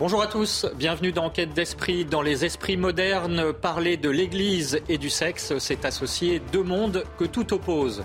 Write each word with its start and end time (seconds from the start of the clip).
Bonjour 0.00 0.22
à 0.22 0.28
tous, 0.28 0.64
bienvenue 0.76 1.12
dans 1.12 1.28
Quête 1.28 1.52
d'Esprit. 1.52 2.06
Dans 2.06 2.22
les 2.22 2.46
esprits 2.46 2.78
modernes, 2.78 3.52
parler 3.52 3.98
de 3.98 4.08
l'Église 4.08 4.80
et 4.88 4.96
du 4.96 5.10
sexe, 5.10 5.52
c'est 5.58 5.84
associer 5.84 6.40
deux 6.54 6.62
mondes 6.62 7.04
que 7.18 7.26
tout 7.26 7.52
oppose. 7.52 8.02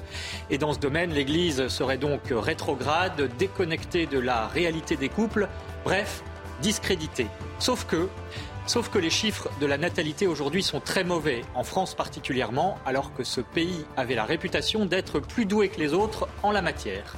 Et 0.50 0.58
dans 0.58 0.74
ce 0.74 0.80
domaine, 0.80 1.14
l'Église 1.14 1.70
serait 1.70 1.98
donc 1.98 2.20
rétrograde, 2.32 3.30
déconnectée 3.38 4.08
de 4.08 4.20
la 4.20 4.48
réalité 4.48 4.98
des 4.98 5.08
couples, 5.08 5.48
bref, 5.86 6.22
discréditée. 6.62 7.28
Sauf 7.60 7.86
que 7.86 8.10
Sauf 8.68 8.90
que 8.90 8.98
les 8.98 9.12
chiffres 9.12 9.50
de 9.62 9.68
la 9.68 9.78
natalité 9.78 10.26
aujourd'hui 10.26 10.64
sont 10.64 10.80
très 10.80 11.04
mauvais, 11.04 11.44
en 11.54 11.64
France 11.64 11.94
particulièrement, 11.94 12.80
alors 12.86 13.14
que 13.14 13.24
ce 13.24 13.40
pays 13.40 13.86
avait 13.96 14.16
la 14.16 14.26
réputation 14.26 14.88
d'être 14.88 15.20
plus 15.20 15.46
doué 15.46 15.70
que 15.70 15.80
les 15.80 15.94
autres 15.94 16.28
en 16.42 16.52
la 16.52 16.64
matière. 16.64 17.16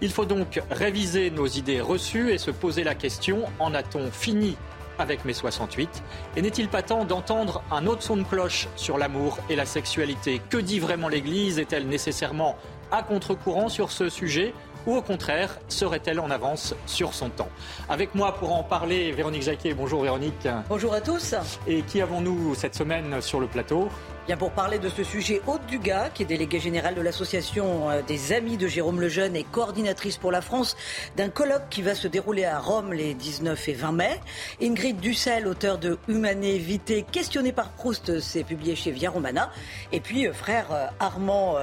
Il 0.00 0.10
faut 0.10 0.24
donc 0.24 0.62
réviser 0.70 1.30
nos 1.30 1.46
idées 1.46 1.82
reçues 1.82 2.32
et 2.32 2.38
se 2.38 2.50
poser 2.50 2.82
la 2.82 2.94
question, 2.94 3.44
en 3.58 3.74
a-t-on 3.74 4.10
fini 4.10 4.56
avec 4.98 5.26
mes 5.26 5.34
68 5.34 6.02
Et 6.36 6.40
n'est-il 6.42 6.68
pas 6.68 6.82
temps 6.82 7.04
d'entendre 7.04 7.62
un 7.70 7.86
autre 7.86 8.02
son 8.02 8.16
de 8.16 8.22
cloche 8.22 8.66
sur 8.76 8.96
l'amour 8.96 9.38
et 9.50 9.56
la 9.56 9.66
sexualité? 9.66 10.40
Que 10.48 10.56
dit 10.56 10.80
vraiment 10.80 11.08
l'Église? 11.08 11.58
Est-elle 11.58 11.86
nécessairement 11.88 12.56
à 12.90 13.02
contre-courant 13.02 13.68
sur 13.68 13.92
ce 13.92 14.08
sujet? 14.08 14.54
Ou 14.86 14.96
au 14.96 15.02
contraire 15.02 15.58
serait-elle 15.68 16.20
en 16.20 16.30
avance 16.30 16.74
sur 16.86 17.12
son 17.14 17.28
temps 17.28 17.48
Avec 17.88 18.14
moi 18.14 18.34
pour 18.34 18.54
en 18.54 18.62
parler, 18.62 19.12
Véronique 19.12 19.42
Jacquet. 19.42 19.74
Bonjour 19.74 20.02
Véronique. 20.02 20.48
Bonjour 20.68 20.94
à 20.94 21.00
tous. 21.00 21.34
Et 21.66 21.82
qui 21.82 22.00
avons-nous 22.00 22.54
cette 22.54 22.74
semaine 22.74 23.20
sur 23.20 23.40
le 23.40 23.46
plateau? 23.46 23.88
Bien 24.26 24.36
pour 24.36 24.50
parler 24.50 24.80
de 24.80 24.88
ce 24.88 25.04
sujet, 25.04 25.40
Aude 25.46 25.64
Dugas, 25.66 26.08
qui 26.08 26.24
est 26.24 26.26
déléguée 26.26 26.58
générale 26.58 26.96
de 26.96 27.00
l'association 27.00 27.88
euh, 27.90 28.02
des 28.02 28.32
Amis 28.32 28.56
de 28.56 28.66
Jérôme 28.66 29.00
Lejeune 29.00 29.36
et 29.36 29.44
coordinatrice 29.44 30.16
pour 30.16 30.32
la 30.32 30.40
France 30.40 30.76
d'un 31.16 31.28
colloque 31.28 31.68
qui 31.70 31.80
va 31.80 31.94
se 31.94 32.08
dérouler 32.08 32.44
à 32.44 32.58
Rome 32.58 32.92
les 32.92 33.14
19 33.14 33.68
et 33.68 33.72
20 33.74 33.92
mai. 33.92 34.20
Ingrid 34.60 34.98
Dussel, 34.98 35.46
auteur 35.46 35.78
de 35.78 35.96
Humané 36.08 36.58
Vité, 36.58 37.04
questionné 37.12 37.52
par 37.52 37.70
Proust, 37.70 38.18
c'est 38.18 38.42
publié 38.42 38.74
chez 38.74 38.90
Via 38.90 39.10
Romana. 39.10 39.52
Et 39.92 40.00
puis 40.00 40.26
euh, 40.26 40.32
frère 40.32 40.72
euh, 40.72 40.86
Armand 40.98 41.54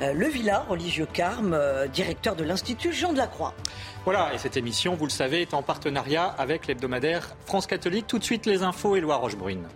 Levilla, 0.00 0.60
religieux 0.70 1.06
carme, 1.12 1.58
directeur 1.92 2.34
de 2.34 2.44
l'Institut 2.44 2.94
Jean 2.94 3.12
de 3.12 3.18
la 3.18 3.26
Croix. 3.26 3.52
Voilà, 4.06 4.32
et 4.32 4.38
cette 4.38 4.56
émission, 4.56 4.94
vous 4.94 5.04
le 5.04 5.10
savez, 5.10 5.42
est 5.42 5.52
en 5.52 5.62
partenariat 5.62 6.24
avec 6.38 6.66
l'hebdomadaire 6.66 7.36
France 7.44 7.66
Catholique. 7.66 8.06
Tout 8.06 8.18
de 8.18 8.24
suite 8.24 8.46
les 8.46 8.62
infos, 8.62 8.96
Éloi 8.96 9.16
Rochebrune. 9.16 9.68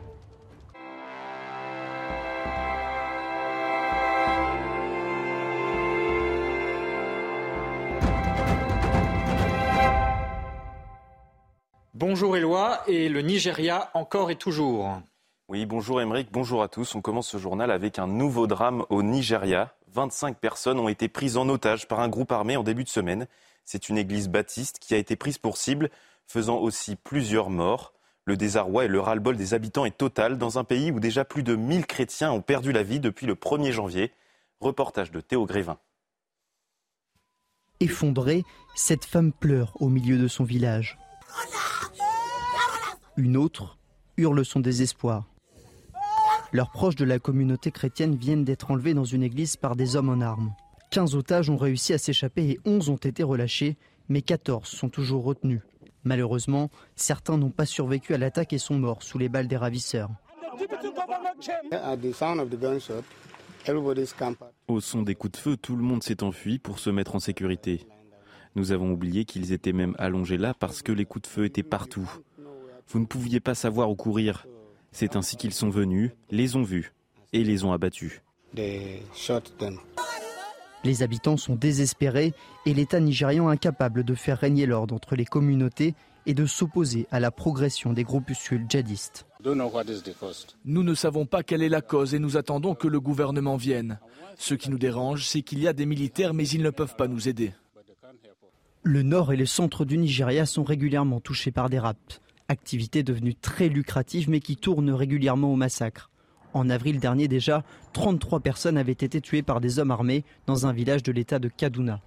Bonjour 12.00 12.34
Éloi, 12.34 12.80
et 12.86 13.10
le 13.10 13.20
Nigeria 13.20 13.90
encore 13.92 14.30
et 14.30 14.36
toujours. 14.36 15.02
Oui, 15.48 15.66
bonjour 15.66 16.00
Émeric, 16.00 16.32
bonjour 16.32 16.62
à 16.62 16.68
tous. 16.68 16.94
On 16.94 17.02
commence 17.02 17.28
ce 17.28 17.36
journal 17.36 17.70
avec 17.70 17.98
un 17.98 18.06
nouveau 18.06 18.46
drame 18.46 18.86
au 18.88 19.02
Nigeria. 19.02 19.74
25 19.92 20.38
personnes 20.38 20.80
ont 20.80 20.88
été 20.88 21.08
prises 21.08 21.36
en 21.36 21.46
otage 21.50 21.88
par 21.88 22.00
un 22.00 22.08
groupe 22.08 22.32
armé 22.32 22.56
en 22.56 22.62
début 22.62 22.84
de 22.84 22.88
semaine. 22.88 23.26
C'est 23.66 23.90
une 23.90 23.98
église 23.98 24.30
baptiste 24.30 24.78
qui 24.78 24.94
a 24.94 24.96
été 24.96 25.14
prise 25.14 25.36
pour 25.36 25.58
cible, 25.58 25.90
faisant 26.26 26.56
aussi 26.56 26.96
plusieurs 26.96 27.50
morts. 27.50 27.92
Le 28.24 28.38
désarroi 28.38 28.86
et 28.86 28.88
le 28.88 28.98
ras-le-bol 28.98 29.36
des 29.36 29.52
habitants 29.52 29.84
est 29.84 29.98
total 29.98 30.38
dans 30.38 30.58
un 30.58 30.64
pays 30.64 30.90
où 30.92 31.00
déjà 31.00 31.26
plus 31.26 31.42
de 31.42 31.54
1000 31.54 31.84
chrétiens 31.84 32.32
ont 32.32 32.40
perdu 32.40 32.72
la 32.72 32.82
vie 32.82 33.00
depuis 33.00 33.26
le 33.26 33.34
1er 33.34 33.72
janvier. 33.72 34.10
Reportage 34.60 35.10
de 35.10 35.20
Théo 35.20 35.44
Grévin. 35.44 35.76
Effondrée, 37.78 38.44
cette 38.74 39.04
femme 39.04 39.32
pleure 39.32 39.76
au 39.80 39.90
milieu 39.90 40.16
de 40.16 40.28
son 40.28 40.44
village. 40.44 40.96
Une 43.16 43.36
autre 43.36 43.78
hurle 44.16 44.44
son 44.44 44.60
désespoir. 44.60 45.24
Leurs 46.52 46.70
proches 46.70 46.96
de 46.96 47.04
la 47.04 47.18
communauté 47.18 47.70
chrétienne 47.70 48.14
viennent 48.14 48.44
d'être 48.44 48.70
enlevés 48.70 48.94
dans 48.94 49.04
une 49.04 49.22
église 49.22 49.56
par 49.56 49.76
des 49.76 49.96
hommes 49.96 50.08
en 50.08 50.20
armes. 50.20 50.52
15 50.90 51.14
otages 51.14 51.50
ont 51.50 51.56
réussi 51.56 51.92
à 51.92 51.98
s'échapper 51.98 52.48
et 52.50 52.60
11 52.64 52.88
ont 52.88 52.96
été 52.96 53.22
relâchés, 53.22 53.76
mais 54.08 54.22
14 54.22 54.66
sont 54.66 54.88
toujours 54.88 55.24
retenus. 55.24 55.60
Malheureusement, 56.04 56.70
certains 56.96 57.36
n'ont 57.36 57.50
pas 57.50 57.66
survécu 57.66 58.14
à 58.14 58.18
l'attaque 58.18 58.52
et 58.52 58.58
sont 58.58 58.78
morts 58.78 59.02
sous 59.02 59.18
les 59.18 59.28
balles 59.28 59.48
des 59.48 59.56
ravisseurs. 59.56 60.10
Au 64.68 64.80
son 64.80 65.02
des 65.02 65.14
coups 65.14 65.32
de 65.32 65.36
feu, 65.36 65.56
tout 65.56 65.76
le 65.76 65.82
monde 65.82 66.02
s'est 66.02 66.22
enfui 66.22 66.58
pour 66.58 66.78
se 66.78 66.90
mettre 66.90 67.14
en 67.14 67.20
sécurité. 67.20 67.86
Nous 68.56 68.72
avons 68.72 68.90
oublié 68.90 69.24
qu'ils 69.24 69.52
étaient 69.52 69.72
même 69.72 69.94
allongés 69.98 70.38
là 70.38 70.54
parce 70.54 70.82
que 70.82 70.90
les 70.90 71.04
coups 71.04 71.28
de 71.28 71.32
feu 71.32 71.44
étaient 71.44 71.62
partout. 71.62 72.10
Vous 72.90 72.98
ne 72.98 73.06
pouviez 73.06 73.38
pas 73.38 73.54
savoir 73.54 73.88
où 73.88 73.94
courir. 73.94 74.46
C'est 74.90 75.14
ainsi 75.14 75.36
qu'ils 75.36 75.54
sont 75.54 75.70
venus, 75.70 76.10
les 76.30 76.56
ont 76.56 76.64
vus 76.64 76.92
et 77.32 77.44
les 77.44 77.62
ont 77.62 77.72
abattus. 77.72 78.20
Les 80.82 81.02
habitants 81.02 81.36
sont 81.36 81.54
désespérés 81.54 82.34
et 82.66 82.74
l'État 82.74 82.98
nigérian 82.98 83.48
incapable 83.48 84.02
de 84.02 84.14
faire 84.16 84.38
régner 84.38 84.66
l'ordre 84.66 84.92
entre 84.92 85.14
les 85.14 85.24
communautés 85.24 85.94
et 86.26 86.34
de 86.34 86.46
s'opposer 86.46 87.06
à 87.12 87.20
la 87.20 87.30
progression 87.30 87.92
des 87.92 88.02
groupuscules 88.02 88.66
djihadistes. 88.68 89.24
Nous 90.64 90.82
ne 90.82 90.94
savons 90.94 91.26
pas 91.26 91.44
quelle 91.44 91.62
est 91.62 91.68
la 91.68 91.82
cause 91.82 92.12
et 92.14 92.18
nous 92.18 92.36
attendons 92.36 92.74
que 92.74 92.88
le 92.88 92.98
gouvernement 92.98 93.56
vienne. 93.56 94.00
Ce 94.36 94.54
qui 94.54 94.68
nous 94.68 94.78
dérange, 94.78 95.26
c'est 95.26 95.42
qu'il 95.42 95.60
y 95.60 95.68
a 95.68 95.72
des 95.72 95.86
militaires 95.86 96.34
mais 96.34 96.48
ils 96.48 96.62
ne 96.62 96.70
peuvent 96.70 96.96
pas 96.96 97.06
nous 97.06 97.28
aider. 97.28 97.52
Le 98.82 99.02
nord 99.02 99.32
et 99.32 99.36
le 99.36 99.46
centre 99.46 99.84
du 99.84 99.96
Nigeria 99.96 100.44
sont 100.44 100.64
régulièrement 100.64 101.20
touchés 101.20 101.52
par 101.52 101.70
des 101.70 101.78
rapts 101.78 102.20
activité 102.50 103.02
devenue 103.02 103.34
très 103.34 103.68
lucrative 103.68 104.28
mais 104.28 104.40
qui 104.40 104.56
tourne 104.56 104.90
régulièrement 104.90 105.52
au 105.52 105.56
massacre. 105.56 106.10
En 106.52 106.68
avril 106.68 106.98
dernier 106.98 107.28
déjà, 107.28 107.62
33 107.92 108.40
personnes 108.40 108.76
avaient 108.76 108.92
été 108.92 109.20
tuées 109.20 109.42
par 109.42 109.60
des 109.60 109.78
hommes 109.78 109.92
armés 109.92 110.24
dans 110.46 110.66
un 110.66 110.72
village 110.72 111.02
de 111.02 111.12
l'état 111.12 111.38
de 111.38 111.48
Kaduna. 111.48 112.00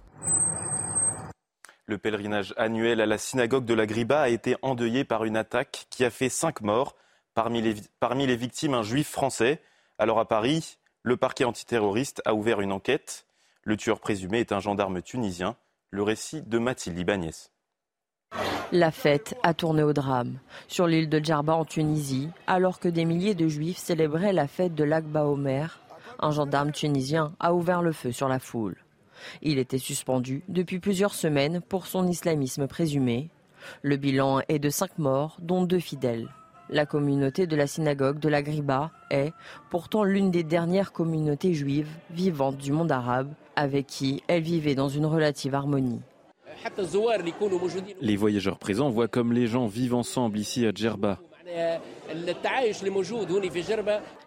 Le 1.86 1.98
pèlerinage 1.98 2.54
annuel 2.56 3.00
à 3.00 3.06
la 3.06 3.18
synagogue 3.18 3.64
de 3.64 3.74
la 3.74 3.86
Griba 3.86 4.20
a 4.22 4.28
été 4.28 4.56
endeuillé 4.62 5.04
par 5.04 5.24
une 5.24 5.36
attaque 5.36 5.86
qui 5.90 6.04
a 6.04 6.10
fait 6.10 6.28
cinq 6.28 6.60
morts, 6.60 6.94
parmi 7.34 7.60
les, 7.60 7.74
parmi 8.00 8.26
les 8.26 8.36
victimes 8.36 8.74
un 8.74 8.82
juif 8.82 9.08
français. 9.08 9.60
Alors 9.98 10.18
à 10.18 10.26
Paris, 10.26 10.78
le 11.02 11.16
parquet 11.16 11.44
antiterroriste 11.44 12.22
a 12.24 12.34
ouvert 12.34 12.60
une 12.60 12.72
enquête. 12.72 13.26
Le 13.62 13.76
tueur 13.76 14.00
présumé 14.00 14.40
est 14.40 14.52
un 14.52 14.60
gendarme 14.60 15.02
tunisien. 15.02 15.56
Le 15.90 16.02
récit 16.02 16.42
de 16.42 16.58
Mathilde 16.58 16.98
Ibanez. 16.98 17.32
La 18.74 18.90
fête 18.90 19.36
a 19.44 19.54
tourné 19.54 19.84
au 19.84 19.92
drame. 19.92 20.40
Sur 20.66 20.88
l'île 20.88 21.08
de 21.08 21.20
Djerba 21.20 21.54
en 21.54 21.64
Tunisie, 21.64 22.28
alors 22.48 22.80
que 22.80 22.88
des 22.88 23.04
milliers 23.04 23.36
de 23.36 23.46
juifs 23.46 23.78
célébraient 23.78 24.32
la 24.32 24.48
fête 24.48 24.74
de 24.74 24.82
l'Akba 24.82 25.26
Omer, 25.26 25.78
un 26.18 26.32
gendarme 26.32 26.72
tunisien 26.72 27.34
a 27.38 27.54
ouvert 27.54 27.82
le 27.82 27.92
feu 27.92 28.10
sur 28.10 28.26
la 28.26 28.40
foule. 28.40 28.74
Il 29.42 29.60
était 29.60 29.78
suspendu 29.78 30.42
depuis 30.48 30.80
plusieurs 30.80 31.14
semaines 31.14 31.60
pour 31.60 31.86
son 31.86 32.08
islamisme 32.08 32.66
présumé. 32.66 33.30
Le 33.82 33.96
bilan 33.96 34.40
est 34.48 34.58
de 34.58 34.70
cinq 34.70 34.98
morts, 34.98 35.36
dont 35.40 35.62
deux 35.62 35.78
fidèles. 35.78 36.28
La 36.68 36.84
communauté 36.84 37.46
de 37.46 37.54
la 37.54 37.68
synagogue 37.68 38.18
de 38.18 38.28
la 38.28 38.42
Griba 38.42 38.90
est 39.08 39.32
pourtant 39.70 40.02
l'une 40.02 40.32
des 40.32 40.42
dernières 40.42 40.90
communautés 40.90 41.54
juives 41.54 41.94
vivantes 42.10 42.56
du 42.56 42.72
monde 42.72 42.90
arabe, 42.90 43.34
avec 43.54 43.86
qui 43.86 44.24
elle 44.26 44.42
vivait 44.42 44.74
dans 44.74 44.88
une 44.88 45.06
relative 45.06 45.54
harmonie. 45.54 46.02
Les 48.00 48.16
voyageurs 48.16 48.58
présents 48.58 48.90
voient 48.90 49.08
comme 49.08 49.32
les 49.32 49.46
gens 49.46 49.66
vivent 49.66 49.94
ensemble 49.94 50.38
ici 50.38 50.66
à 50.66 50.72
Djerba. 50.72 51.18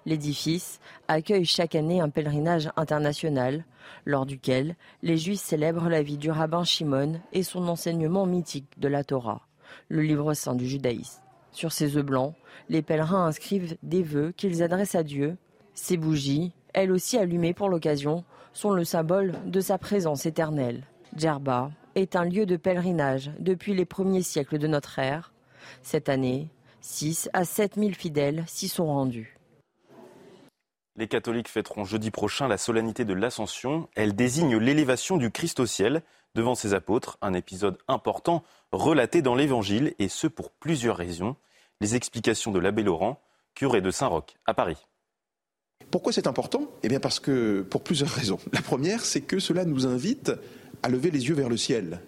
L'édifice 0.06 0.80
accueille 1.08 1.46
chaque 1.46 1.76
année 1.76 2.00
un 2.00 2.10
pèlerinage 2.10 2.70
international, 2.76 3.66
lors 4.06 4.26
duquel 4.26 4.76
les 5.02 5.18
Juifs 5.18 5.42
célèbrent 5.42 5.90
la 5.90 6.02
vie 6.02 6.18
du 6.18 6.32
rabbin 6.32 6.64
Shimon 6.64 7.20
et 7.34 7.44
son 7.44 7.68
enseignement 7.68 8.26
mythique 8.26 8.72
de 8.78 8.88
la 8.88 9.04
Torah, 9.04 9.42
le 9.90 10.02
livre 10.02 10.34
saint 10.34 10.56
du 10.56 10.68
judaïsme. 10.68 11.22
Sur 11.52 11.72
ces 11.72 11.98
œufs 11.98 12.06
blancs, 12.06 12.36
les 12.70 12.82
pèlerins 12.82 13.26
inscrivent 13.26 13.78
des 13.84 14.04
vœux 14.04 14.32
qu'ils 14.36 14.62
adressent 14.62 14.96
à 14.96 15.04
Dieu. 15.04 15.38
Ces 15.74 15.98
bougies, 15.98 16.52
elles 16.74 16.92
aussi 16.92 17.18
allumées 17.18 17.54
pour 17.54 17.70
l'occasion, 17.70 18.24
sont 18.54 18.72
le 18.72 18.84
symbole 18.84 19.34
de 19.46 19.60
sa 19.60 19.78
présence 19.78 20.26
éternelle. 20.26 20.84
Djerba 21.16 21.72
est 21.98 22.16
un 22.16 22.26
lieu 22.26 22.46
de 22.46 22.58
pèlerinage 22.58 23.32
depuis 23.40 23.74
les 23.74 23.86
premiers 23.86 24.22
siècles 24.22 24.58
de 24.60 24.68
notre 24.68 25.00
ère. 25.00 25.34
Cette 25.82 26.10
année, 26.10 26.48
6 26.82 27.30
à 27.34 27.44
7 27.44 27.76
000 27.76 27.92
fidèles 27.92 28.44
s'y 28.48 28.68
sont 28.68 28.86
rendus. 28.86 29.38
Les 30.96 31.08
catholiques 31.08 31.50
fêteront 31.50 31.86
jeudi 31.86 32.10
prochain 32.10 32.48
la 32.48 32.58
solennité 32.58 33.06
de 33.06 33.14
l'Ascension. 33.14 33.88
Elle 33.96 34.16
désigne 34.16 34.58
l'élévation 34.58 35.18
du 35.18 35.32
Christ 35.32 35.60
au 35.60 35.66
ciel 35.66 36.02
devant 36.34 36.56
ses 36.56 36.74
apôtres, 36.74 37.18
un 37.22 37.34
épisode 37.34 37.78
important 37.88 38.44
relaté 38.72 39.22
dans 39.22 39.36
l'Évangile, 39.36 39.94
et 40.00 40.08
ce 40.08 40.28
pour 40.28 40.52
plusieurs 40.52 40.98
raisons. 40.98 41.36
Les 41.82 41.96
explications 41.96 42.52
de 42.52 42.60
l'abbé 42.60 42.84
Laurent, 42.84 43.22
curé 43.54 43.82
de 43.82 43.92
Saint-Roch, 43.92 44.36
à 44.46 44.54
Paris. 44.54 44.88
Pourquoi 45.92 46.12
c'est 46.12 46.28
important? 46.28 46.64
Eh 46.84 46.90
bien 46.90 47.00
parce 47.00 47.20
que, 47.20 47.62
pour 47.62 47.84
plusieurs 47.84 48.10
raisons. 48.10 48.40
La 48.52 48.62
première, 48.62 49.06
c'est 49.06 49.22
que 49.22 49.40
cela 49.40 49.66
nous 49.66 49.86
invite 49.86 50.32
à 50.84 50.90
lever 50.90 51.12
les 51.12 51.28
yeux 51.28 51.36
vers 51.36 51.50
le 51.50 51.58
ciel. 51.58 52.02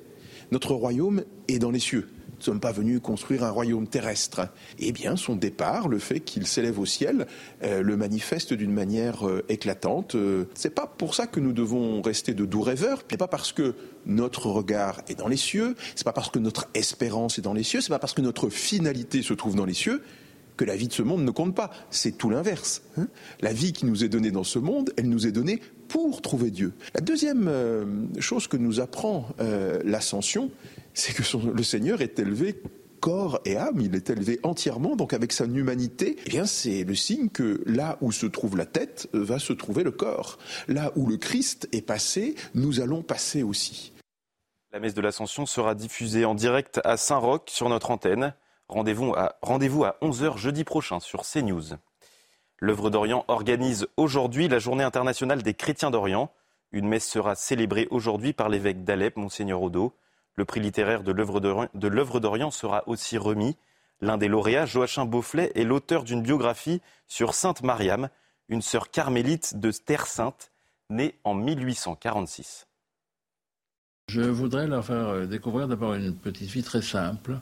Notre 0.52 0.74
royaume 0.74 1.24
est 1.48 1.60
dans 1.60 1.72
les 1.72 1.80
cieux. 1.80 2.08
ne 2.40 2.44
sommes 2.44 2.60
pas 2.60 2.72
venus 2.72 3.00
construire 3.02 3.44
un 3.44 3.52
royaume 3.52 3.88
terrestre. 3.88 4.48
Eh 4.80 4.92
bien, 4.92 5.16
son 5.16 5.36
départ, 5.36 5.88
le 5.88 6.00
fait 6.00 6.22
qu'il 6.22 6.48
s'élève 6.48 6.80
au 6.80 6.86
ciel, 6.86 7.28
euh, 7.64 7.84
le 7.84 7.98
manifeste 7.98 8.54
d'une 8.54 8.72
manière 8.72 9.28
euh, 9.28 9.46
éclatante. 9.50 10.16
Euh, 10.16 10.46
c'est 10.56 10.74
pas 10.74 10.88
pour 10.88 11.14
ça 11.14 11.28
que 11.28 11.40
nous 11.40 11.54
devons 11.54 12.02
rester 12.02 12.34
de 12.34 12.46
doux 12.46 12.62
rêveurs. 12.62 13.04
C'est 13.10 13.18
pas 13.18 13.28
parce 13.28 13.52
que 13.52 13.76
notre 14.06 14.48
regard 14.48 15.02
est 15.08 15.20
dans 15.20 15.28
les 15.28 15.38
cieux, 15.38 15.76
c'est 15.96 16.06
pas 16.06 16.14
parce 16.14 16.30
que 16.30 16.40
notre 16.40 16.68
espérance 16.74 17.38
est 17.38 17.44
dans 17.44 17.54
les 17.54 17.64
cieux, 17.64 17.82
c'est 17.82 17.90
pas 17.90 18.00
parce 18.00 18.14
que 18.14 18.22
notre 18.22 18.50
finalité 18.50 19.22
se 19.22 19.34
trouve 19.34 19.56
dans 19.56 19.66
les 19.66 19.74
cieux 19.74 20.02
que 20.60 20.66
la 20.66 20.76
vie 20.76 20.90
de 20.90 20.94
ce 20.94 21.04
monde 21.04 21.24
ne 21.24 21.32
compte 21.32 21.56
pas. 21.56 21.72
C'est 21.90 22.18
tout 22.18 22.30
l'inverse. 22.30 22.82
Hein. 22.98 23.08
la 23.40 23.54
vie 23.54 23.72
qui 23.72 23.86
nous 23.86 24.04
est 24.04 24.10
donnée 24.10 24.30
dans 24.30 24.44
ce 24.44 24.60
monde, 24.60 24.92
elle 24.98 25.08
nous 25.08 25.26
est 25.26 25.32
donnée 25.32 25.62
pour 25.88 26.22
trouver 26.22 26.52
Dieu. 26.52 26.74
La 26.94 27.00
deuxième 27.00 27.48
euh, 27.48 27.86
chose 28.20 28.48
que 28.48 28.58
nous 28.58 28.82
apprend 28.82 29.30
euh, 29.40 29.80
l'ascension, 29.86 30.52
c'est 30.94 31.14
que 31.14 31.24
le 31.56 31.64
Seigneur 31.64 32.02
est 32.02 32.20
élevé 32.20 32.62
corps 33.00 33.40
et 33.46 33.56
âme, 33.56 33.80
il 33.80 33.96
est 33.96 34.10
élevé 34.10 34.42
entièrement, 34.44 34.98
donc 34.98 35.14
avec 35.14 35.32
sa 35.32 35.46
humanité, 35.46 36.18
eh 36.26 36.30
bien 36.30 36.46
c'est 36.46 36.84
le 36.84 36.96
signe 36.96 37.30
que 37.30 37.64
là 37.66 37.98
où 38.02 38.12
se 38.12 38.26
trouve 38.26 38.58
la 38.58 38.66
tête 38.66 39.08
va 39.14 39.40
se 39.40 39.54
trouver 39.54 39.84
le 39.84 39.92
corps. 39.92 40.38
Là 40.68 40.92
où 40.98 41.08
le 41.08 41.16
Christ 41.16 41.70
est 41.72 41.82
passé, 41.82 42.36
nous 42.54 42.82
allons 42.82 43.02
passer 43.02 43.44
aussi. 43.44 43.94
La 44.74 44.82
messe 44.82 44.94
de 44.94 45.00
l'Ascension 45.00 45.46
sera 45.46 45.74
diffusée 45.74 46.26
en 46.26 46.36
direct 46.36 46.82
à 46.84 46.98
Saint-Roch 46.98 47.44
sur 47.48 47.70
notre 47.70 47.92
antenne. 47.92 48.34
Rendez-vous 48.70 49.14
à, 49.16 49.36
rendez 49.42 49.68
à 49.68 49.98
11h 50.02 50.38
jeudi 50.38 50.64
prochain 50.64 51.00
sur 51.00 51.24
CNews. 51.24 51.78
L'œuvre 52.60 52.90
d'Orient 52.90 53.26
organise 53.28 53.88
aujourd'hui 53.98 54.48
la 54.48 54.60
journée 54.60 54.84
internationale 54.84 55.42
des 55.42 55.56
chrétiens 55.56 55.90
d'Orient. 55.90 56.32
Une 56.72 56.88
messe 56.88 57.08
sera 57.08 57.34
célébrée 57.34 57.88
aujourd'hui 57.90 58.32
par 58.32 58.48
l'évêque 58.48 58.84
d'Alep, 58.84 59.18
Monseigneur 59.18 59.62
Odo. 59.64 59.94
Le 60.36 60.46
prix 60.46 60.60
littéraire 60.60 61.04
de 61.04 61.12
l'œuvre 61.12 62.20
d'Orient 62.20 62.52
sera 62.52 62.84
aussi 62.88 63.18
remis. 63.18 63.58
L'un 64.02 64.18
des 64.18 64.28
lauréats, 64.28 64.66
Joachim 64.66 65.06
Beauflet, 65.06 65.52
est 65.56 65.64
l'auteur 65.64 66.04
d'une 66.04 66.22
biographie 66.22 66.82
sur 67.08 67.34
Sainte 67.34 67.64
Mariam, 67.64 68.10
une 68.50 68.62
sœur 68.62 68.92
carmélite 68.92 69.58
de 69.58 69.72
Terre 69.72 70.06
Sainte, 70.06 70.52
née 70.90 71.16
en 71.24 71.34
1846. 71.34 72.68
Je 74.10 74.22
voudrais 74.22 74.68
leur 74.68 74.86
faire 74.86 75.08
euh, 75.10 75.26
découvrir 75.26 75.68
d'abord 75.68 75.94
une 75.94 76.16
petite 76.16 76.50
vie 76.50 76.64
très 76.64 76.82
simple, 76.82 77.40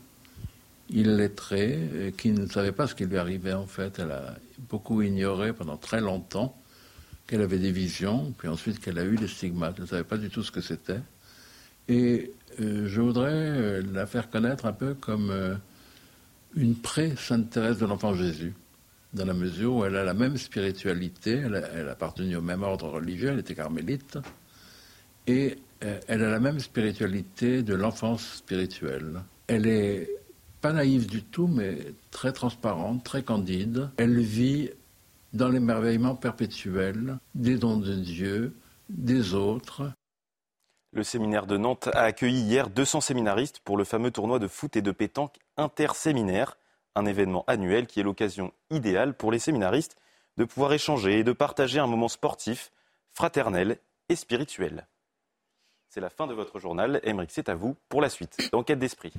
illettrée, 0.89 2.13
qui 2.17 2.31
ne 2.31 2.47
savait 2.47 2.71
pas 2.71 2.87
ce 2.87 2.95
qui 2.95 3.05
lui 3.05 3.17
arrivait 3.17 3.53
en 3.53 3.67
fait. 3.67 3.99
Elle 3.99 4.11
a 4.11 4.35
beaucoup 4.69 5.01
ignoré 5.01 5.53
pendant 5.53 5.77
très 5.77 6.01
longtemps 6.01 6.57
qu'elle 7.27 7.41
avait 7.41 7.59
des 7.59 7.71
visions, 7.71 8.33
puis 8.37 8.47
ensuite 8.47 8.79
qu'elle 8.79 8.97
a 8.97 9.05
eu 9.05 9.15
des 9.15 9.27
stigmates. 9.27 9.75
Elle 9.77 9.83
ne 9.83 9.89
savait 9.89 10.03
pas 10.03 10.17
du 10.17 10.29
tout 10.29 10.43
ce 10.43 10.51
que 10.51 10.61
c'était. 10.61 11.01
Et 11.89 12.31
euh, 12.59 12.87
je 12.87 13.01
voudrais 13.01 13.31
euh, 13.33 13.83
la 13.93 14.05
faire 14.05 14.29
connaître 14.29 14.65
un 14.65 14.73
peu 14.73 14.93
comme 14.93 15.29
euh, 15.29 15.55
une 16.55 16.75
pré-Sainte 16.75 17.49
Thérèse 17.49 17.77
de 17.77 17.85
l'Enfant 17.85 18.13
Jésus, 18.13 18.53
dans 19.13 19.25
la 19.25 19.33
mesure 19.33 19.73
où 19.75 19.85
elle 19.85 19.95
a 19.95 20.03
la 20.03 20.13
même 20.13 20.37
spiritualité, 20.37 21.41
elle, 21.45 21.69
elle 21.73 21.89
appartenait 21.89 22.35
au 22.35 22.41
même 22.41 22.63
ordre 22.63 22.89
religieux, 22.89 23.29
elle 23.29 23.39
était 23.39 23.55
carmélite, 23.55 24.17
et 25.27 25.57
elle 25.79 26.23
a 26.23 26.29
la 26.31 26.39
même 26.39 26.59
spiritualité 26.59 27.61
de 27.61 27.75
l'enfance 27.75 28.37
spirituelle. 28.37 29.21
Elle 29.47 29.67
est 29.67 30.09
pas 30.61 30.73
naïve 30.73 31.07
du 31.07 31.23
tout, 31.23 31.47
mais 31.47 31.77
très 32.11 32.33
transparente, 32.33 33.03
très 33.03 33.23
candide. 33.23 33.89
Elle 33.97 34.19
vit 34.19 34.69
dans 35.33 35.49
l'émerveillement 35.49 36.15
perpétuel 36.15 37.17
des 37.35 37.57
dons 37.57 37.77
de 37.77 37.93
Dieu, 37.93 38.55
des 38.89 39.33
autres. 39.33 39.91
Le 40.93 41.03
séminaire 41.03 41.45
de 41.45 41.57
Nantes 41.57 41.89
a 41.93 42.01
accueilli 42.01 42.41
hier 42.41 42.69
200 42.69 43.01
séminaristes 43.01 43.59
pour 43.59 43.77
le 43.77 43.83
fameux 43.83 44.11
tournoi 44.11 44.39
de 44.39 44.47
foot 44.47 44.75
et 44.75 44.81
de 44.81 44.91
pétanque 44.91 45.37
interséminaire, 45.57 46.57
un 46.95 47.05
événement 47.05 47.43
annuel 47.47 47.85
qui 47.85 47.99
est 47.99 48.03
l'occasion 48.03 48.53
idéale 48.71 49.13
pour 49.13 49.31
les 49.31 49.39
séminaristes 49.39 49.97
de 50.37 50.45
pouvoir 50.45 50.73
échanger 50.73 51.19
et 51.19 51.23
de 51.23 51.33
partager 51.33 51.79
un 51.79 51.87
moment 51.87 52.07
sportif, 52.07 52.71
fraternel 53.11 53.77
et 54.09 54.15
spirituel. 54.15 54.87
C'est 55.89 56.01
la 56.01 56.09
fin 56.09 56.27
de 56.27 56.33
votre 56.33 56.59
journal. 56.59 56.99
Émeric, 57.03 57.31
c'est 57.31 57.49
à 57.49 57.55
vous 57.55 57.75
pour 57.89 58.01
la 58.01 58.09
suite 58.09 58.49
d'Enquête 58.51 58.79
d'esprit. 58.79 59.13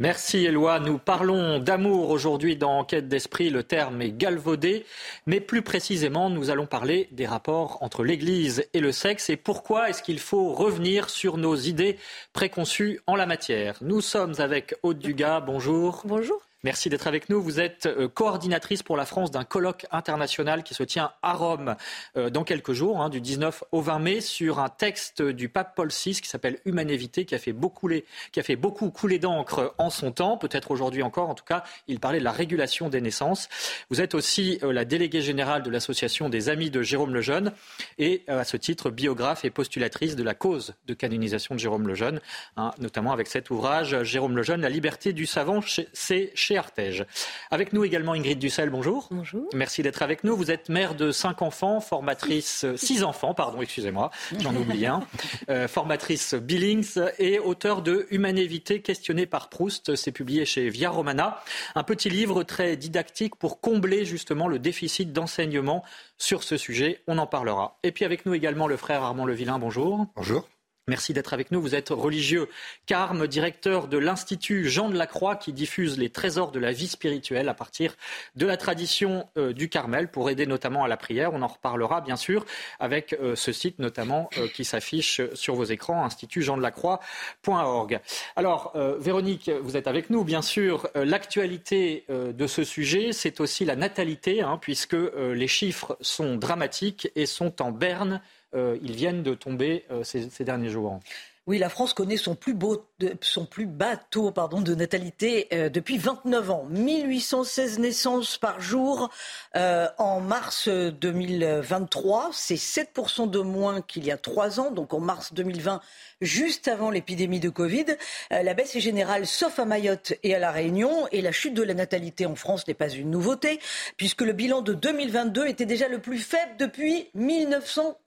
Merci 0.00 0.44
Éloi. 0.44 0.80
Nous 0.80 0.98
parlons 0.98 1.60
d'amour 1.60 2.10
aujourd'hui 2.10 2.56
dans 2.56 2.78
Enquête 2.78 3.06
d'esprit. 3.06 3.48
Le 3.48 3.62
terme 3.62 4.02
est 4.02 4.10
galvaudé. 4.10 4.84
Mais 5.26 5.38
plus 5.38 5.62
précisément, 5.62 6.30
nous 6.30 6.50
allons 6.50 6.66
parler 6.66 7.08
des 7.12 7.26
rapports 7.26 7.78
entre 7.80 8.02
l'Église 8.02 8.68
et 8.72 8.80
le 8.80 8.90
sexe 8.90 9.30
et 9.30 9.36
pourquoi 9.36 9.90
est-ce 9.90 10.02
qu'il 10.02 10.18
faut 10.18 10.52
revenir 10.52 11.10
sur 11.10 11.36
nos 11.36 11.54
idées 11.54 11.96
préconçues 12.32 13.02
en 13.06 13.14
la 13.14 13.26
matière. 13.26 13.78
Nous 13.82 14.00
sommes 14.00 14.34
avec 14.38 14.74
Aude 14.82 14.98
Dugas. 14.98 15.38
Bonjour. 15.38 16.02
Bonjour. 16.04 16.43
Merci 16.64 16.88
d'être 16.88 17.06
avec 17.06 17.28
nous. 17.28 17.42
Vous 17.42 17.60
êtes 17.60 17.84
euh, 17.84 18.08
coordinatrice 18.08 18.82
pour 18.82 18.96
la 18.96 19.04
France 19.04 19.30
d'un 19.30 19.44
colloque 19.44 19.84
international 19.90 20.62
qui 20.62 20.72
se 20.72 20.82
tient 20.82 21.12
à 21.20 21.34
Rome 21.34 21.76
euh, 22.16 22.30
dans 22.30 22.42
quelques 22.42 22.72
jours, 22.72 23.02
hein, 23.02 23.10
du 23.10 23.20
19 23.20 23.64
au 23.70 23.82
20 23.82 23.98
mai, 23.98 24.20
sur 24.22 24.60
un 24.60 24.70
texte 24.70 25.20
du 25.20 25.50
pape 25.50 25.76
Paul 25.76 25.90
VI 25.90 26.22
qui 26.22 26.26
s'appelle 26.26 26.60
Humanévité, 26.64 27.26
qui 27.26 27.34
a 27.34 27.38
fait 27.38 27.52
beaucoup, 27.52 28.90
couler 28.90 29.18
d'encre 29.18 29.74
en 29.76 29.90
son 29.90 30.10
temps, 30.10 30.38
peut-être 30.38 30.70
aujourd'hui 30.70 31.02
encore. 31.02 31.28
En 31.28 31.34
tout 31.34 31.44
cas, 31.44 31.64
il 31.86 32.00
parlait 32.00 32.18
de 32.18 32.24
la 32.24 32.32
régulation 32.32 32.88
des 32.88 33.02
naissances. 33.02 33.50
Vous 33.90 34.00
êtes 34.00 34.14
aussi 34.14 34.58
euh, 34.62 34.72
la 34.72 34.86
déléguée 34.86 35.20
générale 35.20 35.62
de 35.64 35.70
l'association 35.70 36.30
des 36.30 36.48
Amis 36.48 36.70
de 36.70 36.80
Jérôme 36.80 37.12
Lejeune 37.12 37.52
et 37.98 38.22
à 38.26 38.44
ce 38.44 38.56
titre 38.56 38.88
biographe 38.88 39.44
et 39.44 39.50
postulatrice 39.50 40.16
de 40.16 40.22
la 40.22 40.32
cause 40.32 40.72
de 40.86 40.94
canonisation 40.94 41.56
de 41.56 41.60
Jérôme 41.60 41.86
Lejeune, 41.86 42.22
hein, 42.56 42.70
notamment 42.78 43.12
avec 43.12 43.26
cet 43.26 43.50
ouvrage 43.50 44.02
Jérôme 44.02 44.34
Lejeune, 44.34 44.62
La 44.62 44.70
liberté 44.70 45.12
du 45.12 45.26
savant, 45.26 45.60
c'est 45.92 46.32
chez 46.34 46.53
Artege. 46.56 47.06
Avec 47.50 47.72
nous 47.72 47.84
également 47.84 48.12
Ingrid 48.12 48.38
Dussel, 48.38 48.70
bonjour. 48.70 49.08
Bonjour. 49.10 49.48
Merci 49.54 49.82
d'être 49.82 50.02
avec 50.02 50.24
nous. 50.24 50.36
Vous 50.36 50.50
êtes 50.50 50.68
mère 50.68 50.94
de 50.94 51.12
cinq 51.12 51.42
enfants, 51.42 51.80
formatrice, 51.80 52.66
six 52.76 53.02
enfants, 53.02 53.34
pardon, 53.34 53.60
excusez-moi, 53.62 54.10
j'en 54.38 54.54
oublie 54.54 54.86
un, 54.86 55.02
euh, 55.50 55.68
formatrice 55.68 56.34
Billings 56.34 57.00
et 57.18 57.38
auteur 57.38 57.82
de 57.82 58.06
Humanévité 58.10 58.80
questionnée 58.80 59.26
par 59.26 59.48
Proust. 59.48 59.96
C'est 59.96 60.12
publié 60.12 60.44
chez 60.44 60.68
Via 60.68 60.90
Romana. 60.90 61.42
Un 61.74 61.82
petit 61.82 62.10
livre 62.10 62.42
très 62.42 62.76
didactique 62.76 63.36
pour 63.36 63.60
combler 63.60 64.04
justement 64.04 64.48
le 64.48 64.58
déficit 64.58 65.12
d'enseignement 65.12 65.84
sur 66.18 66.42
ce 66.42 66.56
sujet. 66.56 67.02
On 67.06 67.18
en 67.18 67.26
parlera. 67.26 67.78
Et 67.82 67.92
puis 67.92 68.04
avec 68.04 68.26
nous 68.26 68.34
également 68.34 68.66
le 68.66 68.76
frère 68.76 69.02
Armand 69.02 69.26
Levillain, 69.26 69.58
bonjour. 69.58 70.06
Bonjour. 70.16 70.48
Merci 70.86 71.14
d'être 71.14 71.32
avec 71.32 71.50
nous. 71.50 71.62
Vous 71.62 71.74
êtes 71.74 71.88
religieux 71.88 72.46
Carme, 72.84 73.26
directeur 73.26 73.88
de 73.88 73.96
l'Institut 73.96 74.68
Jean 74.68 74.90
de 74.90 74.98
la 74.98 75.06
Croix 75.06 75.34
qui 75.34 75.54
diffuse 75.54 75.96
les 75.96 76.10
trésors 76.10 76.50
de 76.50 76.58
la 76.58 76.72
vie 76.72 76.88
spirituelle 76.88 77.48
à 77.48 77.54
partir 77.54 77.94
de 78.36 78.44
la 78.44 78.58
tradition 78.58 79.26
euh, 79.38 79.54
du 79.54 79.70
Carmel 79.70 80.10
pour 80.10 80.28
aider 80.28 80.44
notamment 80.44 80.84
à 80.84 80.88
la 80.88 80.98
prière. 80.98 81.32
On 81.32 81.40
en 81.40 81.46
reparlera 81.46 82.02
bien 82.02 82.16
sûr 82.16 82.44
avec 82.80 83.14
euh, 83.14 83.34
ce 83.34 83.50
site 83.50 83.78
notamment 83.78 84.28
euh, 84.36 84.46
qui 84.46 84.66
s'affiche 84.66 85.22
sur 85.32 85.54
vos 85.54 85.64
écrans, 85.64 86.04
institutjeandelaCroix.org. 86.04 88.00
Alors, 88.36 88.72
Véronique, 88.98 89.50
vous 89.62 89.78
êtes 89.78 89.86
avec 89.86 90.10
nous 90.10 90.22
bien 90.22 90.42
sûr. 90.42 90.88
L'actualité 90.94 92.04
de 92.08 92.46
ce 92.46 92.62
sujet, 92.62 93.12
c'est 93.12 93.40
aussi 93.40 93.64
la 93.64 93.76
natalité, 93.76 94.42
hein, 94.42 94.58
puisque 94.60 94.96
les 95.16 95.48
chiffres 95.48 95.96
sont 96.00 96.36
dramatiques 96.36 97.10
et 97.16 97.26
sont 97.26 97.62
en 97.62 97.70
berne 97.70 98.20
ils 98.54 98.94
viennent 98.94 99.22
de 99.22 99.34
tomber 99.34 99.84
euh, 99.90 100.04
ces, 100.04 100.44
derniers 100.44 100.68
jours. 100.68 101.00
Oui, 101.46 101.58
la 101.58 101.68
France 101.68 101.92
connaît 101.92 102.16
son 102.16 102.34
plus, 102.34 102.54
beau, 102.54 102.86
son 103.20 103.44
plus 103.44 103.66
bas 103.66 103.96
taux 103.96 104.30
de 104.30 104.74
natalité 104.74 105.48
euh, 105.52 105.68
depuis 105.68 105.98
29 105.98 106.50
ans. 106.50 106.66
1816 106.70 107.80
naissances 107.80 108.38
par 108.38 108.60
jour 108.60 109.10
en 109.54 110.20
mars 110.20 110.68
2023. 110.68 112.30
C'est 112.32 112.54
7% 112.54 113.28
de 113.28 113.40
moins 113.40 113.82
qu'il 113.82 114.06
y 114.06 114.10
a 114.10 114.16
trois 114.16 114.58
ans. 114.58 114.70
Donc 114.70 114.94
en 114.94 115.00
mars 115.00 115.34
2020, 115.34 115.82
juste 116.20 116.68
avant 116.68 116.90
l'épidémie 116.90 117.40
de 117.40 117.48
Covid. 117.48 117.86
Euh, 118.32 118.42
la 118.42 118.54
baisse 118.54 118.74
est 118.76 118.80
générale, 118.80 119.26
sauf 119.26 119.58
à 119.58 119.64
Mayotte 119.64 120.14
et 120.22 120.34
à 120.34 120.38
La 120.38 120.50
Réunion. 120.50 121.06
Et 121.12 121.20
la 121.20 121.32
chute 121.32 121.54
de 121.54 121.62
la 121.62 121.74
natalité 121.74 122.26
en 122.26 122.34
France 122.34 122.66
n'est 122.66 122.74
pas 122.74 122.88
une 122.88 123.10
nouveauté, 123.10 123.60
puisque 123.96 124.22
le 124.22 124.32
bilan 124.32 124.62
de 124.62 124.72
2022 124.72 125.46
était 125.46 125.66
déjà 125.66 125.88
le 125.88 125.98
plus 125.98 126.18
faible 126.18 126.56
depuis 126.58 127.08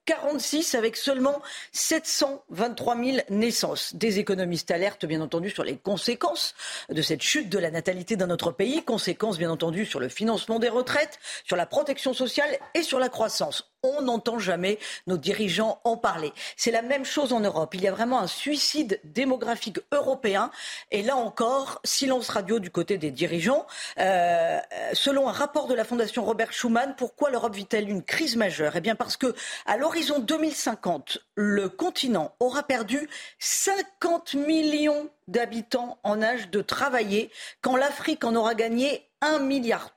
1946, 0.08 0.76
avec 0.76 0.96
seulement 0.96 1.42
723 1.74 2.96
000 2.96 3.18
naissances. 3.30 3.94
Des 3.96 4.20
économistes 4.20 4.72
alertent, 4.72 5.06
bien 5.06 5.22
entendu, 5.22 5.50
sur 5.50 5.64
les 5.64 5.78
conséquences 5.78 6.56
de 6.90 7.02
cette 7.02 7.22
chute 7.22 7.50
de 7.50 7.60
la 7.60 7.72
natalité 7.72 8.16
dans 8.16 8.28
notre 8.28 8.52
pays. 8.52 8.84
Conséquences, 8.84 9.38
bien 9.38 9.52
entendu, 9.52 9.86
sur 9.86 10.00
le 10.00 10.10
financement 10.10 10.60
des 10.60 10.70
retraites, 10.70 11.20
sur 11.44 11.58
la 11.58 11.66
protection 11.66 12.14
sociale 12.14 12.58
et 12.74 12.84
sur 12.84 13.00
la 13.00 13.10
croissance 13.10 13.70
on 13.98 14.02
n'entend 14.02 14.40
jamais 14.40 14.80
nos 15.08 15.18
dirigeants 15.18 15.80
en 15.84 15.98
parler. 15.98 16.34
C'est 16.56 16.72
la 16.72 16.82
même 16.82 17.06
chose 17.06 17.34
en 17.34 17.40
Europe. 17.40 17.74
Il 17.74 17.82
y 17.82 17.88
a 17.88 17.92
vraiment 17.92 18.20
un 18.20 18.28
suicide 18.28 19.00
démographique 19.04 19.80
européen. 19.92 20.52
Et 20.92 21.02
là 21.02 21.16
encore, 21.16 21.80
silence 21.84 22.30
radio 22.30 22.60
du 22.60 22.70
côté 22.70 22.98
des 22.98 23.12
dirigeants. 23.12 23.66
Euh, 24.00 24.60
selon 24.94 25.28
un 25.28 25.32
rapport 25.32 25.68
de 25.68 25.74
la 25.74 25.84
Fondation 25.84 26.24
Robert 26.24 26.54
Schuman, 26.54 26.96
pourquoi 26.98 27.30
l'Europe 27.30 27.56
vit-elle 27.56 27.90
une 27.90 28.04
crise 28.04 28.36
majeure? 28.36 28.76
Eh 28.76 28.82
bien 28.82 28.96
parce 28.96 29.18
que 29.18 29.34
à 29.66 29.78
l'horizon 29.78 30.20
2050, 30.20 31.20
le 31.36 31.70
continent 31.70 32.36
aura 32.40 32.64
perdu 32.64 33.10
50 33.40 34.36
millions 34.36 35.10
d'habitants 35.28 35.98
en 36.04 36.22
âge 36.22 36.50
de 36.50 36.62
travailler, 36.62 37.32
quand 37.62 37.76
l'Afrique 37.76 38.24
en 38.24 38.36
aura 38.36 38.56
gagné 38.56 39.07
1,3 39.22 39.44
milliard. 39.44 39.92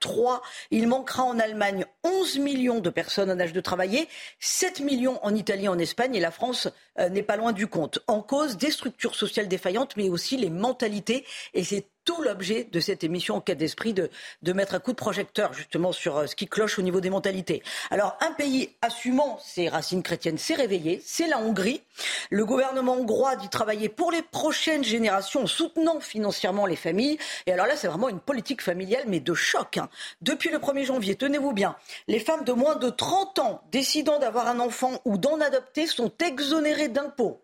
Il 0.71 0.89
manquera 0.89 1.25
en 1.25 1.39
Allemagne 1.39 1.85
11 2.05 2.39
millions 2.39 2.81
de 2.81 2.91
personnes 2.91 3.31
en 3.31 3.39
âge 3.39 3.53
de 3.53 3.61
travailler, 3.61 4.09
7 4.39 4.81
millions 4.81 5.19
en 5.23 5.35
Italie, 5.35 5.69
en 5.69 5.79
Espagne, 5.79 6.15
et 6.15 6.21
la 6.21 6.31
France 6.31 6.69
euh, 6.99 7.09
n'est 7.09 7.23
pas 7.23 7.37
loin 7.37 7.53
du 7.53 7.67
compte. 7.67 7.99
En 8.07 8.23
cause, 8.23 8.57
des 8.57 8.71
structures 8.71 9.15
sociales 9.15 9.49
défaillantes, 9.49 9.97
mais 9.97 10.09
aussi 10.09 10.37
les 10.37 10.51
mentalités. 10.51 11.27
Et 11.55 11.65
c'est 11.65 11.87
tout 12.11 12.23
l'objet 12.23 12.65
de 12.65 12.81
cette 12.81 13.05
émission 13.05 13.37
en 13.37 13.41
cas 13.41 13.55
d'esprit 13.55 13.93
de, 13.93 14.11
de 14.43 14.53
mettre 14.53 14.75
un 14.75 14.81
coup 14.81 14.91
de 14.91 14.97
projecteur 14.97 15.53
justement 15.53 15.93
sur 15.93 16.17
euh, 16.17 16.27
ce 16.27 16.35
qui 16.35 16.49
cloche 16.49 16.77
au 16.77 16.83
niveau 16.83 17.01
des 17.01 17.09
mentalités. 17.09 17.63
Alors 17.89 18.19
un 18.21 18.33
pays 18.33 18.75
assumant 18.83 19.39
ses 19.41 19.69
racines 19.69 20.03
chrétiennes 20.03 20.37
s'est 20.37 20.57
réveillé, 20.57 21.01
c'est 21.05 21.29
la 21.29 21.39
Hongrie. 21.39 21.83
Le 22.31 22.45
gouvernement 22.45 22.95
hongrois 22.95 23.37
dit 23.37 23.49
travailler 23.49 23.89
pour 23.89 24.11
les 24.11 24.23
prochaines 24.23 24.83
générations 24.83 25.45
en 25.45 25.47
soutenant 25.47 26.01
financièrement 26.01 26.67
les 26.67 26.75
familles. 26.75 27.17
Et 27.47 27.53
alors 27.53 27.69
là, 27.69 27.77
c'est 27.77 27.87
vraiment 27.87 28.09
une 28.09 28.19
politique 28.19 28.61
familiale, 28.61 29.05
mais 29.07 29.21
de 29.21 29.35
choc. 29.35 29.79
Hein. 29.79 29.89
Depuis 30.21 30.51
le 30.51 30.59
1er 30.59 30.87
janvier, 30.87 31.15
tenez-vous 31.15 31.53
bien, 31.53 31.77
les 32.09 32.19
femmes 32.19 32.43
de 32.43 32.53
moins 32.53 32.75
de 32.75 32.91
30 32.91 33.39
ans 33.39 33.63
décidant 33.71 34.19
d'avoir 34.19 34.49
un 34.49 34.59
enfant 34.59 35.01
ou 35.05 35.17
d'en 35.17 35.41
adopter 35.41 35.87
sont 35.87 36.11
exonérées 36.19 36.89
d'impôts. 36.89 37.41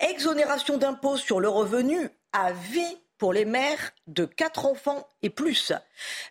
Exonération 0.00 0.78
d'impôts 0.78 1.16
sur 1.16 1.38
le 1.38 1.48
revenu 1.48 2.10
à 2.32 2.50
vie 2.50 2.98
pour 3.20 3.34
les 3.34 3.44
mères 3.44 3.92
de 4.06 4.24
quatre 4.24 4.64
enfants 4.64 5.06
et 5.22 5.28
plus. 5.28 5.72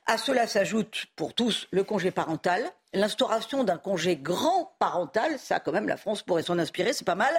À 0.08 0.17
cela 0.17 0.48
s'ajoute 0.48 1.05
pour 1.15 1.36
tous 1.36 1.67
le 1.69 1.84
congé 1.84 2.10
parental, 2.10 2.63
l'instauration 2.93 3.63
d'un 3.63 3.77
congé 3.77 4.17
grand 4.17 4.75
parental, 4.79 5.38
ça 5.38 5.60
quand 5.60 5.72
même 5.72 5.88
la 5.88 5.98
France 5.98 6.24
pourrait 6.24 6.41
s'en 6.41 6.58
inspirer, 6.58 6.91
c'est 6.91 7.05
pas 7.05 7.13
mal, 7.13 7.34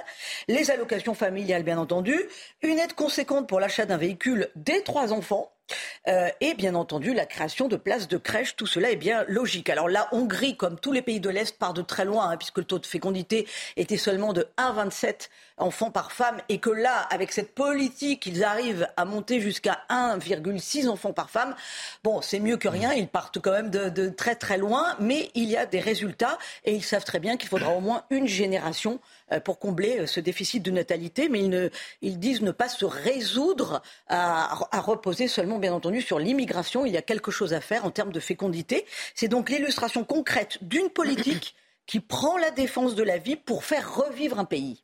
les 0.47 0.71
allocations 0.71 1.13
familiales 1.13 1.63
bien 1.63 1.77
entendu, 1.77 2.17
une 2.61 2.79
aide 2.79 2.93
conséquente 2.93 3.49
pour 3.49 3.59
l'achat 3.59 3.85
d'un 3.85 3.97
véhicule 3.97 4.49
dès 4.55 4.83
trois 4.83 5.11
enfants, 5.11 5.51
euh, 6.07 6.29
et 6.41 6.53
bien 6.53 6.75
entendu 6.75 7.13
la 7.13 7.25
création 7.25 7.67
de 7.67 7.75
places 7.75 8.07
de 8.07 8.17
crèche. 8.17 8.55
Tout 8.55 8.67
cela 8.67 8.91
est 8.91 8.95
bien 8.95 9.25
logique. 9.27 9.69
Alors 9.69 9.89
la 9.89 10.07
Hongrie, 10.13 10.57
comme 10.57 10.79
tous 10.79 10.91
les 10.91 11.01
pays 11.01 11.19
de 11.19 11.29
l'Est, 11.29 11.57
part 11.57 11.73
de 11.73 11.81
très 11.81 12.05
loin, 12.05 12.29
hein, 12.29 12.37
puisque 12.37 12.57
le 12.57 12.63
taux 12.63 12.79
de 12.79 12.85
fécondité 12.85 13.47
était 13.77 13.97
seulement 13.97 14.33
de 14.33 14.47
1,27 14.57 15.29
enfants 15.57 15.91
par 15.91 16.11
femme, 16.11 16.37
et 16.49 16.57
que 16.57 16.69
là, 16.69 17.07
avec 17.11 17.31
cette 17.31 17.53
politique, 17.53 18.25
ils 18.25 18.43
arrivent 18.43 18.87
à 18.97 19.05
monter 19.05 19.39
jusqu'à 19.39 19.79
1,6 19.89 20.87
enfants 20.87 21.13
par 21.13 21.29
femme. 21.29 21.55
Bon, 22.03 22.21
c'est 22.21 22.39
mieux 22.39 22.57
que 22.57 22.67
rien. 22.67 22.93
Ils 22.93 23.07
partent 23.07 23.39
quand 23.39 23.51
même 23.51 23.69
de, 23.69 23.89
de 23.89 24.09
très 24.09 24.35
très 24.35 24.57
loin, 24.57 24.95
mais 24.99 25.29
il 25.35 25.49
y 25.49 25.57
a 25.57 25.65
des 25.65 25.79
résultats, 25.79 26.37
et 26.65 26.73
ils 26.73 26.83
savent 26.83 27.05
très 27.05 27.19
bien 27.19 27.37
qu'il 27.37 27.49
faudra 27.49 27.71
au 27.71 27.79
moins 27.79 28.03
une 28.09 28.27
génération 28.27 28.99
pour 29.39 29.59
combler 29.59 29.99
euh, 29.99 30.05
ce 30.07 30.19
déficit 30.19 30.63
de 30.63 30.71
natalité, 30.71 31.29
mais 31.29 31.39
ils, 31.39 31.49
ne, 31.49 31.69
ils 32.01 32.19
disent 32.19 32.41
ne 32.41 32.51
pas 32.51 32.69
se 32.69 32.85
résoudre 32.85 33.81
à, 34.07 34.59
à 34.71 34.81
reposer 34.81 35.27
seulement, 35.27 35.59
bien 35.59 35.73
entendu, 35.73 36.01
sur 36.01 36.19
l'immigration. 36.19 36.85
Il 36.85 36.93
y 36.93 36.97
a 36.97 37.01
quelque 37.01 37.31
chose 37.31 37.53
à 37.53 37.61
faire 37.61 37.85
en 37.85 37.91
termes 37.91 38.11
de 38.11 38.19
fécondité. 38.19 38.85
C'est 39.15 39.27
donc 39.27 39.49
l'illustration 39.49 40.03
concrète 40.03 40.57
d'une 40.61 40.89
politique 40.89 41.55
qui 41.85 41.99
prend 41.99 42.37
la 42.37 42.51
défense 42.51 42.95
de 42.95 43.03
la 43.03 43.17
vie 43.17 43.35
pour 43.35 43.63
faire 43.63 43.95
revivre 43.95 44.39
un 44.39 44.45
pays. 44.45 44.83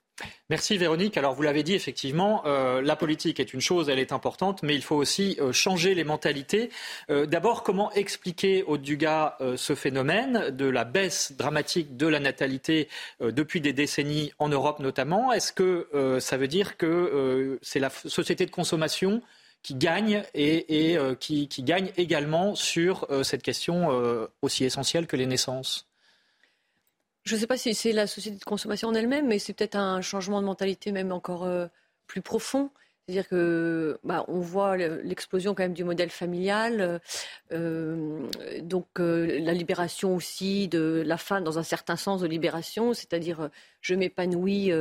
Merci 0.50 0.78
Véronique. 0.78 1.18
Alors 1.18 1.34
vous 1.36 1.44
l'avez 1.44 1.64
dit 1.64 1.74
effectivement, 1.74 2.42
euh, 2.46 2.82
la 2.82 2.96
politique 2.96 3.40
est 3.40 3.54
une 3.54 3.62
chose, 3.62 3.90
elle 3.90 4.00
est 4.00 4.12
importante, 4.12 4.64
mais 4.64 4.74
il 4.76 4.82
faut 4.82 4.96
aussi 4.96 5.38
euh, 5.40 5.52
changer 5.52 5.94
les 5.94 6.04
mentalités. 6.04 6.70
Euh, 7.10 7.26
d'abord, 7.26 7.64
comment 7.64 7.92
expliquer 7.92 8.64
au 8.64 8.78
Dugas 8.78 9.38
ce 9.56 9.76
phénomène 9.76 10.50
de 10.52 10.66
la 10.66 10.86
baisse 10.86 11.34
dramatique 11.34 11.98
de 11.98 12.08
la 12.08 12.20
natalité 12.20 12.88
depuis 13.20 13.62
des 13.62 13.74
décennies 13.74 14.32
en 14.40 14.50
Europe 14.50 14.80
notamment? 14.80 15.32
Est-ce 15.32 15.54
que 15.54 15.88
ça 16.20 16.38
veut 16.38 16.48
dire 16.48 16.78
que 16.78 17.60
c'est 17.62 17.80
la 17.80 17.90
société 17.90 18.46
de 18.46 18.52
consommation 18.52 19.22
qui 19.64 19.76
gagne 19.76 20.24
et, 20.34 20.98
qui, 21.20 21.48
gagne 21.64 21.92
également 21.98 22.56
sur 22.56 23.08
cette 23.24 23.44
question 23.44 23.90
aussi 24.42 24.66
essentielle 24.66 25.08
que 25.08 25.16
les 25.16 25.26
naissances? 25.26 25.88
Je 27.28 27.36
ne 27.36 27.40
sais 27.40 27.48
pas 27.48 27.58
si 27.58 27.74
c'est 27.76 27.92
la 27.92 28.08
société 28.08 28.38
de 28.38 28.44
consommation 28.44 28.88
en 28.88 28.94
elle-même, 28.94 29.28
mais 29.28 29.38
c'est 29.40 29.54
peut-être 29.54 29.76
un 29.76 30.02
changement 30.02 30.42
de 30.42 30.46
mentalité 30.46 30.92
même 30.92 31.12
encore 31.12 31.44
euh, 31.44 31.68
plus 32.08 32.22
profond. 32.22 32.72
C'est-à-dire 33.06 33.30
que 33.30 34.00
bah, 34.04 34.26
on 34.28 34.40
voit 34.40 34.76
l'explosion 34.76 35.56
quand 35.56 35.64
même 35.64 35.74
du 35.74 35.86
modèle 35.86 36.10
familial, 36.10 37.00
euh, 37.54 38.28
donc 38.62 38.88
euh, 39.00 39.40
la 39.40 39.54
libération 39.54 40.14
aussi 40.14 40.68
de 40.68 41.04
la 41.06 41.18
femme 41.18 41.46
dans 41.46 41.58
un 41.58 41.64
certain 41.64 41.96
sens 41.96 42.20
de 42.20 42.28
libération, 42.28 42.94
c'est-à-dire 42.94 43.50
je 43.80 43.96
m'épanouis 43.96 44.72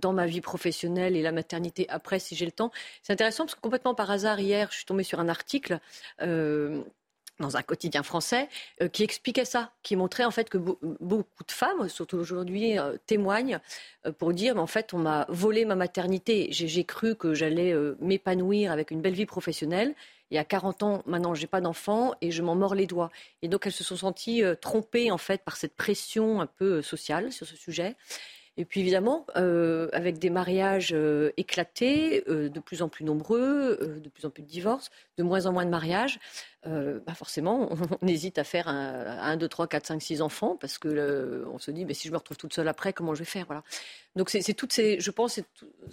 dans 0.00 0.12
ma 0.12 0.26
vie 0.26 0.40
professionnelle 0.40 1.14
et 1.14 1.22
la 1.22 1.30
maternité 1.30 1.86
après 1.88 2.18
si 2.18 2.34
j'ai 2.34 2.46
le 2.46 2.50
temps. 2.50 2.72
C'est 3.04 3.12
intéressant 3.12 3.44
parce 3.44 3.54
que 3.54 3.60
complètement 3.60 3.94
par 3.94 4.10
hasard 4.10 4.40
hier, 4.40 4.68
je 4.72 4.78
suis 4.78 4.84
tombée 4.84 5.04
sur 5.04 5.20
un 5.20 5.28
article 5.28 5.78
dans 7.40 7.56
un 7.56 7.62
quotidien 7.62 8.02
français, 8.02 8.48
euh, 8.82 8.88
qui 8.88 9.02
expliquait 9.02 9.44
ça, 9.44 9.72
qui 9.82 9.96
montrait 9.96 10.24
en 10.24 10.30
fait 10.30 10.48
que 10.48 10.58
beaucoup 10.58 11.44
de 11.46 11.52
femmes, 11.52 11.88
surtout 11.88 12.16
aujourd'hui, 12.16 12.78
euh, 12.78 12.96
témoignent 13.06 13.58
euh, 14.06 14.12
pour 14.12 14.32
dire, 14.32 14.56
en 14.56 14.66
fait, 14.66 14.94
on 14.94 14.98
m'a 14.98 15.26
volé 15.28 15.64
ma 15.64 15.74
maternité. 15.74 16.48
J'ai 16.50 16.84
cru 16.84 17.14
que 17.14 17.34
j'allais 17.34 17.74
m'épanouir 18.00 18.72
avec 18.72 18.90
une 18.90 19.00
belle 19.00 19.14
vie 19.14 19.26
professionnelle. 19.26 19.94
Et 20.32 20.38
à 20.38 20.44
40 20.44 20.82
ans, 20.82 21.02
maintenant, 21.06 21.34
j'ai 21.34 21.46
pas 21.46 21.60
d'enfant 21.60 22.14
et 22.20 22.32
je 22.32 22.42
m'en 22.42 22.56
mords 22.56 22.74
les 22.74 22.86
doigts. 22.86 23.10
Et 23.42 23.48
donc, 23.48 23.66
elles 23.66 23.72
se 23.72 23.84
sont 23.84 23.96
senties 23.96 24.42
trompées 24.60 25.10
en 25.12 25.18
fait 25.18 25.42
par 25.44 25.56
cette 25.56 25.76
pression 25.76 26.40
un 26.40 26.46
peu 26.46 26.82
sociale 26.82 27.32
sur 27.32 27.46
ce 27.46 27.56
sujet. 27.56 27.94
Et 28.58 28.64
puis 28.64 28.80
évidemment, 28.80 29.26
euh, 29.36 29.88
avec 29.92 30.18
des 30.18 30.30
mariages 30.30 30.92
euh, 30.94 31.30
éclatés, 31.36 32.24
euh, 32.28 32.48
de 32.48 32.60
plus 32.60 32.80
en 32.80 32.88
plus 32.88 33.04
nombreux, 33.04 34.00
de 34.02 34.08
plus 34.08 34.24
en 34.24 34.30
plus 34.30 34.42
de 34.42 34.48
divorces, 34.48 34.90
de 35.18 35.22
moins 35.22 35.44
en 35.46 35.52
moins 35.52 35.64
de 35.64 35.70
mariages, 35.70 36.18
bah 36.64 37.14
forcément, 37.14 37.68
on, 38.02 38.06
hésite 38.08 38.38
à 38.38 38.44
faire 38.44 38.66
un, 38.66 39.36
2, 39.36 39.46
3, 39.46 39.68
4, 39.68 39.86
5, 39.86 40.02
6 40.02 40.22
enfants 40.22 40.56
parce 40.56 40.78
que 40.78 41.46
on 41.52 41.60
se 41.60 41.70
dit, 41.70 41.84
mais 41.84 41.94
si 41.94 42.08
je 42.08 42.12
me 42.12 42.18
retrouve 42.18 42.36
toute 42.36 42.54
seule 42.54 42.66
après, 42.66 42.92
comment 42.92 43.14
je 43.14 43.20
vais 43.20 43.24
faire 43.24 43.46
voilà. 43.46 43.62
Donc 44.16 44.30
c'est 44.30 44.54
toutes 44.54 44.72
ces, 44.72 44.98
je 44.98 45.10
pense, 45.12 45.38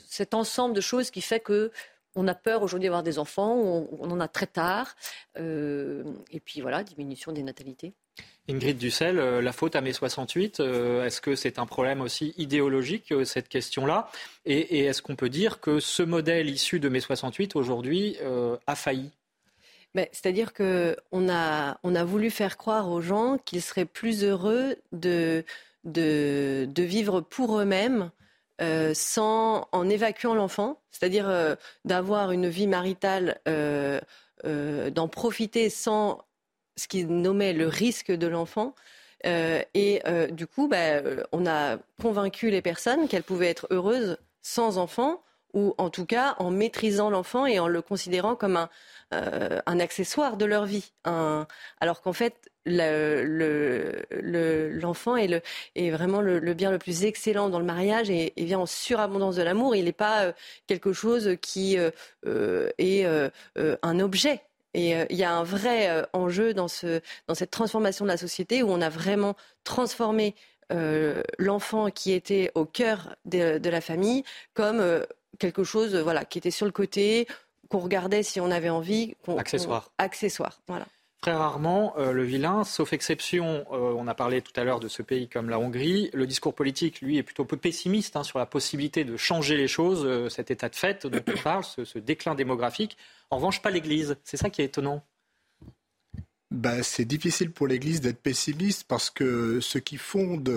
cet 0.08 0.34
ensemble 0.34 0.74
de 0.74 0.82
choses 0.82 1.12
qui 1.12 1.22
fait 1.22 1.40
que 1.40 1.72
on 2.16 2.28
a 2.28 2.34
peur 2.34 2.64
aujourd'hui 2.64 2.88
d'avoir 2.88 3.04
des 3.04 3.20
enfants, 3.20 3.56
on, 3.56 4.10
en 4.10 4.20
a 4.20 4.28
très 4.28 4.48
tard, 4.48 4.96
et 5.36 6.40
puis 6.44 6.62
voilà, 6.62 6.84
diminution 6.84 7.34
des 7.34 7.44
natalités. 7.44 7.94
Ingrid 8.50 8.78
Dussel, 8.78 9.20
euh, 9.20 9.42
la 9.42 9.54
faute 9.54 9.76
à 9.76 9.82
mai 9.82 9.94
68, 9.94 10.60
euh, 10.60 11.06
est-ce 11.06 11.22
que 11.22 11.34
c'est 11.34 11.60
un 11.60 11.66
problème 11.66 12.02
aussi 12.02 12.34
idéologique, 12.38 13.14
euh, 13.14 13.24
cette 13.24 13.48
question-là? 13.48 14.10
Et, 14.46 14.86
est-ce 14.86 15.02
qu'on 15.02 15.16
peut 15.16 15.30
dire 15.30 15.62
que 15.62 15.80
ce 15.80 16.04
modèle 16.04 16.50
issu 16.50 16.82
de 16.82 16.90
mai 16.90 17.00
68, 17.00 17.56
aujourd'hui, 17.56 18.18
a 18.68 18.76
failli? 18.76 19.12
C'est-à-dire 19.96 20.54
qu'on 20.54 21.30
a, 21.30 21.78
on 21.84 21.96
a 21.96 22.04
voulu 22.04 22.30
faire 22.30 22.58
croire 22.58 22.90
aux 22.90 23.00
gens 23.00 23.38
qu'ils 23.46 23.62
seraient 23.62 23.86
plus 23.86 24.26
heureux 24.26 24.76
de, 24.92 25.46
de, 25.86 26.68
vivre 26.76 27.22
pour 27.22 27.60
eux-mêmes 27.60 28.12
sans, 28.94 29.68
en 29.72 29.90
évacuant 29.90 30.34
l'enfant, 30.34 30.82
c'est-à-dire 30.92 31.56
d'avoir 31.86 32.32
une 32.32 32.50
vie 32.50 32.68
maritale, 32.68 33.40
d'en 33.46 35.08
profiter 35.08 35.70
sans 35.70 36.26
ce 36.76 36.88
qu'il 36.88 37.08
nommait 37.08 37.54
le 37.54 37.68
risque 37.68 38.12
de 38.12 38.28
l'enfant. 38.28 38.76
Euh, 39.26 39.62
et 39.74 40.02
euh, 40.06 40.28
du 40.28 40.48
coup, 40.48 40.68
bah, 40.68 40.78
euh, 40.78 41.24
on 41.32 41.46
a 41.46 41.78
convaincu 42.02 42.50
les 42.50 42.62
personnes 42.62 43.08
qu'elles 43.08 43.24
pouvaient 43.24 43.50
être 43.50 43.68
heureuses 43.72 44.18
sans 44.42 44.78
enfant, 44.78 45.22
ou 45.54 45.74
en 45.78 45.90
tout 45.90 46.06
cas 46.06 46.36
en 46.40 46.52
maîtrisant 46.52 47.10
l'enfant 47.10 47.46
et 47.46 47.60
en 47.60 47.68
le 47.68 47.82
considérant 47.82 48.36
comme 48.36 48.68
un, 49.12 49.80
accessoire 49.80 50.38
de 50.38 50.46
leur 50.46 50.66
vie. 50.66 50.94
alors 51.04 52.02
qu'en 52.02 52.14
fait, 52.14 52.50
l'enfant 52.66 52.82
le, 55.16 55.42
est, 55.76 55.92
vraiment 55.92 56.22
le, 56.22 56.54
bien 56.56 56.72
le 56.72 56.80
plus 56.80 57.06
excellent 57.06 57.50
dans 57.50 57.60
le 57.60 57.66
mariage 57.66 58.10
et, 58.10 58.34
vient 58.36 58.60
en 58.60 58.66
surabondance 58.66 59.36
de 59.36 59.44
l'amour. 59.44 59.76
Il 59.76 59.86
n'est 59.86 59.92
pas 59.92 60.34
quelque 60.66 60.92
chose 60.92 61.38
qui 61.42 61.76
est 61.76 63.06
un 63.84 64.00
objet 64.00 64.42
et 64.74 64.96
euh, 64.96 65.06
il 65.10 65.18
y 65.18 65.24
a 65.24 65.32
un 65.32 65.44
vrai 65.44 65.90
euh, 65.90 66.04
enjeu 66.14 66.54
dans, 66.54 66.68
ce, 66.68 67.02
dans 67.28 67.36
cette 67.36 67.52
transformation 67.52 68.06
de 68.06 68.10
la 68.10 68.18
société 68.18 68.64
où 68.64 68.70
on 68.70 68.82
a 68.82 68.90
vraiment 68.90 69.36
transformé 69.64 70.36
euh, 70.72 71.22
l'enfant 71.38 71.90
qui 71.90 72.12
était 72.12 72.52
au 72.56 72.66
cœur 72.66 73.16
de, 73.26 73.60
la 73.70 73.82
famille 73.82 74.24
comme 74.54 75.06
quelque 75.40 75.64
chose 75.64 75.96
voilà, 75.96 76.26
qui 76.26 76.38
était 76.38 76.52
sur 76.52 76.66
le 76.66 76.72
côté, 76.72 77.28
qu'on 77.70 77.80
regardait 77.80 78.24
si 78.24 78.40
on 78.40 78.50
avait 78.50 78.70
envie. 78.70 79.16
accessoire. 79.38 79.92
accessoire, 79.98 80.62
voilà. 80.68 80.86
Très 81.24 81.32
rarement, 81.32 81.98
euh, 81.98 82.12
le 82.12 82.26
vilain, 82.26 82.66
sauf 82.66 82.92
exception, 82.92 83.66
euh, 83.72 83.96
on 83.98 84.08
a 84.08 84.14
parlé 84.14 84.42
tout 84.42 84.52
à 84.58 84.66
l'heure 84.66 84.82
de 84.82 84.90
ce 84.90 85.02
pays 85.02 85.30
comme 85.30 85.50
la 85.50 85.58
Hongrie, 85.58 86.10
le 86.14 86.28
discours 86.28 86.54
politique, 86.54 87.00
lui, 87.00 87.18
est 87.18 87.24
plutôt 87.24 87.46
peu 87.46 87.56
pessimiste 87.56 88.18
hein, 88.18 88.24
sur 88.24 88.40
la 88.40 88.46
possibilité 88.46 89.06
de 89.06 89.16
changer 89.16 89.56
les 89.56 89.70
choses, 89.70 90.04
euh, 90.04 90.28
cet 90.28 90.52
état 90.52 90.68
de 90.68 90.76
fait 90.76 91.08
dont 91.08 91.24
on 91.26 91.42
parle, 91.42 91.64
ce, 91.64 91.98
déclin 91.98 92.36
démographique. 92.36 92.98
En 93.30 93.38
revanche, 93.38 93.62
pas 93.62 93.70
l'Église. 93.70 94.18
C'est 94.26 94.36
ça 94.36 94.50
qui 94.50 94.62
est 94.64 94.66
étonnant. 94.66 95.02
Bah, 96.52 96.84
c'est 96.84 97.06
difficile 97.06 97.52
pour 97.54 97.68
l'Église 97.68 98.02
d'être 98.02 98.22
pessimiste 98.22 98.84
parce 98.86 99.10
que 99.10 99.62
ce 99.62 99.78
qui 99.78 99.96
fonde 99.96 100.54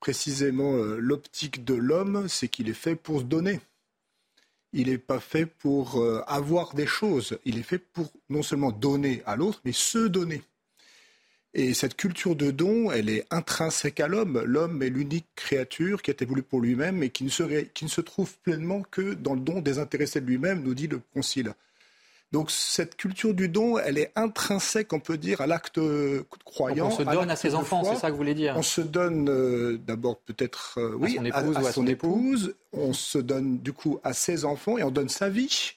précisément 0.00 0.72
l'optique 0.72 1.66
de 1.66 1.74
l'homme, 1.74 2.28
c'est 2.30 2.48
qu'il 2.48 2.70
est 2.70 2.72
fait 2.72 2.96
pour 2.96 3.18
se 3.18 3.24
donner 3.24 3.60
il 4.72 4.88
n'est 4.88 4.98
pas 4.98 5.20
fait 5.20 5.46
pour 5.46 6.00
euh, 6.00 6.22
avoir 6.26 6.74
des 6.74 6.86
choses, 6.86 7.38
il 7.44 7.58
est 7.58 7.64
fait 7.64 7.78
pour 7.78 8.12
non 8.28 8.42
seulement 8.42 8.72
donner 8.72 9.22
à 9.26 9.36
l'autre, 9.36 9.60
mais 9.64 9.72
se 9.72 10.06
donner. 10.06 10.42
Et 11.52 11.74
cette 11.74 11.96
culture 11.96 12.36
de 12.36 12.52
don, 12.52 12.92
elle 12.92 13.08
est 13.08 13.26
intrinsèque 13.30 13.98
à 13.98 14.06
l'homme. 14.06 14.40
L'homme 14.46 14.82
est 14.84 14.88
l'unique 14.88 15.26
créature 15.34 16.00
qui 16.00 16.10
a 16.10 16.12
été 16.12 16.24
voulu 16.24 16.42
pour 16.42 16.60
lui-même 16.60 17.02
et 17.02 17.10
qui 17.10 17.24
ne 17.24 17.28
se 17.28 18.00
trouve 18.00 18.38
pleinement 18.38 18.82
que 18.82 19.14
dans 19.14 19.34
le 19.34 19.40
don 19.40 19.60
désintéressé 19.60 20.20
de 20.20 20.26
lui-même, 20.26 20.62
nous 20.62 20.74
dit 20.74 20.86
le 20.86 21.00
Concile. 21.12 21.54
Donc 22.32 22.52
cette 22.52 22.96
culture 22.96 23.34
du 23.34 23.48
don, 23.48 23.76
elle 23.78 23.98
est 23.98 24.12
intrinsèque, 24.14 24.92
on 24.92 25.00
peut 25.00 25.18
dire, 25.18 25.40
à 25.40 25.48
l'acte 25.48 25.80
croyant. 26.44 26.86
on 26.86 26.90
se 26.90 27.02
donne 27.02 27.30
à, 27.30 27.36
ses 27.36 27.56
enfants, 27.56 27.82
c'est 27.82 27.96
ça 27.96 28.06
que 28.06 28.12
vous 28.12 28.18
voulez 28.18 28.34
dire 28.34 28.54
On 28.56 28.62
se 28.62 28.80
donne 28.80 29.28
euh, 29.28 29.78
d'abord 29.78 30.18
peut-être 30.20 30.78
euh, 30.78 30.94
oui, 30.96 31.18
à 31.32 31.42
son 31.42 31.46
épouse, 31.46 31.56
à, 31.56 31.72
son 31.72 31.86
épouse. 31.88 32.54
On 32.72 32.92
se 32.92 33.18
donne 33.18 33.58
du 33.58 33.72
coup 33.72 33.98
à 34.04 34.12
ses 34.12 34.44
enfants 34.44 34.78
et 34.78 34.84
on 34.84 34.92
donne 34.92 35.08
sa 35.08 35.28
vie 35.28 35.72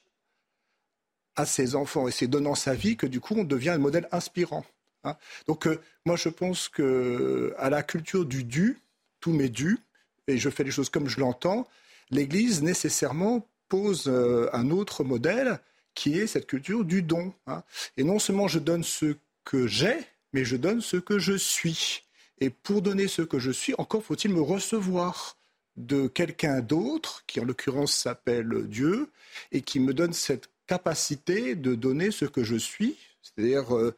à 1.36 1.48
ses 1.48 1.74
enfants. 1.74 2.08
Et 2.08 2.12
c'est 2.12 2.28
donnant 2.28 2.54
sa 2.54 2.76
vie 2.76 2.98
que 2.98 3.08
du 3.08 3.20
coup 3.20 3.34
on 3.36 3.44
devient 3.44 3.72
un 3.72 3.80
modèle 3.80 4.08
inspirant. 4.12 4.64
Hein. 5.06 5.18
Donc 5.48 5.66
euh, 5.66 5.82
moi 6.06 6.18
je 6.18 6.30
pense 6.30 6.70
que 6.70 7.56
à 7.58 7.72
la 7.72 7.82
culture 7.82 8.26
du 8.26 8.44
dû, 8.44 8.80
tout 9.22 9.34
m'est 9.34 9.50
dû, 9.50 9.80
et 10.28 10.38
je 10.38 10.52
fais 10.52 10.64
les 10.64 10.72
choses 10.72 10.92
comme 10.92 11.08
je 11.10 11.20
l'entends, 11.20 11.68
l'Église 12.12 12.62
nécessairement 12.62 13.48
pose 13.70 14.08
un 14.54 14.70
autre 14.70 15.04
modèle 15.04 15.60
qui 15.96 16.20
est 16.20 16.28
cette 16.28 16.48
culture 16.48 16.84
du 16.84 17.02
don. 17.02 17.34
Hein. 17.48 17.64
Et 17.98 18.04
non 18.04 18.20
seulement 18.20 18.48
je 18.48 18.60
donne 18.60 18.84
ce 18.84 19.16
que 19.44 19.68
j'ai, 19.68 19.98
mais 20.34 20.46
je 20.46 20.56
donne 20.56 20.82
ce 20.82 20.98
que 20.98 21.20
je 21.20 21.34
suis. 21.34 22.04
Et 22.40 22.50
pour 22.50 22.82
donner 22.82 23.08
ce 23.08 23.22
que 23.22 23.40
je 23.40 23.52
suis, 23.52 23.74
encore 23.78 24.04
faut-il 24.04 24.32
me 24.32 24.42
recevoir 24.42 25.38
de 25.78 26.08
quelqu'un 26.08 26.62
d'autre, 26.62 27.24
qui 27.26 27.40
en 27.40 27.46
l'occurrence 27.46 27.96
s'appelle 27.96 28.68
Dieu, 28.68 29.10
et 29.52 29.62
qui 29.62 29.80
me 29.80 29.94
donne 29.94 30.14
cette 30.14 30.50
capacité 30.68 31.56
de 31.56 31.76
donner 31.76 32.12
ce 32.12 32.26
que 32.26 32.44
je 32.44 32.56
suis, 32.56 32.98
c'est-à-dire 33.22 33.76
euh, 33.76 33.96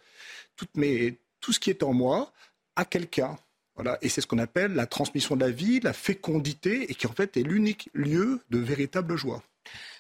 tout 0.55 1.53
ce 1.53 1.59
qui 1.59 1.69
est 1.69 1.83
en 1.83 1.93
moi, 1.93 2.31
à 2.75 2.85
quelqu'un. 2.85 3.37
Voilà. 3.75 3.97
Et 4.01 4.09
c'est 4.09 4.21
ce 4.21 4.27
qu'on 4.27 4.39
appelle 4.39 4.73
la 4.73 4.85
transmission 4.85 5.35
de 5.35 5.43
la 5.43 5.51
vie, 5.51 5.79
la 5.81 5.93
fécondité, 5.93 6.89
et 6.89 6.95
qui 6.95 7.07
en 7.07 7.13
fait 7.13 7.35
est 7.37 7.43
l'unique 7.43 7.89
lieu 7.93 8.39
de 8.49 8.57
véritable 8.57 9.17
joie. 9.17 9.43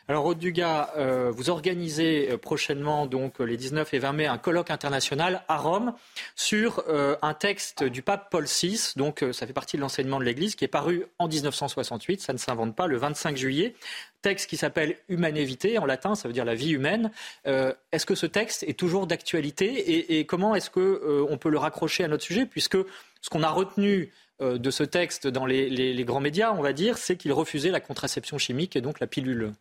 Alors, 0.07 0.35
Dugas, 0.35 0.91
euh, 0.97 1.31
vous 1.31 1.49
organisez 1.49 2.29
euh, 2.29 2.37
prochainement, 2.37 3.07
donc 3.07 3.39
les 3.39 3.57
19 3.57 3.91
et 3.95 3.97
20 3.97 4.13
mai, 4.13 4.25
un 4.27 4.37
colloque 4.37 4.69
international 4.69 5.43
à 5.47 5.57
Rome 5.57 5.93
sur 6.35 6.83
euh, 6.87 7.15
un 7.23 7.33
texte 7.33 7.83
du 7.83 8.03
pape 8.03 8.29
Paul 8.29 8.45
VI. 8.45 8.93
Donc, 8.97 9.25
ça 9.31 9.47
fait 9.47 9.53
partie 9.53 9.77
de 9.77 9.81
l'enseignement 9.81 10.19
de 10.19 10.23
l'Église 10.23 10.53
qui 10.53 10.63
est 10.63 10.67
paru 10.67 11.05
en 11.17 11.27
1968. 11.27 12.21
Ça 12.21 12.33
ne 12.33 12.37
s'invente 12.37 12.75
pas, 12.75 12.85
le 12.85 12.97
25 12.97 13.35
juillet. 13.35 13.73
Texte 14.21 14.47
qui 14.47 14.57
s'appelle 14.57 14.95
Humanité 15.09 15.79
en 15.79 15.87
latin, 15.87 16.13
ça 16.13 16.27
veut 16.27 16.35
dire 16.35 16.45
la 16.45 16.55
vie 16.55 16.71
humaine. 16.71 17.11
est-ce 17.45 18.05
que 18.07 18.15
ce 18.15 18.25
texte 18.25 18.63
est 18.63 18.77
toujours 18.77 19.05
d'actualité 19.05 20.17
et, 20.17 20.25
comment 20.25 20.55
est-ce 20.55 20.71
qu'on 20.71 21.37
peut 21.37 21.49
le 21.49 21.59
raccrocher 21.59 22.03
à 22.03 22.07
notre 22.07 22.23
sujet, 22.23 22.47
puisque 22.47 22.77
ce 23.21 23.29
qu'on 23.29 23.43
a 23.43 23.51
retenu 23.51 24.11
de 24.39 24.71
ce 24.71 24.83
texte 24.83 25.27
dans 25.27 25.45
les 25.45 26.03
grands 26.05 26.21
médias, 26.21 26.53
on 26.53 26.61
va 26.63 26.73
dire, 26.73 26.97
c'est 26.97 27.17
qu'il 27.17 27.33
refusait 27.33 27.69
la 27.69 27.79
contraception 27.79 28.39
chimique 28.39 28.75
et 28.75 28.81
donc 28.81 28.99
la 28.99 29.05
pilule? 29.05 29.53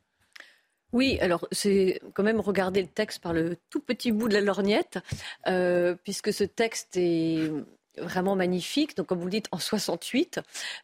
Oui, 0.95 1.19
alors 1.21 1.49
c'est 1.51 2.01
quand 2.15 2.23
même 2.23 2.39
regarder 2.39 2.81
le 2.81 2.87
texte 2.87 3.21
par 3.21 3.33
le 3.33 3.57
tout 3.69 3.81
petit 3.81 4.13
bout 4.13 4.29
de 4.29 4.35
la 4.35 4.41
lorgnette, 4.41 5.01
euh, 5.49 5.97
puisque 6.05 6.33
ce 6.33 6.45
texte 6.45 6.97
est 6.97 7.51
vraiment 7.99 8.37
magnifique. 8.37 8.97
Donc, 8.97 9.07
comme 9.07 9.19
vous 9.19 9.25
le 9.25 9.33
dites, 9.33 9.49
en 9.51 9.59
68. 9.59 10.39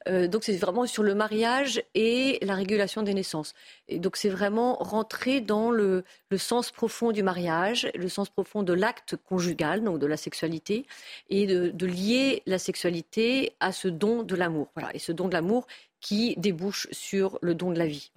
Euh, 0.09 0.27
donc, 0.27 0.43
c'est 0.43 0.57
vraiment 0.57 0.85
sur 0.87 1.05
le 1.05 1.15
mariage 1.15 1.85
et 1.95 2.41
la 2.43 2.57
régulation 2.57 3.03
des 3.03 3.15
naissances. 3.15 3.55
Et 3.87 4.01
donc, 4.01 4.17
c'est 4.17 4.29
vraiment 4.29 4.75
rentrer 4.81 5.41
dans 5.41 5.71
le, 5.71 6.05
sens 6.39 6.73
profond 6.73 7.13
du 7.13 7.23
mariage, 7.23 7.89
le 7.95 8.09
sens 8.09 8.31
profond 8.31 8.65
de 8.65 8.73
l'acte 8.73 9.15
conjugal, 9.15 9.85
donc 9.85 10.01
de 10.01 10.07
la 10.07 10.17
sexualité, 10.17 10.87
et 11.29 11.47
de, 11.47 11.87
lier 11.87 12.43
la 12.47 12.59
sexualité 12.59 13.55
à 13.61 13.71
ce 13.71 13.87
don 13.87 14.25
de 14.25 14.35
l'amour. 14.35 14.73
Voilà. 14.75 14.93
Et 14.93 14.99
ce 14.99 15.13
don 15.13 15.29
de 15.29 15.35
l'amour 15.35 15.69
qui 16.01 16.35
débouche 16.37 16.89
sur 16.91 17.39
le 17.43 17.55
don 17.55 17.71
de 17.71 17.79
la 17.79 17.87
vie. 17.87 18.11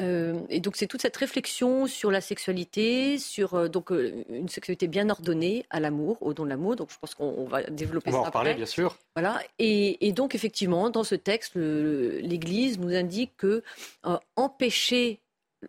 Euh, 0.00 0.40
et 0.48 0.60
donc 0.60 0.76
c'est 0.76 0.86
toute 0.86 1.02
cette 1.02 1.16
réflexion 1.16 1.86
sur 1.86 2.10
la 2.10 2.20
sexualité, 2.20 3.18
sur 3.18 3.54
euh, 3.54 3.68
donc 3.68 3.92
euh, 3.92 4.24
une 4.28 4.48
sexualité 4.48 4.88
bien 4.88 5.08
ordonnée 5.08 5.66
à 5.70 5.78
l'amour, 5.78 6.18
au 6.20 6.34
don 6.34 6.44
de 6.44 6.48
l'amour. 6.48 6.76
Donc 6.76 6.90
je 6.90 6.98
pense 6.98 7.14
qu'on 7.14 7.44
va 7.44 7.62
développer 7.62 8.10
ça. 8.10 8.18
On 8.18 8.22
va 8.22 8.28
en 8.28 8.32
parler, 8.32 8.54
bien 8.54 8.66
sûr. 8.66 8.96
Voilà. 9.14 9.40
Et, 9.58 10.12
donc 10.12 10.34
effectivement, 10.34 10.90
dans 10.90 11.04
ce 11.04 11.14
texte, 11.14 11.54
l'Église 11.56 12.78
nous 12.78 12.94
indique 12.94 13.36
que 13.36 13.62
empêcher 14.36 15.20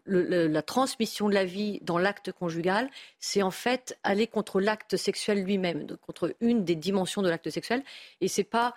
la 0.05 0.61
transmission 0.61 1.29
de 1.29 1.33
la 1.33 1.45
vie 1.45 1.79
dans 1.81 1.97
l'acte 1.97 2.31
conjugal, 2.31 2.89
c'est 3.19 3.41
en 3.41 3.51
fait 3.51 3.97
aller 4.03 4.27
contre 4.27 4.59
l'acte 4.59 4.97
sexuel 4.97 5.43
lui-même, 5.43 5.87
contre 6.05 6.35
une 6.41 6.65
des 6.65 6.75
dimensions 6.75 7.21
de 7.21 7.29
l'acte 7.29 7.49
sexuel. 7.49 7.81
Et 8.21 8.27
c'est 8.27 8.43
pas 8.43 8.75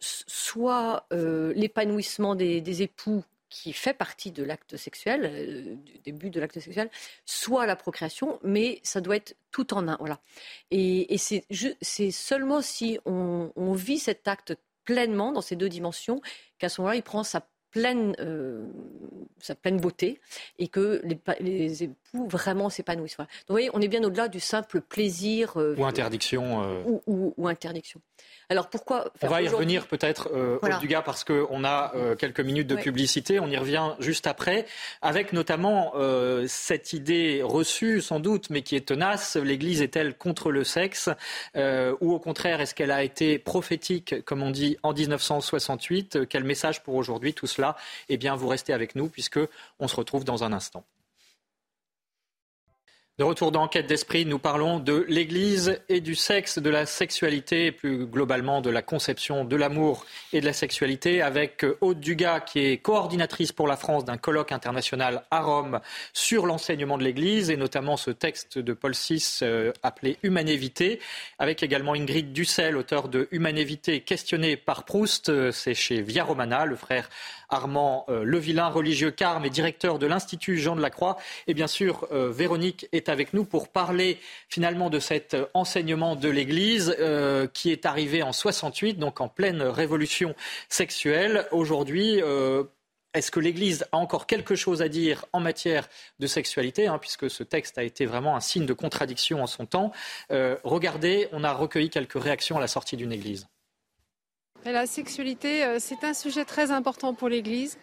soit 0.00 1.06
l'épanouissement 1.10 2.34
des, 2.34 2.82
époux 2.82 3.24
qui 3.50 3.72
fait 3.72 3.94
partie 3.94 4.32
de 4.32 4.42
l'acte 4.42 4.76
sexuel, 4.76 5.24
euh, 5.24 5.74
du 5.76 5.98
début 5.98 6.30
de 6.30 6.40
l'acte 6.40 6.60
sexuel, 6.60 6.90
soit 7.24 7.66
la 7.66 7.76
procréation, 7.76 8.38
mais 8.42 8.80
ça 8.82 9.00
doit 9.00 9.16
être 9.16 9.36
tout 9.50 9.74
en 9.74 9.88
un. 9.88 9.96
Voilà. 9.98 10.20
Et, 10.70 11.16
c'est 11.18 12.10
seulement 12.10 12.62
si 12.62 12.98
on, 13.04 13.72
vit 13.72 13.98
cet 13.98 14.28
acte 14.28 14.56
pleinement 14.84 15.32
dans 15.32 15.42
ces 15.42 15.56
deux 15.56 15.68
dimensions 15.68 16.20
qu'à 16.58 16.68
ce 16.68 16.80
moment-là, 16.80 16.96
il 16.96 17.02
prend 17.02 17.24
sa 17.24 17.48
pleine, 17.70 18.14
euh, 18.20 18.64
sa 19.40 19.54
pleine 19.54 19.78
beauté 19.78 20.20
et 20.58 20.68
que 20.68 21.02
les, 21.40 21.82
époux 21.84 22.26
vraiment 22.28 22.70
s'épanouissent. 22.70 23.16
Donc 23.16 23.28
vous 23.48 23.54
voyez, 23.54 23.70
on 23.72 23.80
est 23.80 23.88
bien 23.88 24.02
au-delà 24.02 24.28
du 24.28 24.40
simple 24.40 24.80
plaisir. 24.80 25.56
Euh, 25.56 25.76
ou 25.76 25.84
interdiction. 25.84 27.02
ou, 27.06 27.48
interdiction. 27.48 28.00
Alors 28.50 28.70
pourquoi 28.70 29.12
On 29.22 29.26
va 29.26 29.42
y 29.42 29.48
revenir 29.48 29.86
peut-être, 29.86 30.30
euh, 30.32 30.58
au 30.62 30.80
Dugas, 30.80 31.02
parce 31.02 31.22
qu'on 31.22 31.64
a 31.64 31.92
euh, 31.94 32.16
quelques 32.16 32.40
minutes 32.40 32.66
de 32.66 32.76
publicité. 32.76 33.40
On 33.40 33.48
y 33.48 33.58
revient 33.58 33.90
juste 33.98 34.26
après, 34.26 34.64
avec 35.02 35.34
notamment 35.34 35.92
euh, 35.96 36.46
cette 36.48 36.94
idée 36.94 37.42
reçue, 37.44 38.00
sans 38.00 38.20
doute, 38.20 38.48
mais 38.48 38.62
qui 38.62 38.74
est 38.74 38.86
tenace. 38.86 39.36
L'Église 39.36 39.82
est-elle 39.82 40.16
contre 40.16 40.50
le 40.50 40.64
sexe 40.64 41.10
Ou 41.54 42.12
au 42.12 42.18
contraire, 42.18 42.62
est-ce 42.62 42.74
qu'elle 42.74 42.90
a 42.90 43.02
été 43.02 43.38
prophétique, 43.38 44.24
comme 44.24 44.42
on 44.42 44.50
dit, 44.50 44.78
en 44.82 44.94
1968 44.94 46.26
Quel 46.26 46.44
message 46.44 46.82
pour 46.82 46.94
aujourd'hui 46.94 47.34
Tout 47.34 47.46
cela, 47.46 47.57
eh 48.08 48.16
bien, 48.16 48.36
vous 48.36 48.48
restez 48.48 48.72
avec 48.72 48.94
nous, 48.94 49.08
puisque 49.08 49.40
on 49.78 49.88
se 49.88 49.96
retrouve 49.96 50.24
dans 50.24 50.44
un 50.44 50.52
instant. 50.52 50.84
De 53.18 53.24
retour 53.24 53.50
dans 53.50 53.66
d'esprit, 53.66 54.26
nous 54.26 54.38
parlons 54.38 54.78
de 54.78 55.04
l'Église 55.08 55.80
et 55.88 56.00
du 56.00 56.14
sexe, 56.14 56.60
de 56.60 56.70
la 56.70 56.86
sexualité, 56.86 57.66
et 57.66 57.72
plus 57.72 58.06
globalement 58.06 58.60
de 58.60 58.70
la 58.70 58.80
conception 58.80 59.44
de 59.44 59.56
l'amour 59.56 60.06
et 60.32 60.40
de 60.40 60.46
la 60.46 60.52
sexualité, 60.52 61.20
avec 61.20 61.66
Aude 61.80 61.98
Dugas, 61.98 62.38
qui 62.38 62.60
est 62.60 62.76
coordinatrice 62.78 63.50
pour 63.50 63.66
la 63.66 63.76
France 63.76 64.04
d'un 64.04 64.18
colloque 64.18 64.52
international 64.52 65.24
à 65.32 65.40
Rome 65.40 65.80
sur 66.12 66.46
l'enseignement 66.46 66.96
de 66.96 67.02
l'Église, 67.02 67.50
et 67.50 67.56
notamment 67.56 67.96
ce 67.96 68.12
texte 68.12 68.56
de 68.56 68.72
Paul 68.72 68.92
VI 68.92 69.40
euh, 69.42 69.72
appelé 69.82 70.16
Humanévité, 70.22 71.00
avec 71.40 71.64
également 71.64 71.94
Ingrid 71.94 72.32
Dussel, 72.32 72.76
auteur 72.76 73.08
de 73.08 73.26
Humanévité, 73.32 74.02
questionné 74.02 74.56
par 74.56 74.84
Proust, 74.84 75.28
euh, 75.28 75.50
c'est 75.50 75.74
chez 75.74 76.02
Via 76.02 76.22
Romana, 76.22 76.66
le 76.66 76.76
frère 76.76 77.10
Armand 77.48 78.04
euh, 78.08 78.24
Levillain, 78.24 78.68
religieux 78.68 79.10
carme 79.10 79.44
et 79.44 79.50
directeur 79.50 79.98
de 79.98 80.06
l'Institut 80.06 80.58
Jean 80.58 80.76
de 80.76 80.80
la 80.80 80.90
Croix. 80.90 81.16
Et 81.46 81.54
bien 81.54 81.66
sûr, 81.66 82.06
euh, 82.12 82.30
Véronique 82.30 82.88
est 82.92 83.08
avec 83.08 83.32
nous 83.32 83.44
pour 83.44 83.68
parler 83.68 84.18
finalement 84.48 84.90
de 84.90 84.98
cet 84.98 85.36
enseignement 85.54 86.16
de 86.16 86.28
l'Église 86.28 86.94
euh, 86.98 87.46
qui 87.46 87.70
est 87.70 87.86
arrivé 87.86 88.22
en 88.22 88.32
68, 88.32 88.98
donc 88.98 89.20
en 89.20 89.28
pleine 89.28 89.62
révolution 89.62 90.34
sexuelle. 90.68 91.46
Aujourd'hui, 91.52 92.20
est-ce 93.14 93.30
que 93.30 93.40
l'Église 93.40 93.86
a 93.92 93.96
encore 93.96 94.26
quelque 94.26 94.54
chose 94.54 94.82
à 94.82 94.88
dire 94.88 95.24
en 95.32 95.40
matière 95.40 95.88
de 96.18 96.26
sexualité, 96.26 96.86
hein, 96.86 96.98
puisque 96.98 97.30
ce 97.30 97.42
texte 97.42 97.78
a 97.78 97.82
été 97.82 98.06
vraiment 98.06 98.36
un 98.36 98.40
signe 98.40 98.66
de 98.66 98.72
contradiction 98.72 99.42
en 99.42 99.46
son 99.46 99.66
temps? 99.66 99.92
Regardez, 100.30 101.28
on 101.32 101.44
a 101.44 101.52
recueilli 101.52 101.90
quelques 101.90 102.20
réactions 102.20 102.56
à 102.58 102.60
la 102.60 102.68
sortie 102.68 102.96
d'une 102.96 103.12
Église. 103.12 103.46
La 104.64 104.86
sexualité, 104.86 105.64
euh, 105.64 105.76
c'est 105.78 106.04
un 106.04 106.14
sujet 106.14 106.44
très 106.44 106.70
important 106.70 107.14
pour 107.14 107.28
l'Église. 107.28 107.78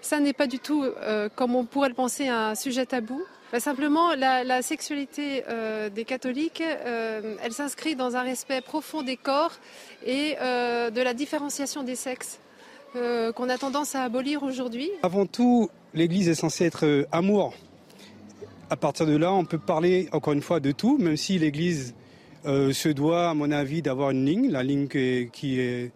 Ça 0.00 0.20
n'est 0.20 0.32
pas 0.32 0.46
du 0.46 0.58
tout, 0.58 0.84
euh, 0.84 1.28
comme 1.34 1.54
on 1.54 1.64
pourrait 1.64 1.88
le 1.88 1.94
penser, 1.94 2.28
un 2.28 2.54
sujet 2.54 2.86
tabou. 2.86 3.20
Bah, 3.52 3.60
simplement, 3.60 4.14
la, 4.14 4.62
sexualité 4.62 5.42
euh, 5.48 5.90
des 5.90 6.04
catholiques, 6.04 6.62
elle 6.62 7.52
s'inscrit 7.52 7.96
dans 7.96 8.16
un 8.16 8.22
respect 8.22 8.60
profond 8.60 9.02
des 9.02 9.16
corps 9.16 9.52
et 10.06 10.36
de 10.36 11.02
la 11.02 11.14
différenciation 11.14 11.82
des 11.82 11.96
sexes 11.96 12.38
qu'on 12.94 13.48
a 13.48 13.58
tendance 13.58 13.96
à 13.96 14.04
abolir 14.04 14.44
aujourd'hui. 14.44 14.88
Avant 15.02 15.26
tout, 15.26 15.68
l'Église 15.94 16.28
est 16.28 16.36
censée 16.36 16.64
être 16.64 17.06
amour. 17.10 17.54
À 18.70 18.76
partir 18.76 19.04
de 19.04 19.16
là, 19.16 19.32
on 19.32 19.44
peut 19.44 19.58
parler 19.58 20.08
encore 20.12 20.32
une 20.32 20.42
fois 20.42 20.60
de 20.60 20.70
tout, 20.70 20.96
même 20.98 21.16
si 21.16 21.36
l'Église 21.36 21.94
se 22.44 22.88
doit, 22.88 23.30
à 23.30 23.34
mon 23.34 23.50
avis, 23.50 23.82
d'avoir 23.82 24.12
une 24.12 24.24
ligne, 24.24 24.48
la 24.48 24.62
ligne 24.62 24.86
qui 24.86 24.98
est 24.98 25.30
qui 25.32 25.58
est 25.58 25.90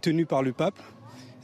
tenu 0.00 0.26
par 0.26 0.42
le 0.42 0.52
pape. 0.52 0.78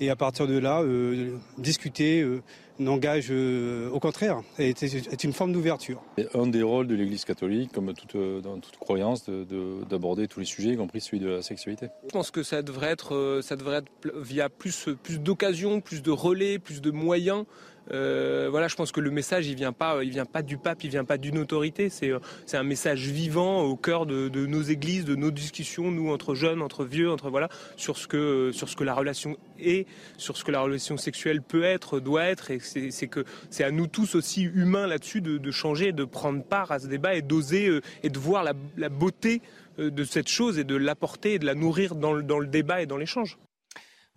Et 0.01 0.11
à 0.11 0.17
partir 0.17 0.47
de 0.47 0.57
là, 0.57 0.81
euh, 0.83 1.37
discuter 1.59 2.21
euh, 2.21 2.41
n'engage 2.79 3.29
euh, 3.31 3.91
au 3.91 3.99
contraire, 3.99 4.43
est, 4.59 4.81
est 4.85 5.25
une 5.25 5.33
forme 5.33 5.53
d'ouverture. 5.53 6.01
Un 6.35 6.47
des 6.47 6.63
rôles 6.63 6.87
de 6.87 6.95
l'Église 6.95 7.25
catholique, 7.25 7.73
comme 7.73 7.93
toute, 7.95 8.17
dans 8.41 8.61
toute 8.61 8.77
croyance, 8.77 9.29
d'aborder 9.29 10.29
tous 10.29 10.39
les 10.39 10.47
sujets, 10.47 10.71
y 10.71 10.77
compris 10.77 11.01
celui 11.01 11.19
de 11.19 11.29
la 11.29 11.43
sexualité. 11.43 11.89
Je 12.07 12.13
pense 12.13 12.31
que 12.31 12.45
ça 12.45 12.63
devrait 12.63 12.91
être, 12.91 13.41
ça 13.43 13.57
devrait 13.57 13.79
être 13.79 13.91
via 14.15 14.49
plus, 14.49 14.89
plus 15.03 15.19
d'occasions, 15.19 15.81
plus 15.81 16.01
de 16.01 16.13
relais, 16.13 16.61
plus 16.61 16.81
de 16.81 16.93
moyens. 16.93 17.45
Euh, 17.93 18.49
voilà, 18.51 18.69
je 18.69 18.77
pense 18.77 18.93
que 18.93 19.01
le 19.01 19.11
message, 19.11 19.47
il 19.47 19.55
vient 19.55 19.73
pas, 19.73 20.03
il 20.03 20.11
vient 20.11 20.25
pas 20.25 20.43
du 20.43 20.57
pape, 20.57 20.85
il 20.85 20.91
vient 20.91 21.05
pas 21.05 21.19
d'une 21.19 21.39
autorité. 21.39 21.89
C'est, 21.89 22.11
euh, 22.11 22.19
c'est 22.47 22.57
un 22.57 22.63
message 22.63 23.07
vivant 23.07 23.63
au 23.63 23.77
cœur 23.77 24.07
de, 24.07 24.29
nos 24.47 24.63
églises, 24.63 25.05
de 25.05 25.15
nos 25.15 25.31
discussions, 25.31 25.91
nous 25.91 26.11
entre 26.11 26.35
jeunes, 26.35 26.63
entre 26.63 26.85
vieux, 26.85 27.11
entre 27.11 27.31
voilà, 27.31 27.49
sur 27.77 27.97
ce 27.97 28.07
que, 28.07 28.51
sur 28.53 28.69
ce 28.69 28.77
que 28.77 28.85
la 28.85 28.95
relation 28.95 29.37
est, 29.59 29.87
sur 30.17 30.37
ce 30.37 30.45
que 30.45 30.51
la 30.51 30.61
relation 30.61 30.97
sexuelle 30.97 31.43
peut 31.43 31.65
être, 31.65 32.01
doit 32.01 32.25
être. 32.25 32.51
Et 32.51 32.61
c'est, 32.61 33.09
que 33.09 33.25
c'est 33.51 33.65
à 33.65 33.71
nous 33.71 33.87
tous 33.87 34.15
aussi 34.15 34.43
humains 34.43 34.87
là-dessus 34.87 35.21
de, 35.21 35.51
changer, 35.51 35.93
de 35.93 36.05
prendre 36.05 36.43
part 36.43 36.73
à 36.73 36.79
ce 36.79 36.87
débat 36.87 37.15
et 37.15 37.23
d'oser 37.23 37.69
euh, 37.69 37.81
et 38.03 38.11
de 38.11 38.19
voir 38.19 38.45
la, 38.45 38.89
beauté 38.89 39.43
de 39.79 40.05
cette 40.05 40.29
chose 40.29 40.59
et 40.59 40.65
de 40.65 40.75
l'apporter 40.75 41.35
et 41.35 41.39
de 41.39 41.47
la 41.47 41.55
nourrir 41.55 41.95
dans 41.95 42.13
le 42.13 42.47
débat 42.47 42.83
et 42.83 42.87
dans 42.87 42.97
l'échange. 42.97 43.39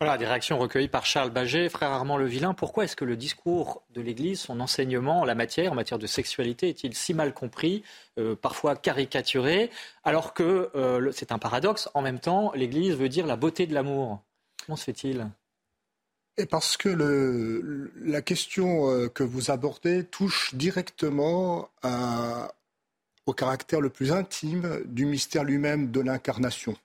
Voilà, 0.02 0.18
des 0.18 0.26
réactions 0.26 0.58
recueillies 0.58 0.88
par 0.88 1.06
Charles 1.06 1.30
Baget, 1.30 1.70
frère 1.70 1.92
Armand 1.92 2.18
Le 2.18 2.26
Vilain. 2.26 2.56
Pourquoi 2.56 2.86
est-ce 2.86 2.96
que 2.96 3.06
le 3.06 3.16
discours 3.16 3.84
de 3.94 4.02
l'Église, 4.02 4.40
son 4.40 4.60
enseignement 4.60 5.20
en 5.20 5.26
la 5.26 5.36
matière, 5.36 5.74
en 5.74 5.76
matière 5.76 6.00
de 6.00 6.08
sexualité, 6.08 6.70
est-il 6.70 6.96
si 6.96 7.14
mal 7.14 7.36
compris, 7.36 7.84
euh, 8.18 8.36
parfois 8.36 8.76
caricaturé, 8.76 9.70
alors 10.04 10.34
que 10.34 10.72
euh, 10.74 11.12
c'est 11.12 11.32
un 11.32 11.38
paradoxe. 11.38 11.88
En 11.94 12.02
même 12.02 12.20
temps, 12.20 12.52
l'Église 12.56 12.96
veut 12.96 13.10
dire 13.10 13.28
la 13.28 13.36
beauté 13.36 13.68
de 13.68 13.76
l'amour? 13.76 14.24
Comment 14.66 14.76
se 14.76 14.86
fait-il? 14.86 15.30
Et 16.38 16.48
parce 16.48 16.78
que 16.78 17.92
la 18.04 18.24
question 18.24 18.90
euh, 18.90 19.08
que 19.08 19.22
vous 19.22 19.52
abordez 19.52 20.04
touche 20.04 20.56
directement 20.56 21.70
au 23.28 23.34
caractère 23.34 23.82
le 23.82 23.90
plus 23.90 24.12
intime 24.12 24.82
du 24.86 25.06
mystère 25.06 25.44
lui-même 25.44 25.92
de 25.92 26.00
l'incarnation. 26.00 26.76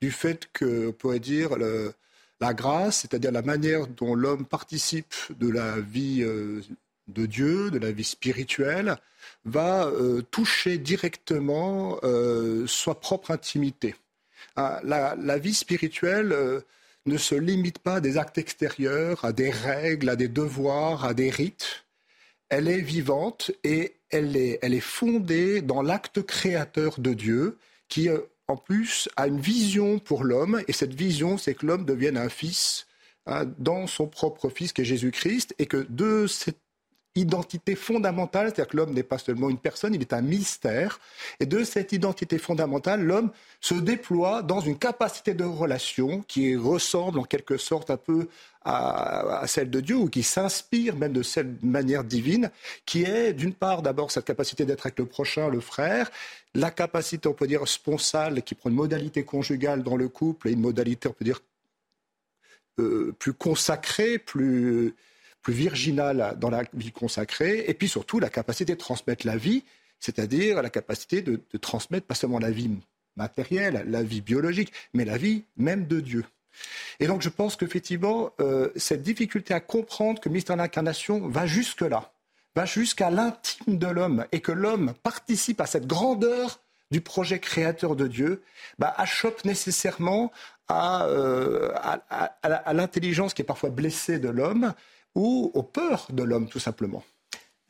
Du 0.00 0.10
fait 0.10 0.48
que, 0.52 0.88
on 0.88 0.92
pourrait 0.92 1.20
dire, 1.20 1.56
le, 1.56 1.94
la 2.40 2.54
grâce, 2.54 3.00
c'est-à-dire 3.00 3.32
la 3.32 3.42
manière 3.42 3.86
dont 3.86 4.14
l'homme 4.14 4.46
participe 4.46 5.14
de 5.30 5.48
la 5.48 5.80
vie 5.80 6.22
euh, 6.22 6.62
de 7.08 7.26
Dieu, 7.26 7.70
de 7.70 7.78
la 7.78 7.90
vie 7.90 8.04
spirituelle, 8.04 8.96
va 9.44 9.86
euh, 9.86 10.22
toucher 10.30 10.78
directement 10.78 11.98
euh, 12.02 12.66
sa 12.66 12.94
propre 12.94 13.30
intimité. 13.30 13.94
Ah, 14.56 14.80
la, 14.84 15.38
vie 15.38 15.54
spirituelle 15.54 16.34
ne 17.06 17.16
se 17.16 17.34
limite 17.34 17.78
pas 17.78 17.96
à 17.96 18.00
des 18.00 18.18
actes 18.18 18.38
extérieurs, 18.38 19.24
à 19.24 19.32
des 19.32 19.50
règles, 19.50 20.08
à 20.08 20.16
des 20.16 20.28
devoirs, 20.28 21.04
à 21.04 21.14
des 21.14 21.30
rites. 21.30 21.84
Elle 22.48 22.68
est 22.68 22.80
vivante 22.80 23.52
et 23.62 23.94
elle 24.10 24.36
est, 24.36 24.58
elle 24.62 24.74
est 24.74 24.80
fondée 24.80 25.60
dans 25.62 25.82
l'acte 25.82 26.22
créateur 26.22 26.98
de 26.98 27.14
Dieu 27.14 27.56
qui 27.88 28.08
en 28.48 28.56
plus, 28.56 29.08
a 29.16 29.26
une 29.26 29.40
vision 29.40 29.98
pour 29.98 30.24
l'homme, 30.24 30.62
et 30.68 30.72
cette 30.72 30.94
vision, 30.94 31.36
c'est 31.38 31.54
que 31.54 31.66
l'homme 31.66 31.84
devienne 31.84 32.16
un 32.16 32.30
fils 32.30 32.86
hein, 33.26 33.44
dans 33.58 33.86
son 33.86 34.08
propre 34.08 34.48
fils, 34.48 34.72
qui 34.72 34.80
est 34.80 34.86
Jésus-Christ, 34.86 35.54
et 35.58 35.66
que 35.66 35.86
de 35.90 36.26
cette 36.26 36.60
identité 37.18 37.74
fondamentale, 37.74 38.46
c'est-à-dire 38.46 38.68
que 38.68 38.76
l'homme 38.76 38.94
n'est 38.94 39.02
pas 39.02 39.18
seulement 39.18 39.50
une 39.50 39.58
personne, 39.58 39.94
il 39.94 40.00
est 40.00 40.12
un 40.12 40.22
mystère, 40.22 41.00
et 41.40 41.46
de 41.46 41.64
cette 41.64 41.92
identité 41.92 42.38
fondamentale, 42.38 43.02
l'homme 43.02 43.30
se 43.60 43.74
déploie 43.74 44.42
dans 44.42 44.60
une 44.60 44.78
capacité 44.78 45.34
de 45.34 45.44
relation 45.44 46.22
qui 46.28 46.56
ressemble 46.56 47.18
en 47.18 47.24
quelque 47.24 47.56
sorte 47.56 47.90
un 47.90 47.96
peu 47.96 48.28
à, 48.64 49.44
celle 49.46 49.70
de 49.70 49.80
Dieu, 49.80 49.96
ou 49.96 50.08
qui 50.08 50.22
s'inspire 50.22 50.96
même 50.96 51.12
de 51.12 51.22
cette 51.22 51.62
manière 51.62 52.04
divine, 52.04 52.50
qui 52.84 53.04
est 53.04 53.32
d'une 53.32 53.54
part 53.54 53.82
d'abord 53.82 54.10
cette 54.10 54.24
capacité 54.24 54.64
d'être 54.64 54.86
avec 54.86 54.98
le 54.98 55.06
prochain, 55.06 55.48
le 55.48 55.60
frère, 55.60 56.10
la 56.54 56.70
capacité, 56.70 57.28
on 57.28 57.34
peut 57.34 57.46
dire, 57.46 57.66
sponsale, 57.66 58.42
qui 58.42 58.54
prend 58.54 58.70
une 58.70 58.76
modalité 58.76 59.24
conjugale 59.24 59.82
dans 59.82 59.96
le 59.96 60.08
couple 60.08 60.48
et 60.48 60.52
une 60.52 60.60
modalité, 60.60 61.08
on 61.08 61.12
peut 61.12 61.24
dire, 61.24 61.40
euh, 62.78 63.14
plus 63.18 63.32
consacrée, 63.32 64.18
plus, 64.18 64.94
plus 65.42 65.54
virginale 65.54 66.36
dans 66.38 66.50
la 66.50 66.64
vie 66.74 66.92
consacrée, 66.92 67.64
et 67.68 67.74
puis 67.74 67.88
surtout 67.88 68.18
la 68.20 68.30
capacité 68.30 68.74
de 68.74 68.78
transmettre 68.78 69.26
la 69.26 69.36
vie, 69.36 69.64
c'est-à-dire 70.00 70.62
la 70.62 70.70
capacité 70.70 71.22
de, 71.22 71.40
transmettre 71.58 72.06
pas 72.06 72.14
seulement 72.14 72.38
la 72.38 72.50
vie 72.50 72.70
matérielle, 73.16 73.84
la 73.88 74.02
vie 74.02 74.20
biologique, 74.20 74.72
mais 74.94 75.04
la 75.04 75.16
vie 75.16 75.44
même 75.56 75.86
de 75.86 76.00
Dieu. 76.00 76.24
Et 77.00 77.06
donc 77.06 77.22
je 77.22 77.28
pense 77.28 77.56
qu'effectivement, 77.56 78.32
euh, 78.40 78.70
cette 78.76 79.02
difficulté 79.02 79.54
à 79.54 79.60
comprendre 79.60 80.20
que 80.20 80.28
Mystère 80.28 80.56
d'incarnation 80.56 81.28
va 81.28 81.46
jusque-là 81.46 82.12
va 82.56 82.64
jusqu'à 82.64 83.10
l'intime 83.10 83.78
de 83.78 83.86
l'homme 83.86 84.24
et 84.32 84.40
que 84.40 84.50
l'homme 84.52 84.94
participe 85.02 85.60
à 85.60 85.66
cette 85.66 85.86
grandeur 85.86 86.60
du 86.90 87.00
projet 87.00 87.38
créateur 87.38 87.94
de 87.94 88.06
Dieu, 88.06 88.42
bah, 88.78 88.94
achoppe 88.96 89.44
nécessairement 89.44 90.32
à, 90.68 91.04
euh, 91.06 91.70
à 91.74 92.72
l'intelligence 92.72 93.34
qui 93.34 93.42
est 93.42 93.44
parfois 93.44 93.70
blessée 93.70 94.18
de 94.18 94.28
l'homme 94.28 94.72
ou 95.14 95.50
aux 95.54 95.62
peurs 95.62 96.06
de 96.10 96.22
l'homme, 96.22 96.48
tout 96.48 96.60
simplement. 96.60 97.02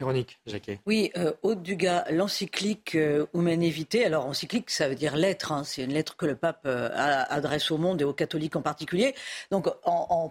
Véronique 0.01 0.39
Jacquet. 0.47 0.79
Oui, 0.87 1.11
euh, 1.17 1.33
Haute 1.43 1.61
Dugas, 1.61 2.05
l'encyclique 2.11 2.95
euh, 2.95 3.27
Vitae. 3.35 4.05
Alors, 4.05 4.27
encyclique, 4.27 4.71
ça 4.71 4.89
veut 4.89 4.95
dire 4.95 5.17
lettre. 5.17 5.51
Hein. 5.51 5.65
c'est 5.65 5.83
une 5.83 5.93
lettre 5.93 6.17
que 6.17 6.25
le 6.25 6.37
pape 6.37 6.63
euh, 6.67 6.89
adresse 6.95 7.73
au 7.73 7.79
monde 7.79 8.01
et 8.01 8.05
aux 8.05 8.13
catholiques 8.13 8.55
en 8.55 8.63
particulier. 8.63 9.17
Donc, 9.51 9.67
en, 9.85 10.31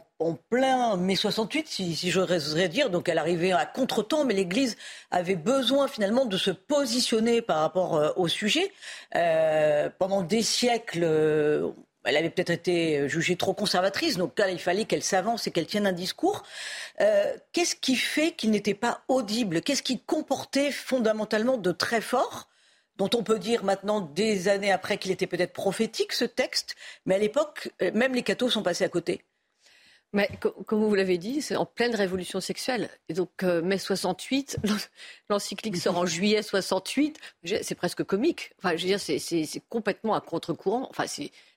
plein 0.49 0.95
mai 0.95 1.15
68, 1.15 1.67
si, 1.67 1.95
si 1.97 2.11
j'oserais 2.11 2.69
dire. 2.69 2.89
Donc, 2.89 3.09
elle 3.09 3.17
arrivait 3.17 3.51
à 3.51 3.65
contre-temps, 3.65 4.23
mais 4.23 4.33
l'Église 4.33 4.77
avait 5.11 5.35
besoin 5.35 5.89
finalement 5.89 6.25
de 6.25 6.37
se 6.37 6.51
positionner 6.51 7.41
par 7.41 7.59
rapport 7.59 7.95
euh, 7.95 8.11
au 8.15 8.29
sujet. 8.29 8.71
pendant 9.99 10.21
des 10.21 10.43
siècles, 10.43 11.03
elle 12.07 12.15
avait 12.17 12.29
peut-être 12.29 12.49
été 12.49 12.99
euh, 12.99 13.07
jugée 13.07 13.35
trop 13.35 13.53
conservatrice, 13.53 14.17
donc 14.17 14.39
là, 14.39 14.49
il 14.49 14.59
fallait 14.59 14.85
qu'elle 14.85 15.03
s'avance 15.03 15.45
et 15.45 15.51
qu'elle 15.51 15.67
tienne 15.67 15.85
un 15.85 15.91
discours. 15.91 16.43
Euh, 17.01 17.35
qu'est-ce 17.51 17.75
qui 17.75 17.95
fait 17.95 18.31
qu'il 18.31 18.51
n'était 18.51 18.73
pas 18.73 19.01
audible? 19.09 19.61
Qu'est-ce 19.61 19.83
qui 19.83 19.99
comportait 19.99 20.71
fondamentalement 20.71 21.57
de 21.57 21.71
très 21.71 22.01
fort 22.01 22.47
dont 22.95 23.09
on 23.13 23.23
peut 23.23 23.37
dire 23.37 23.63
maintenant, 23.63 24.01
des 24.01 24.47
années 24.47 24.71
après, 24.71 24.97
qu'il 24.97 25.11
était 25.11 25.27
peut-être 25.27 25.53
prophétique, 25.53 26.13
ce 26.13 26.25
texte, 26.25 26.75
mais 27.05 27.15
à 27.15 27.19
l'époque, 27.19 27.71
euh, 27.81 27.91
même 27.93 28.15
les 28.15 28.23
cathos 28.23 28.49
sont 28.49 28.63
passés 28.63 28.85
à 28.85 28.89
côté? 28.89 29.21
Mais 30.17 30.31
comme 30.65 30.83
vous 30.83 30.95
l'avez 30.95 31.19
dit, 31.19 31.43
c'est 31.43 31.55
en 31.55 31.67
pleine 31.67 31.93
révolution 31.93 32.41
sexuelle. 32.41 32.89
Et 33.07 33.13
donc, 33.13 33.43
mai 33.43 33.77
68, 33.77 34.57
l'encyclique 35.29 35.77
sort 35.77 35.95
en 35.95 36.07
juillet 36.07 36.41
68. 36.41 37.19
C'est 37.61 37.75
presque 37.75 38.03
comique. 38.03 38.51
Enfin, 38.57 38.75
je 38.75 38.81
veux 38.81 38.87
dire, 38.87 38.99
c'est 38.99 39.61
complètement 39.69 40.15
à 40.15 40.21
contre-courant. 40.21 40.87
Enfin, 40.89 41.05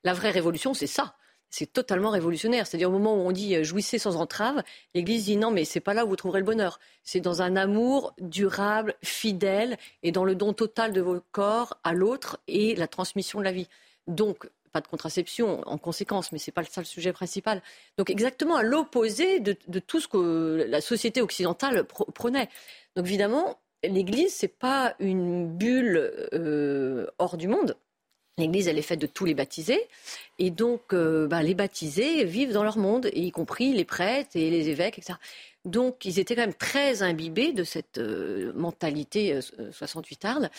la 0.05 0.13
vraie 0.13 0.29
révolution, 0.29 0.75
c'est 0.75 0.87
ça. 0.87 1.15
C'est 1.49 1.73
totalement 1.73 2.11
révolutionnaire. 2.11 2.67
C'est-à-dire 2.67 2.91
au 2.91 2.93
moment 2.93 3.15
où 3.15 3.27
on 3.27 3.33
dit 3.33 3.57
euh, 3.57 3.65
jouissez 3.65 3.99
sans 3.99 4.17
entrave, 4.17 4.63
l'Église 4.95 5.25
dit 5.25 5.37
non, 5.39 5.51
mais 5.51 5.65
c'est 5.65 5.81
pas 5.81 5.95
là 5.95 6.05
où 6.05 6.11
vous 6.11 6.17
trouverez 6.17 6.41
le 6.41 6.45
bonheur. 6.45 6.81
C'est 7.03 7.21
dans 7.21 7.41
un 7.41 7.57
amour 7.57 8.15
durable, 8.21 8.95
fidèle 9.03 9.79
et 10.03 10.13
dans 10.13 10.27
le 10.27 10.35
don 10.35 10.53
total 10.53 10.93
de 10.93 11.01
vos 11.01 11.19
corps 11.33 11.79
à 11.83 11.95
l'autre 11.95 12.39
et 12.47 12.77
la 12.77 12.89
transmission 12.89 13.39
de 13.39 13.45
la 13.45 13.53
vie. 13.53 13.69
Donc, 14.07 14.51
pas 14.73 14.81
de 14.81 14.87
contraception 14.87 15.63
en 15.67 15.79
conséquence, 15.79 16.33
mais 16.33 16.39
ce 16.39 16.51
n'est 16.51 16.53
pas 16.53 16.65
ça 16.65 16.81
le 16.81 16.87
sujet 16.87 17.13
principal. 17.13 17.63
Donc 17.97 18.11
exactement 18.11 18.57
à 18.57 18.63
l'opposé 18.63 19.41
de, 19.41 19.53
tout 19.79 20.01
ce 20.01 20.09
que 20.09 20.67
la 20.69 20.81
société 20.81 21.21
occidentale 21.21 21.85
prenait. 21.85 22.49
Donc 22.97 23.07
évidemment, 23.07 23.59
l'Église, 23.83 24.35
ce 24.37 24.47
n'est 24.47 24.53
pas 24.59 24.95
une 24.99 25.47
bulle 25.47 26.13
euh, 26.33 27.07
hors 27.19 27.37
du 27.37 27.49
monde. 27.49 27.77
L'Église, 28.39 28.69
elle 28.69 28.79
est 28.79 28.83
faite 28.83 29.01
de 29.01 29.07
tous 29.07 29.25
les 29.25 29.35
baptisés. 29.35 29.87
Et 30.39 30.51
donc, 30.51 30.95
euh, 30.95 31.27
bah, 31.27 31.43
les 31.43 31.55
baptisés 31.55 32.25
vivent 32.25 32.53
dans 32.53 32.65
leur 32.65 32.79
monde, 32.79 33.11
y 33.13 33.31
compris 33.33 33.73
les 33.73 33.85
prêtres 33.85 34.31
et 34.35 34.51
les 34.51 34.71
évêques, 34.71 34.99
etc. 34.99 35.19
Donc, 35.65 36.05
ils 36.05 36.19
étaient 36.19 36.35
quand 36.35 36.43
même 36.43 36.55
très 36.55 37.03
imbibés 37.03 37.53
de 37.53 37.65
cette 37.65 37.99
euh, 37.99 38.53
mentalité 38.55 39.39
68 39.73 40.25
arde. 40.25 40.51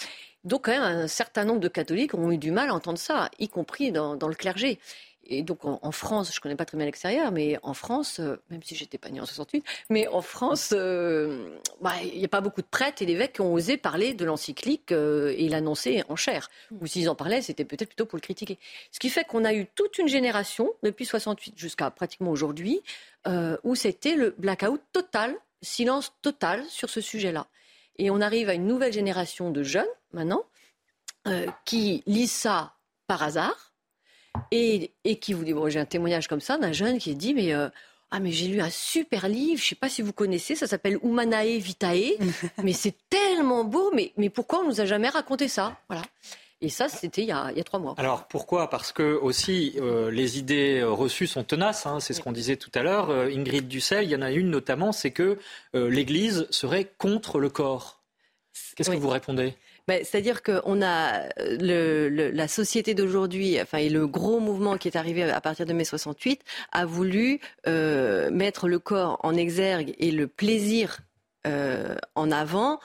Donc, 0.44 0.66
quand 0.66 0.72
même, 0.72 0.84
un 0.84 1.08
certain 1.08 1.44
nombre 1.44 1.60
de 1.60 1.68
catholiques 1.68 2.14
ont 2.14 2.32
eu 2.32 2.38
du 2.38 2.52
mal 2.52 2.70
à 2.70 2.74
entendre 2.74 3.00
ça, 3.00 3.30
y 3.40 3.48
compris 3.48 3.92
dans, 3.92 4.16
le 4.16 4.36
clergé. 4.36 4.80
Et 5.24 5.44
donc 5.44 5.60
en, 5.64 5.92
France, 5.92 6.32
je 6.34 6.40
ne 6.40 6.42
connais 6.42 6.56
pas 6.56 6.66
très 6.66 6.78
bien 6.78 6.86
l'extérieur, 6.86 7.32
mais 7.32 7.58
en 7.64 7.74
France, 7.74 8.20
euh, 8.20 8.36
même 8.50 8.62
si 8.64 8.76
j'étais 8.76 8.98
pas 8.98 9.10
née 9.10 9.22
en 9.22 9.26
68, 9.26 9.64
mais 9.90 10.08
en 10.08 10.22
France, 10.22 10.72
euh, 10.74 11.58
bah, 11.80 11.94
il 12.04 12.18
n'y 12.18 12.26
a 12.26 12.28
pas 12.28 12.42
beaucoup 12.42 12.62
de 12.62 12.68
prêtres 12.68 13.02
et 13.02 13.06
d'évêques 13.06 13.34
qui 13.34 13.42
ont 13.42 13.54
osé 13.54 13.78
parler 13.78 14.14
de 14.14 14.26
l'encyclique 14.26 14.92
euh, 14.92 15.34
et 15.38 15.48
l'annoncer 15.48 16.04
en 16.10 16.16
chair. 16.16 16.50
Ou 16.82 16.88
s'ils 16.88 17.08
en 17.08 17.16
parlaient, 17.16 17.42
c'était 17.42 17.66
peut-être 17.66 17.90
plutôt 17.90 18.06
pour 18.06 18.18
le 18.18 18.22
critiquer. 18.22 18.58
Ce 18.92 19.00
qui 19.00 19.10
fait 19.10 19.24
qu'on 19.24 19.46
a 19.46 19.54
eu 19.54 19.68
toute 19.76 20.00
une 20.00 20.08
génération, 20.08 20.74
depuis 20.84 21.06
68 21.06 21.54
jusqu'à 21.56 21.92
pratiquement 21.92 22.32
aujourd'hui, 22.32 22.82
où 23.64 23.76
c'était 23.76 24.16
le 24.16 24.36
blackout 24.38 24.82
total, 24.92 25.36
silence 25.62 26.14
total 26.22 26.64
sur 26.70 26.90
ce 26.90 27.02
sujet-là. 27.02 27.48
Et 27.98 28.10
on 28.10 28.22
arrive 28.22 28.50
à 28.50 28.54
une 28.54 28.68
nouvelle 28.68 28.94
génération 28.94 29.52
de 29.52 29.64
jeunes, 29.64 29.86
maintenant, 30.14 30.44
qui 31.66 32.04
lisent 32.08 32.32
ça 32.32 32.74
par 33.08 33.24
hasard 33.24 33.72
et, 34.52 34.92
qui 35.20 35.34
vous 35.34 35.44
dit, 35.44 35.54
bon, 35.54 35.70
j'ai 35.70 35.80
un 35.80 35.86
témoignage 35.86 36.28
comme 36.28 36.42
ça 36.42 36.58
d'un 36.58 36.72
jeune 36.72 36.98
qui 36.98 37.16
dit, 37.16 37.34
mais... 37.34 37.54
Euh, 37.54 37.70
ah 38.14 38.20
mais 38.20 38.32
j'ai 38.32 38.48
lu 38.48 38.60
un 38.60 38.70
super 38.70 39.30
livre, 39.30 39.58
je 39.58 39.64
ne 39.64 39.70
sais 39.70 39.76
pas 39.76 39.88
si 39.88 40.02
vous 40.02 40.12
connaissez, 40.12 40.58
ça 40.58 40.68
s'appelle 40.68 41.00
Humanae 41.02 41.60
Vitae, 41.60 42.18
mais 42.62 42.74
c'est 42.74 42.96
tellement 43.10 43.64
beau, 43.64 43.90
mais, 43.94 44.12
mais 44.18 44.30
pourquoi 44.30 44.60
on 44.60 44.68
nous 44.68 44.82
a 44.82 44.86
jamais 44.86 45.08
raconté 45.08 45.48
ça? 45.48 45.78
Voilà. 45.88 46.04
Et 46.62 46.69
ça, 46.69 46.88
c'était 46.88 47.24
il, 47.24 47.28
y 47.28 47.32
a 47.32 47.63
trois 47.63 47.80
mois. 47.80 47.95
Alors 47.97 48.28
pourquoi? 48.28 48.69
Parce 48.69 48.91
que 48.91 49.13
aussi 49.13 49.76
euh, 49.78 50.12
les 50.12 50.38
idées 50.38 50.84
reçues 50.84 51.28
sont 51.28 51.43
tenaces. 51.43 51.86
Hein, 51.86 52.00
c'est 52.00 52.13
ce 52.13 52.21
qu'on 52.21 52.32
disait 52.32 52.58
tout 52.58 52.71
à 52.76 52.84
l'heure. 52.84 53.10
Euh, 53.10 53.30
Ingrid 53.34 53.67
Dussel, 53.67 54.06
il 54.06 54.12
y 54.12 54.15
en 54.15 54.21
a 54.21 54.32
une 54.32 54.50
notamment, 54.50 54.91
c'est 54.91 55.12
que 55.12 55.39
l'Église 55.74 56.47
serait 56.50 56.91
contre 56.97 57.39
le 57.39 57.50
corps. 57.50 58.02
Qu'est-ce 58.76 58.91
que 58.91 58.95
vous 58.95 59.10
répondez? 59.10 59.56
C'est-à-dire 59.88 60.41
qu'on 60.43 60.82
a 60.82 61.30
euh, 61.39 62.32
la 62.34 62.47
société 62.47 62.93
d'aujourd'hui, 62.93 63.60
enfin, 63.62 63.80
et 63.80 63.89
le 63.89 64.08
gros 64.08 64.39
mouvement 64.39 64.78
qui 64.78 64.88
est 64.88 64.95
arrivé 64.97 65.24
à 65.24 65.41
partir 65.41 65.65
de 65.65 65.74
mai 65.74 65.84
68, 65.84 66.41
a 66.71 66.86
voulu 66.86 67.39
euh, 67.67 68.30
mettre 68.32 68.67
le 68.67 68.80
corps 68.80 69.19
en 69.24 69.36
exergue 69.36 69.93
et 70.00 70.12
le 70.12 70.28
plaisir 70.28 71.00
euh, 71.47 71.95
en 72.15 72.32
avant, 72.32 72.80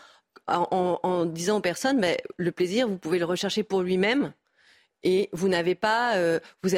en, 0.49 1.27
disant 1.27 1.59
aux 1.59 1.61
personnes, 1.61 2.01
ben, 2.01 2.17
le 2.37 2.53
plaisir, 2.53 2.89
vous 2.89 2.99
pouvez 2.99 3.19
le 3.19 3.25
rechercher 3.25 3.63
pour 3.63 3.83
lui-même, 3.83 4.33
et 5.03 5.29
vous 5.33 5.49
n'avez 5.49 5.75
pas, 5.75 6.15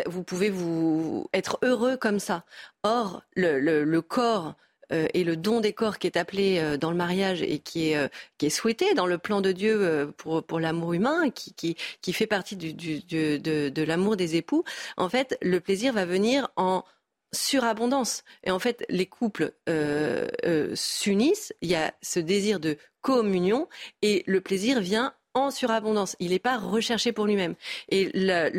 vous, 0.06 0.22
pouvez 0.22 0.50
vous 0.50 1.28
être 1.32 1.58
heureux 1.62 1.96
comme 1.96 2.18
ça. 2.18 2.44
Or, 2.82 3.22
le 3.34 4.00
corps 4.00 4.54
euh, 4.92 5.06
et 5.12 5.24
le 5.24 5.36
don 5.36 5.60
des 5.60 5.72
corps 5.72 5.98
qui 5.98 6.06
est 6.06 6.16
appelé 6.16 6.58
euh, 6.58 6.76
dans 6.76 6.90
le 6.90 6.96
mariage 6.96 7.42
et 7.42 7.58
qui 7.58 7.90
est, 7.90 7.96
euh, 7.96 8.08
qui 8.38 8.46
est 8.46 8.50
souhaité 8.50 8.94
dans 8.94 9.06
le 9.06 9.18
plan 9.18 9.40
de 9.40 9.52
Dieu 9.52 10.12
pour, 10.16 10.42
pour 10.42 10.60
l'amour 10.60 10.94
humain, 10.94 11.30
qui, 11.30 11.52
qui, 11.52 11.76
qui 12.00 12.12
fait 12.12 12.26
partie 12.26 12.56
du, 12.56 12.72
du, 12.72 13.00
de, 13.00 13.68
de 13.68 13.82
l'amour 13.82 14.16
des 14.16 14.36
époux, 14.36 14.64
en 14.96 15.08
fait, 15.08 15.36
le 15.42 15.60
plaisir 15.60 15.92
va 15.92 16.04
venir 16.04 16.48
en 16.56 16.84
surabondance. 17.32 18.24
Et 18.44 18.50
en 18.50 18.58
fait, 18.58 18.84
les 18.88 19.06
couples 19.06 19.52
euh, 19.68 20.28
s'unissent, 20.74 21.52
il 21.60 21.70
y 21.70 21.74
a 21.74 21.92
ce 22.02 22.20
désir 22.20 22.60
de 22.60 22.76
communion 23.00 23.68
et 24.02 24.24
le 24.26 24.40
plaisir 24.40 24.80
vient 24.80 25.14
en 25.34 25.50
surabondance. 25.50 26.16
Il 26.20 26.30
n'est 26.30 26.38
pas 26.38 26.58
recherché 26.58 27.12
pour 27.12 27.26
lui-même. 27.26 27.54
Et 27.88 28.10
la, 28.14 28.50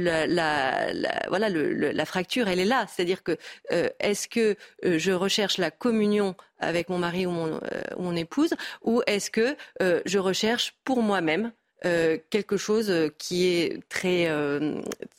voilà, 1.28 1.50
la 1.50 2.06
fracture, 2.06 2.48
elle 2.48 2.60
est 2.60 2.66
là. 2.66 2.86
C'est-à-dire 2.88 3.24
que 3.24 3.38
euh, 3.72 3.90
est-ce 4.00 4.28
que 4.28 4.56
euh, 4.86 4.98
je 4.98 5.12
recherche 5.12 5.58
la 5.58 5.72
communion 5.72 6.36
avec 6.60 6.90
mon 6.90 6.98
mari 6.98 7.26
ou 7.26 7.32
mon, 7.32 7.48
euh, 7.48 7.60
mon 7.98 8.16
épouse, 8.16 8.54
ou 8.84 9.02
est-ce 9.08 9.30
que 9.30 9.56
je 9.80 10.20
recherche 10.20 10.76
pour 10.84 11.02
moi-même 11.02 11.52
quelque 11.82 12.58
chose 12.58 12.94
qui 13.18 13.48
est 13.48 13.80
très, 13.89 14.28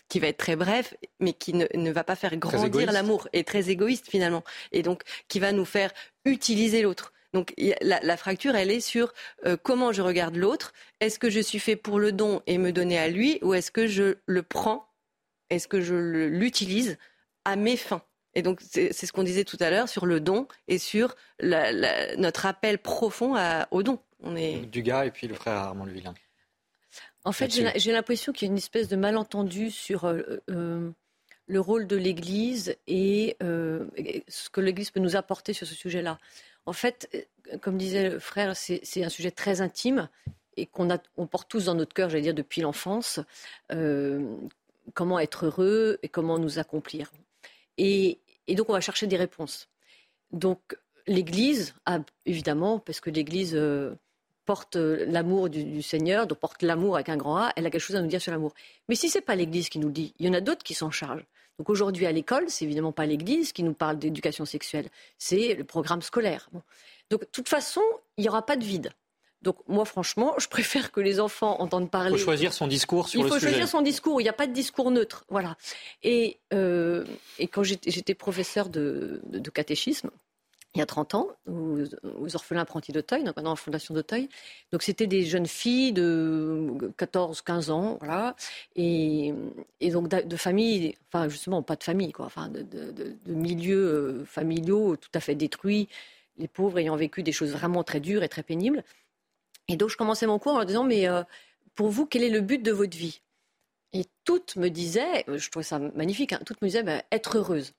qui 0.08 0.20
va 0.20 0.28
être 0.28 0.36
très 0.36 0.56
bref, 0.56 0.94
mais 1.18 1.32
qui 1.32 1.54
ne, 1.54 1.66
ne 1.74 1.90
va 1.90 2.04
pas 2.04 2.16
faire 2.16 2.36
grandir 2.36 2.92
l'amour 2.92 3.28
et 3.32 3.44
très 3.44 3.70
égoïste 3.70 4.08
finalement, 4.08 4.44
et 4.72 4.82
donc 4.82 5.02
qui 5.28 5.40
va 5.40 5.52
nous 5.52 5.64
faire 5.64 5.90
utiliser 6.24 6.82
l'autre. 6.82 7.12
Donc 7.32 7.54
la, 7.80 8.16
fracture, 8.16 8.56
elle 8.56 8.70
est 8.70 8.80
sur 8.80 9.12
euh, 9.46 9.56
comment 9.62 9.92
je 9.92 10.02
regarde 10.02 10.36
l'autre. 10.36 10.72
Est-ce 11.00 11.18
que 11.18 11.30
je 11.30 11.40
suis 11.40 11.60
fait 11.60 11.76
pour 11.76 11.98
le 11.98 12.12
don 12.12 12.42
et 12.46 12.58
me 12.58 12.72
donner 12.72 12.98
à 12.98 13.08
lui, 13.08 13.38
ou 13.42 13.54
est-ce 13.54 13.70
que 13.70 13.86
je 13.86 14.16
le 14.26 14.42
prends, 14.42 14.88
est-ce 15.48 15.68
que 15.68 15.80
je 15.80 15.94
l'utilise 15.94 16.98
à 17.44 17.56
mes 17.56 17.76
fins? 17.76 18.02
Et 18.34 18.42
donc, 18.42 18.60
c'est 18.60 18.92
ce 18.92 19.12
qu'on 19.12 19.24
disait 19.24 19.44
tout 19.44 19.56
à 19.60 19.70
l'heure 19.70 19.88
sur 19.88 20.06
le 20.06 20.20
don 20.20 20.46
et 20.68 20.78
sur 20.78 21.16
notre 21.40 22.46
appel 22.46 22.78
profond 22.78 23.34
au 23.72 23.82
don. 23.82 23.98
On 24.22 24.36
est... 24.36 24.66
Dugas 24.66 25.06
et 25.06 25.10
puis 25.10 25.26
le 25.26 25.34
frère 25.34 25.54
Armand 25.54 25.84
Le 25.84 25.92
Villain. 25.92 26.14
En 27.24 27.32
fait, 27.32 27.50
j'ai 27.76 27.92
l'impression 27.92 28.32
qu'il 28.32 28.48
y 28.48 28.50
a 28.50 28.52
une 28.52 28.58
espèce 28.58 28.88
de 28.88 28.96
malentendu 28.96 29.70
sur 29.70 30.06
euh, 30.06 30.40
euh, 30.48 30.90
le 31.46 31.60
rôle 31.60 31.86
de 31.86 31.96
l'Église 31.96 32.76
et 32.86 33.36
ce 33.40 34.50
que 34.50 34.60
l'Église 34.60 34.90
peut 34.90 35.00
nous 35.00 35.16
apporter 35.16 35.52
sur 35.52 35.66
ce 35.66 35.74
sujet-là. 35.74 36.18
En 36.66 36.72
fait, 36.72 37.08
euh, 37.52 37.58
comme 37.58 37.76
disait 37.76 38.10
le 38.10 38.18
frère, 38.18 38.56
c'est 38.56 39.04
un 39.04 39.08
sujet 39.08 39.30
très 39.30 39.60
intime 39.60 40.08
et 40.56 40.66
qu'on 40.66 40.88
on 41.16 41.26
porte 41.26 41.48
tous 41.48 41.66
dans 41.66 41.74
notre 41.74 41.94
cœur, 41.94 42.10
j'allais 42.10 42.22
dire, 42.22 42.34
depuis 42.34 42.60
l'enfance. 42.60 43.20
Euh, 43.72 44.36
comment 44.94 45.18
être 45.18 45.46
heureux 45.46 45.98
et 46.02 46.08
comment 46.08 46.38
nous 46.38 46.58
accomplir. 46.58 47.10
Et, 47.78 48.18
donc, 48.48 48.68
on 48.68 48.72
va 48.72 48.80
chercher 48.80 49.06
des 49.06 49.16
réponses. 49.16 49.68
Donc, 50.32 50.76
l'Église, 51.06 51.74
évidemment, 52.26 52.78
parce 52.78 53.00
que 53.00 53.10
l'Église 53.10 53.54
euh, 53.54 53.94
porte 54.50 54.74
l'amour 54.74 55.48
du, 55.48 55.80
Seigneur, 55.80 56.26
donc 56.26 56.38
porte 56.38 56.64
l'amour 56.64 56.96
avec 56.96 57.08
un 57.08 57.16
grand 57.16 57.36
A, 57.36 57.52
elle 57.54 57.66
a 57.66 57.70
quelque 57.70 57.80
chose 57.80 57.94
à 57.94 58.02
nous 58.02 58.08
dire 58.08 58.20
sur 58.20 58.32
l'amour. 58.32 58.52
Mais 58.88 58.96
si 58.96 59.08
ce 59.08 59.18
n'est 59.18 59.22
pas 59.22 59.36
l'Église 59.36 59.68
qui 59.68 59.78
nous 59.78 59.86
le 59.86 59.92
dit, 59.92 60.12
il 60.18 60.26
y 60.26 60.28
en 60.28 60.32
a 60.32 60.40
d'autres 60.40 60.64
qui 60.64 60.74
s'en 60.74 60.90
chargent. 60.90 61.24
Donc 61.60 61.70
aujourd'hui 61.70 62.04
à 62.04 62.10
l'école, 62.10 62.46
c'est 62.48 62.64
évidemment 62.64 62.90
pas 62.90 63.06
l'Église 63.06 63.52
qui 63.52 63.62
nous 63.62 63.74
parle 63.74 64.00
d'éducation 64.00 64.44
sexuelle, 64.44 64.88
c'est 65.18 65.54
le 65.54 65.62
programme 65.62 66.02
scolaire. 66.02 66.50
Donc 67.10 67.20
de 67.20 67.28
toute 67.30 67.48
façon, 67.48 67.80
il 68.16 68.22
n'y 68.22 68.28
aura 68.28 68.44
pas 68.44 68.56
de 68.56 68.64
vide. 68.64 68.90
Donc 69.40 69.54
moi, 69.68 69.84
franchement, 69.84 70.34
je 70.38 70.48
préfère 70.48 70.90
que 70.90 71.00
les 71.00 71.20
enfants 71.20 71.60
entendent 71.60 71.88
parler. 71.88 72.10
Il 72.10 72.18
faut 72.18 72.24
choisir 72.24 72.52
son 72.52 72.66
discours 72.66 73.08
sur 73.08 73.22
le 73.22 73.28
sujet. 73.28 73.36
Il 73.36 73.40
faut 73.40 73.46
choisir 73.46 73.68
son 73.68 73.82
discours. 73.82 74.20
Il 74.20 74.24
n'y 74.24 74.30
a 74.30 74.34
pas 74.34 74.48
de 74.48 74.52
discours 74.52 74.90
neutre. 74.90 75.24
Voilà. 75.28 75.56
Et, 76.02 76.40
euh, 76.52 77.04
quand 77.52 77.62
j'étais 77.62 78.14
professeur 78.14 78.68
de, 78.68 79.22
catéchisme, 79.54 80.10
il 80.74 80.78
y 80.78 80.82
a 80.82 80.86
30 80.86 81.14
ans, 81.16 81.28
aux, 81.46 82.36
orphelins 82.36 82.60
apprentis 82.60 82.92
d'Auteuil, 82.92 83.24
donc 83.24 83.34
dans 83.34 83.50
la 83.50 83.56
fondation 83.56 83.92
d'Auteuil. 83.92 84.28
Donc 84.70 84.82
c'était 84.82 85.08
des 85.08 85.24
jeunes 85.24 85.46
filles 85.46 85.92
de 85.92 86.92
14, 86.96 87.42
15 87.42 87.70
ans, 87.70 87.96
voilà, 88.00 88.36
et, 88.76 89.34
donc 89.90 90.08
de, 90.08 90.36
familles, 90.36 90.96
enfin 91.08 91.28
justement 91.28 91.62
pas 91.62 91.74
de 91.74 91.82
famille, 91.82 92.12
quoi, 92.12 92.26
enfin 92.26 92.48
de, 92.48 93.16
milieux 93.26 94.20
euh, 94.20 94.24
familiaux 94.24 94.96
tout 94.96 95.10
à 95.14 95.20
fait 95.20 95.34
détruits, 95.34 95.88
les 96.38 96.48
pauvres 96.48 96.78
ayant 96.78 96.96
vécu 96.96 97.24
des 97.24 97.32
choses 97.32 97.50
vraiment 97.50 97.82
très 97.82 98.00
dures 98.00 98.22
et 98.22 98.28
très 98.28 98.44
pénibles. 98.44 98.84
Et 99.66 99.76
donc 99.76 99.90
je 99.90 99.96
commençais 99.96 100.26
mon 100.26 100.38
cours 100.38 100.52
en 100.52 100.58
leur 100.58 100.66
disant, 100.66 100.84
mais 100.84 101.08
euh, 101.08 101.22
pour 101.74 101.88
vous, 101.88 102.06
quel 102.06 102.22
est 102.22 102.30
le 102.30 102.40
but 102.42 102.62
de 102.62 102.72
votre 102.72 102.96
vie? 102.96 103.22
Et 103.92 104.04
toutes 104.24 104.54
me 104.54 104.68
disaient, 104.68 105.24
je 105.26 105.50
trouvais 105.50 105.64
ça 105.64 105.80
magnifique, 105.80 106.32
hein, 106.32 106.40
toutes 106.46 106.62
me 106.62 106.68
disaient, 106.68 106.84
ben, 106.84 107.02
être 107.10 107.38
heureuse. 107.38 107.72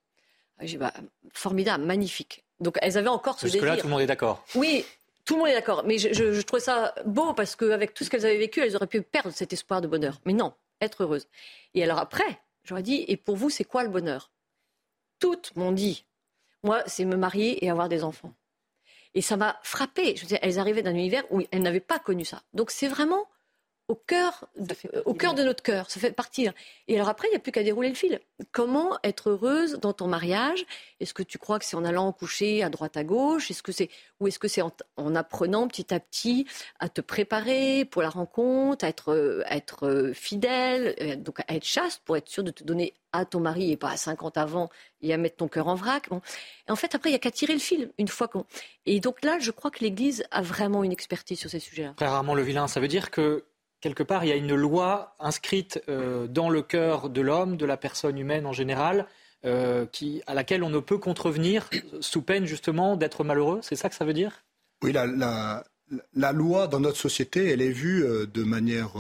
J'ai 0.60 0.78
bah, 0.78 0.94
formidable, 1.34 1.86
magnifique. 1.86 2.44
Donc 2.62 2.78
elles 2.82 2.98
avaient 2.98 3.10
encore 3.10 3.38
ce 3.40 3.48
Parce 3.48 3.58
que 3.58 3.66
là, 3.66 3.76
tout 3.76 3.88
le 3.88 3.92
monde 3.92 4.02
est 4.02 4.08
d'accord. 4.08 4.46
Oui, 4.56 4.86
tout 5.26 5.34
le 5.34 5.40
monde 5.40 5.50
est 5.50 5.56
d'accord. 5.56 5.84
Mais 5.86 5.98
je, 5.98 6.14
je, 6.14 6.42
trouvais 6.42 6.62
ça 6.62 6.94
beau 7.06 7.34
parce 7.34 7.56
qu'avec 7.56 7.94
tout 7.94 8.04
ce 8.04 8.10
qu'elles 8.10 8.26
avaient 8.26 8.38
vécu, 8.38 8.62
elles 8.62 8.76
auraient 8.76 8.88
pu 8.88 9.02
perdre 9.02 9.32
cet 9.32 9.52
espoir 9.52 9.82
de 9.82 9.88
bonheur. 9.88 10.22
Mais 10.26 10.34
non, 10.34 10.54
être 10.80 11.04
heureuse. 11.04 11.28
Et 11.74 11.84
alors 11.84 11.98
après, 11.98 12.40
j'aurais 12.64 12.84
dit, 12.84 13.04
et 13.08 13.18
pour 13.18 13.36
vous, 13.36 13.50
c'est 13.50 13.64
quoi 13.64 13.84
le 13.84 13.90
bonheur? 13.90 14.32
Toutes 15.20 15.56
m'ont 15.56 15.72
dit, 15.72 16.06
moi, 16.64 16.84
c'est 16.86 17.06
me 17.06 17.16
marier 17.16 17.64
et 17.66 17.70
avoir 17.70 17.90
des 17.90 18.04
enfants. 18.04 18.34
Et 19.14 19.22
ça 19.22 19.38
m'a 19.38 19.60
frappée. 19.64 20.16
Je 20.16 20.22
veux 20.22 20.28
dire, 20.28 20.40
elles 20.42 20.60
arrivaient 20.60 20.84
d'un 20.84 20.96
univers 20.96 21.24
où 21.32 21.42
elles 21.52 21.62
n'avaient 21.62 21.80
pas 21.80 22.00
connu 22.00 22.24
ça. 22.24 22.44
Donc 22.54 22.72
c'est 22.72 22.88
vraiment 22.88 23.28
au 23.92 23.96
cœur, 23.96 24.48
de, 24.58 24.74
au 25.04 25.14
cœur 25.14 25.34
de 25.34 25.44
notre 25.44 25.62
cœur. 25.62 25.92
Ça 25.92 26.00
fait 26.00 26.14
partie. 26.14 26.48
Et 26.88 26.96
alors 26.96 27.10
après, 27.10 27.28
il 27.28 27.32
n'y 27.32 27.36
a 27.36 27.40
plus 27.40 27.52
qu'à 27.52 27.62
dérouler 27.62 27.90
le 27.90 27.96
fil. 27.96 28.22
Comment 28.54 28.98
être 29.04 29.32
heureuse 29.32 29.80
dans 29.82 29.92
ton 29.92 30.08
mariage? 30.08 30.66
Est-ce 31.02 31.14
que 31.14 31.24
tu 31.24 31.38
crois 31.38 31.60
que 31.60 31.66
c'est 31.66 31.76
en 31.76 31.84
allant 31.84 32.10
coucher 32.14 32.64
à 32.64 32.70
droite 32.70 32.96
à 32.96 33.04
gauche? 33.04 33.52
Est-ce 33.52 33.62
que 33.62 33.74
c'est 33.74 33.90
ou 34.22 34.30
est-ce 34.30 34.40
que 34.40 34.48
c'est 34.48 34.62
en, 34.62 35.16
apprenant 35.16 35.68
petit 35.68 35.94
à 35.94 36.00
petit 36.00 36.48
à 36.80 36.88
te 36.88 37.02
préparer 37.02 37.84
pour 37.84 38.02
la 38.02 38.10
rencontre, 38.10 38.86
à 38.86 38.88
être, 38.88 39.44
être 39.50 40.12
fidèle, 40.16 40.96
euh, 41.02 41.18
donc 41.18 41.42
à 41.42 41.56
être 41.56 41.66
chaste 41.66 42.02
pour 42.06 42.16
être 42.16 42.30
sûr 42.30 42.46
de 42.46 42.52
te 42.52 42.64
donner 42.64 42.94
à 43.12 43.26
ton 43.26 43.42
mari 43.42 43.74
et 43.74 43.78
pas 43.78 43.90
à 43.90 43.98
50 43.98 44.38
avant 44.38 44.70
et 45.02 45.14
à 45.14 45.18
mettre 45.18 45.36
ton 45.36 45.50
cœur 45.50 45.68
en 45.68 45.76
vrac? 45.76 46.08
Et 46.70 46.72
en 46.72 46.78
fait, 46.78 46.96
après, 46.96 47.10
il 47.10 47.12
n'y 47.12 47.18
a 47.18 47.20
qu'à 47.20 47.32
tirer 47.32 47.54
le 47.54 47.60
fil 47.60 47.92
une 47.98 48.08
fois 48.08 48.30
qu'on. 48.30 48.46
Et 48.86 49.02
donc 49.02 49.22
là, 49.22 49.38
je 49.40 49.52
crois 49.52 49.70
que 49.70 49.80
l'Église 49.80 50.24
a 50.32 50.42
vraiment 50.42 50.86
une 50.86 50.94
expertise 50.94 51.40
sur 51.40 51.50
ces 51.50 51.60
sujets-là. 51.60 51.96
Frère 51.98 52.14
Armand 52.14 52.36
Le 52.36 52.42
Vilain, 52.42 52.70
ça 52.70 52.80
veut 52.80 52.88
dire 52.88 53.12
que 53.12 53.44
quelque 53.82 54.04
part, 54.04 54.24
il 54.24 54.30
y 54.30 54.32
a 54.32 54.36
une 54.36 54.56
loi 54.56 55.16
inscrite 55.20 55.84
euh, 55.90 56.28
dans 56.28 56.50
le 56.50 56.62
cœur 56.62 57.10
de 57.10 57.20
l'homme, 57.20 57.58
de 57.58 57.66
la 57.66 57.76
personne 57.76 58.18
humaine 58.18 58.46
en 58.46 58.54
général, 58.54 59.08
euh, 59.44 59.86
qui, 59.92 60.22
à 60.28 60.36
laquelle 60.36 60.64
on 60.64 60.70
ne 60.70 60.80
peut 60.80 61.00
contrevenir 61.00 61.70
sous 62.00 62.22
peine 62.22 62.46
justement 62.46 62.96
d'être 62.96 63.24
malheureux. 63.24 63.60
C'est 63.64 63.76
ça 63.76 63.90
que 63.90 63.96
ça 63.96 64.06
veut 64.06 64.14
dire? 64.14 64.44
Oui, 64.84 64.94
la, 64.94 65.66
la, 66.14 66.32
loi 66.32 66.68
dans 66.68 66.80
notre 66.80 66.98
société, 66.98 67.50
elle 67.50 67.62
est 67.62 67.72
vue 67.72 68.06
euh, 68.06 68.26
de 68.28 68.44
manière 68.44 68.94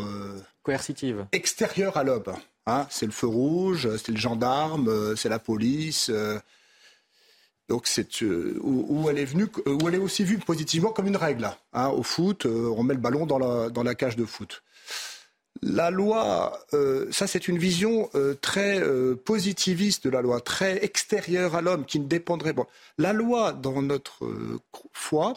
coercitive, 0.63 1.25
extérieure 1.31 1.95
à 1.95 2.03
l'homme. 2.03 2.33
Hein. 2.67 2.85
c'est 2.91 3.07
le 3.07 3.11
feu 3.11 3.27
rouge, 3.27 3.89
c'est 3.97 4.11
le 4.11 4.17
gendarme, 4.17 5.15
c'est 5.15 5.29
la 5.29 5.39
police. 5.39 6.11
Donc 7.69 7.87
c'est 7.87 8.21
où, 8.21 9.07
elle 9.09 9.17
est 9.17 9.25
venue, 9.25 9.47
où 9.65 9.87
elle 9.87 9.95
est 9.95 9.99
aussi 9.99 10.23
vue 10.23 10.37
positivement 10.37 10.91
comme 10.91 11.07
une 11.07 11.17
règle. 11.17 11.49
Hein. 11.73 11.87
Au 11.87 12.03
foot, 12.03 12.45
on 12.45 12.83
met 12.83 12.93
le 12.93 12.99
ballon 12.99 13.25
dans 13.25 13.39
la, 13.39 13.69
dans 13.69 13.81
la 13.81 13.95
cage 13.95 14.15
de 14.15 14.25
foot. 14.25 14.61
La 15.61 15.91
loi, 15.91 16.59
euh, 16.73 17.11
ça 17.11 17.27
c'est 17.27 17.47
une 17.47 17.57
vision 17.57 18.09
euh, 18.15 18.33
très 18.35 18.79
euh, 18.79 19.15
positiviste 19.15 20.05
de 20.05 20.09
la 20.09 20.21
loi, 20.21 20.39
très 20.39 20.83
extérieure 20.83 21.55
à 21.55 21.61
l'homme, 21.61 21.85
qui 21.85 21.99
ne 21.99 22.07
dépendrait 22.07 22.53
pas. 22.53 22.67
La 22.97 23.13
loi, 23.13 23.51
dans 23.51 23.81
notre 23.81 24.21
foi, 24.93 25.33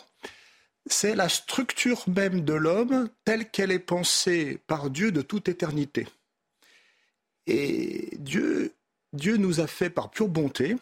c'est 0.87 1.15
la 1.15 1.29
structure 1.29 2.05
même 2.09 2.43
de 2.43 2.55
l'homme 2.55 3.09
telle 3.25 3.51
qu'elle 3.51 3.73
est 3.73 3.79
pensée 3.79 4.61
par 4.67 4.89
Dieu 4.89 5.13
de 5.13 5.21
toute 5.21 5.49
éternité. 5.49 6.07
Et 7.47 8.17
Dieu, 8.19 8.73
Dieu 9.13 9.37
nous 9.37 9.61
a 9.61 9.67
fait 9.67 9.91
par 9.91 10.11
pure 10.11 10.29
bonté, 10.29 10.77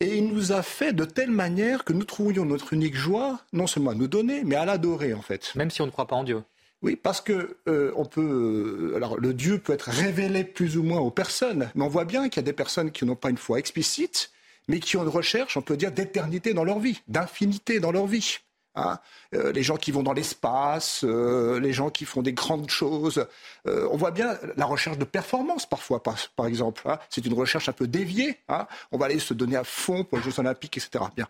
et 0.00 0.16
il 0.16 0.28
nous 0.28 0.52
a 0.52 0.62
fait 0.62 0.92
de 0.92 1.04
telle 1.04 1.30
manière 1.30 1.84
que 1.84 1.92
nous 1.92 2.04
trouvions 2.04 2.44
notre 2.44 2.72
unique 2.72 2.94
joie, 2.94 3.40
non 3.52 3.66
seulement 3.66 3.90
à 3.90 3.94
nous 3.94 4.06
donner, 4.06 4.44
mais 4.44 4.56
à 4.56 4.64
l'adorer 4.64 5.14
en 5.14 5.22
fait. 5.22 5.52
Même 5.54 5.70
si 5.70 5.82
on 5.82 5.86
ne 5.86 5.90
croit 5.90 6.06
pas 6.06 6.16
en 6.16 6.24
Dieu. 6.24 6.42
Oui, 6.82 6.94
parce 6.94 7.20
que 7.20 7.56
euh, 7.68 7.92
on 7.96 8.04
peut. 8.04 8.92
Euh, 8.92 8.96
alors, 8.96 9.18
le 9.18 9.34
Dieu 9.34 9.58
peut 9.58 9.72
être 9.72 9.90
révélé 9.90 10.44
plus 10.44 10.76
ou 10.76 10.84
moins 10.84 11.00
aux 11.00 11.10
personnes, 11.10 11.70
mais 11.74 11.84
on 11.84 11.88
voit 11.88 12.04
bien 12.04 12.28
qu'il 12.28 12.36
y 12.36 12.44
a 12.44 12.46
des 12.46 12.52
personnes 12.52 12.92
qui 12.92 13.04
n'ont 13.04 13.16
pas 13.16 13.30
une 13.30 13.36
foi 13.36 13.58
explicite, 13.58 14.30
mais 14.68 14.78
qui 14.78 14.96
ont 14.96 15.02
une 15.02 15.08
recherche, 15.08 15.56
on 15.56 15.62
peut 15.62 15.76
dire, 15.76 15.90
d'éternité 15.90 16.54
dans 16.54 16.64
leur 16.64 16.78
vie, 16.78 17.02
d'infinité 17.08 17.80
dans 17.80 17.90
leur 17.90 18.06
vie. 18.06 18.38
Hein. 18.76 19.00
Euh, 19.34 19.50
les 19.50 19.64
gens 19.64 19.76
qui 19.76 19.90
vont 19.90 20.04
dans 20.04 20.12
l'espace, 20.12 21.02
les 21.02 21.72
gens 21.72 21.90
qui 21.90 22.04
font 22.04 22.22
des 22.22 22.32
grandes 22.32 22.70
choses. 22.70 23.26
on 23.64 23.96
voit 23.96 24.12
bien 24.12 24.38
la 24.56 24.64
recherche 24.64 24.98
de 24.98 25.04
performance 25.04 25.66
parfois, 25.66 26.00
par, 26.00 26.46
exemple. 26.46 26.82
Hein. 26.84 27.00
C'est 27.10 27.26
une 27.26 27.34
recherche 27.34 27.68
un 27.68 27.72
peu 27.72 27.88
déviée. 27.88 28.38
Hein. 28.48 28.68
On 28.92 28.98
va 28.98 29.06
aller 29.06 29.18
se 29.18 29.34
donner 29.34 29.56
à 29.56 29.64
fond 29.64 30.04
pour 30.04 30.18
les 30.18 30.24
Jeux 30.24 30.38
olympiques, 30.38 30.76
etc. 30.76 31.06
Bien. 31.16 31.26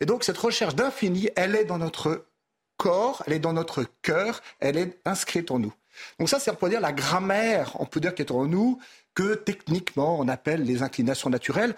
Et 0.00 0.04
donc 0.04 0.24
cette 0.24 0.36
recherche 0.36 0.74
d'infini, 0.74 1.30
elle 1.36 1.56
est 1.56 1.64
dans 1.64 1.78
notre 1.78 2.26
corps, 2.80 3.22
elle 3.26 3.34
est 3.34 3.38
dans 3.40 3.52
notre 3.52 3.84
cœur, 4.00 4.40
elle 4.58 4.78
est 4.78 4.98
inscrite 5.04 5.50
en 5.50 5.58
nous. 5.58 5.74
Donc 6.18 6.30
ça, 6.30 6.40
c'est 6.40 6.56
pour 6.56 6.70
dire 6.70 6.80
la 6.80 6.92
grammaire, 6.92 7.76
on 7.78 7.84
peut 7.84 8.00
dire, 8.00 8.14
qui 8.14 8.22
est 8.22 8.30
en 8.30 8.46
nous, 8.46 8.80
que 9.14 9.34
techniquement 9.34 10.18
on 10.18 10.28
appelle 10.28 10.62
les 10.64 10.82
inclinations 10.82 11.28
naturelles. 11.28 11.74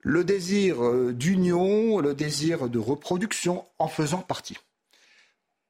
Le 0.00 0.24
désir 0.24 0.84
euh, 0.84 1.12
d'union, 1.12 2.00
le 2.00 2.14
désir 2.14 2.68
de 2.68 2.80
reproduction 2.80 3.64
en 3.78 3.86
faisant 3.86 4.18
partie. 4.18 4.56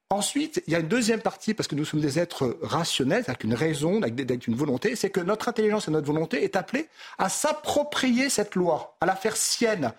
Ensuite, 0.09 0.63
il 0.65 0.73
y 0.73 0.75
a 0.75 0.79
une 0.79 0.87
deuxième 0.87 1.21
partie, 1.21 1.53
parce 1.53 1.67
que 1.67 1.75
nous 1.75 1.85
sommes 1.85 2.01
des 2.01 2.17
êtres 2.17 2.57
rationnels, 2.63 3.25
avec 3.27 3.43
une 3.43 3.53
raison, 3.53 4.01
avec 4.01 4.47
une 4.47 4.55
volonté, 4.55 4.95
c'est 4.95 5.11
que 5.11 5.19
notre 5.19 5.47
intelligence 5.49 5.87
et 5.87 5.91
notre 5.91 6.07
volonté 6.07 6.43
est 6.43 6.55
appelée 6.55 6.89
à 7.19 7.29
s'approprier 7.29 8.29
cette 8.29 8.55
loi, 8.55 8.97
à 9.01 9.05
la 9.05 9.15
faire 9.15 9.37
sienne. 9.37 9.93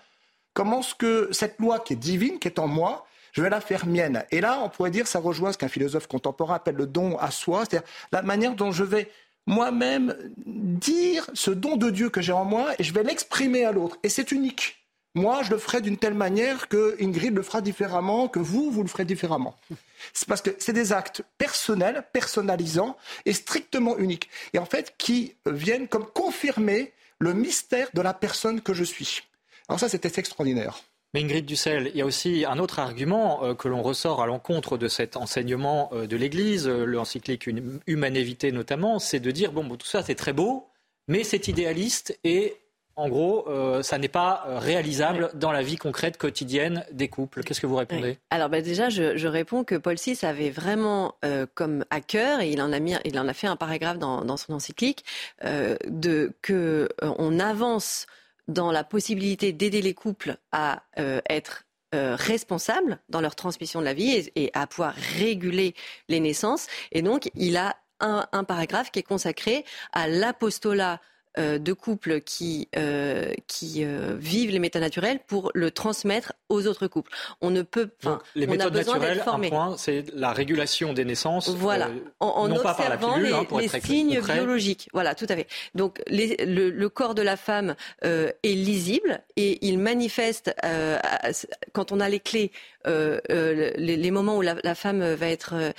Comment 0.53 0.81
est-ce 0.81 0.95
que 0.95 1.29
cette 1.31 1.57
loi 1.59 1.79
qui 1.79 1.93
est 1.93 2.03
divine, 2.11 2.39
qui 2.39 2.49
est 2.49 2.59
en 2.59 2.67
moi, 2.67 3.07
je 3.31 3.41
vais 3.41 3.49
la 3.49 3.61
faire 3.61 3.85
mienne. 3.85 4.25
Et 4.31 4.41
là, 4.41 4.59
on 4.63 4.69
pourrait 4.69 4.91
dire, 4.91 5.07
ça 5.07 5.19
rejoint 5.19 5.51
ce 5.51 5.57
qu'un 5.57 5.67
philosophe 5.67 6.07
contemporain 6.07 6.55
appelle 6.55 6.75
le 6.75 6.87
don 6.87 7.17
à 7.17 7.31
soi, 7.31 7.63
c'est-à-dire 7.65 7.87
la 8.11 8.21
manière 8.21 8.55
dont 8.55 8.71
je 8.71 8.83
vais 8.83 9.09
moi-même 9.47 10.15
dire 10.45 11.29
ce 11.33 11.51
don 11.51 11.75
de 11.75 11.89
Dieu 11.89 12.09
que 12.09 12.21
j'ai 12.21 12.33
en 12.33 12.45
moi 12.45 12.73
et 12.77 12.83
je 12.83 12.93
vais 12.93 13.03
l'exprimer 13.03 13.65
à 13.65 13.71
l'autre. 13.71 13.97
Et 14.03 14.09
c'est 14.09 14.31
unique. 14.31 14.77
Moi, 15.13 15.43
je 15.43 15.51
le 15.51 15.57
ferai 15.57 15.81
d'une 15.81 15.97
telle 15.97 16.13
manière 16.13 16.69
que 16.69 16.95
Ingrid 17.01 17.35
le 17.35 17.43
fera 17.43 17.59
différemment, 17.59 18.29
que 18.29 18.39
vous, 18.39 18.71
vous 18.71 18.81
le 18.81 18.87
ferez 18.87 19.03
différemment. 19.03 19.57
C'est 20.13 20.27
parce 20.27 20.41
que 20.41 20.51
c'est 20.57 20.73
des 20.73 20.93
actes 20.93 21.21
personnels, 21.37 22.05
personnalisants 22.13 22.95
et 23.25 23.33
strictement 23.33 23.97
uniques. 23.97 24.29
Et 24.53 24.59
en 24.59 24.65
fait, 24.65 24.95
qui 24.97 25.35
viennent 25.45 25.89
comme 25.89 26.05
confirmer 26.05 26.93
le 27.19 27.33
mystère 27.33 27.89
de 27.93 28.01
la 28.01 28.13
personne 28.13 28.61
que 28.61 28.73
je 28.73 28.85
suis. 28.85 29.23
Alors 29.67 29.79
ça, 29.79 29.89
c'était 29.89 30.19
extraordinaire. 30.19 30.81
Mais 31.13 31.21
Ingrid 31.21 31.45
Dussel, 31.45 31.91
il 31.93 31.97
y 31.97 32.01
a 32.01 32.05
aussi 32.05 32.45
un 32.47 32.57
autre 32.57 32.79
argument 32.79 33.43
euh, 33.43 33.53
que 33.53 33.67
l'on 33.67 33.81
ressort 33.81 34.21
à 34.21 34.27
l'encontre 34.27 34.77
de 34.77 34.87
cet 34.87 35.17
enseignement 35.17 35.89
euh, 35.91 36.07
de 36.07 36.15
l'Église, 36.15 36.67
euh, 36.67 36.85
l'encyclique 36.85 37.49
Humanévité 37.85 38.53
notamment, 38.53 38.97
c'est 38.99 39.19
de 39.19 39.31
dire 39.31 39.51
bon, 39.51 39.67
tout 39.75 39.87
ça 39.87 40.03
c'est 40.03 40.15
très 40.15 40.31
beau, 40.31 40.69
mais 41.09 41.23
c'est 41.23 41.49
idéaliste 41.49 42.17
et 42.23 42.55
en 42.97 43.07
gros, 43.07 43.47
ça 43.81 43.97
n'est 43.97 44.09
pas 44.09 44.43
réalisable 44.59 45.31
dans 45.33 45.53
la 45.53 45.63
vie 45.63 45.77
concrète 45.77 46.17
quotidienne 46.17 46.85
des 46.91 47.07
couples. 47.07 47.41
Qu'est-ce 47.41 47.61
que 47.61 47.65
vous 47.65 47.77
répondez? 47.77 48.17
Alors 48.29 48.49
ben 48.49 48.61
déjà, 48.61 48.89
je, 48.89 49.27
réponds 49.27 49.63
que 49.63 49.75
Paul 49.75 49.95
VI 49.95 50.19
avait 50.23 50.49
vraiment 50.49 51.15
comme 51.55 51.85
à 51.89 52.01
cœur, 52.01 52.41
et 52.41 52.51
il 52.51 52.61
en 52.61 52.73
a, 52.73 52.79
mis, 52.79 52.93
il 53.05 53.17
en 53.17 53.29
a 53.29 53.33
fait 53.33 53.47
un 53.47 53.55
paragraphe 53.55 53.97
dans, 53.97 54.25
dans 54.25 54.35
son 54.35 54.53
encyclique, 54.53 55.05
de, 55.41 56.33
que 56.41 56.89
on 56.99 57.39
avance 57.39 58.07
dans 58.47 58.71
la 58.71 58.83
possibilité 58.83 59.53
d'aider 59.53 59.81
les 59.81 59.93
couples 59.93 60.37
à 60.51 60.83
euh, 60.99 61.21
être 61.29 61.65
euh, 61.93 62.15
responsables 62.15 62.99
dans 63.09 63.21
leur 63.21 63.35
transmission 63.35 63.79
de 63.79 63.85
la 63.85 63.93
vie 63.93 64.29
et, 64.35 64.49
à 64.53 64.67
pouvoir 64.67 64.93
réguler 65.17 65.75
les 66.07 66.19
naissances. 66.19 66.67
Et 66.91 67.01
donc, 67.01 67.29
il 67.35 67.57
a 67.57 67.75
un, 67.99 68.25
un 68.31 68.43
paragraphe 68.43 68.91
qui 68.91 68.99
est 68.99 69.03
consacré 69.03 69.65
à 69.91 70.07
l'apostolat 70.07 70.99
euh, 71.37 71.59
de 71.59 71.71
couples 71.71 72.19
qui, 72.19 72.67
euh, 72.75 73.31
qui 73.47 73.85
euh, 73.85 74.17
vivent 74.19 74.51
les 74.51 74.59
méthodes 74.59 74.81
naturels 74.81 75.19
pour 75.25 75.49
le 75.53 75.71
transmettre 75.71 76.33
aux 76.49 76.67
autres 76.67 76.87
couples. 76.87 77.09
On 77.39 77.51
ne 77.51 77.61
peut 77.61 77.87
pas. 77.87 78.19
Les 78.35 78.47
méthodes 78.47 78.75
naturelles, 78.75 79.23
un 79.25 79.39
point, 79.39 79.77
c'est 79.77 80.03
la 80.13 80.33
régulation 80.33 80.91
des 80.91 81.05
naissances. 81.05 81.47
Voilà, 81.47 81.89
en, 82.19 82.51
observant 82.51 83.15
les, 83.15 83.31
hein, 83.31 83.45
signes 83.81 84.19
biologiques. 84.19 84.89
Voilà, 84.91 85.15
tout 85.15 85.27
à 85.29 85.37
fait. 85.37 85.47
Donc 85.73 86.01
le, 86.07 86.87
corps 86.89 87.15
de 87.15 87.21
la 87.21 87.37
femme 87.37 87.75
est 88.01 88.33
lisible 88.43 89.21
et 89.37 89.65
il 89.65 89.79
manifeste 89.79 90.53
quand 91.71 91.93
on 91.93 92.01
a 92.01 92.09
les 92.09 92.19
clés 92.19 92.51
les, 92.85 94.11
moments 94.11 94.37
où 94.37 94.41
la, 94.41 94.75
femme 94.75 95.13
va 95.13 95.27
être 95.27 95.73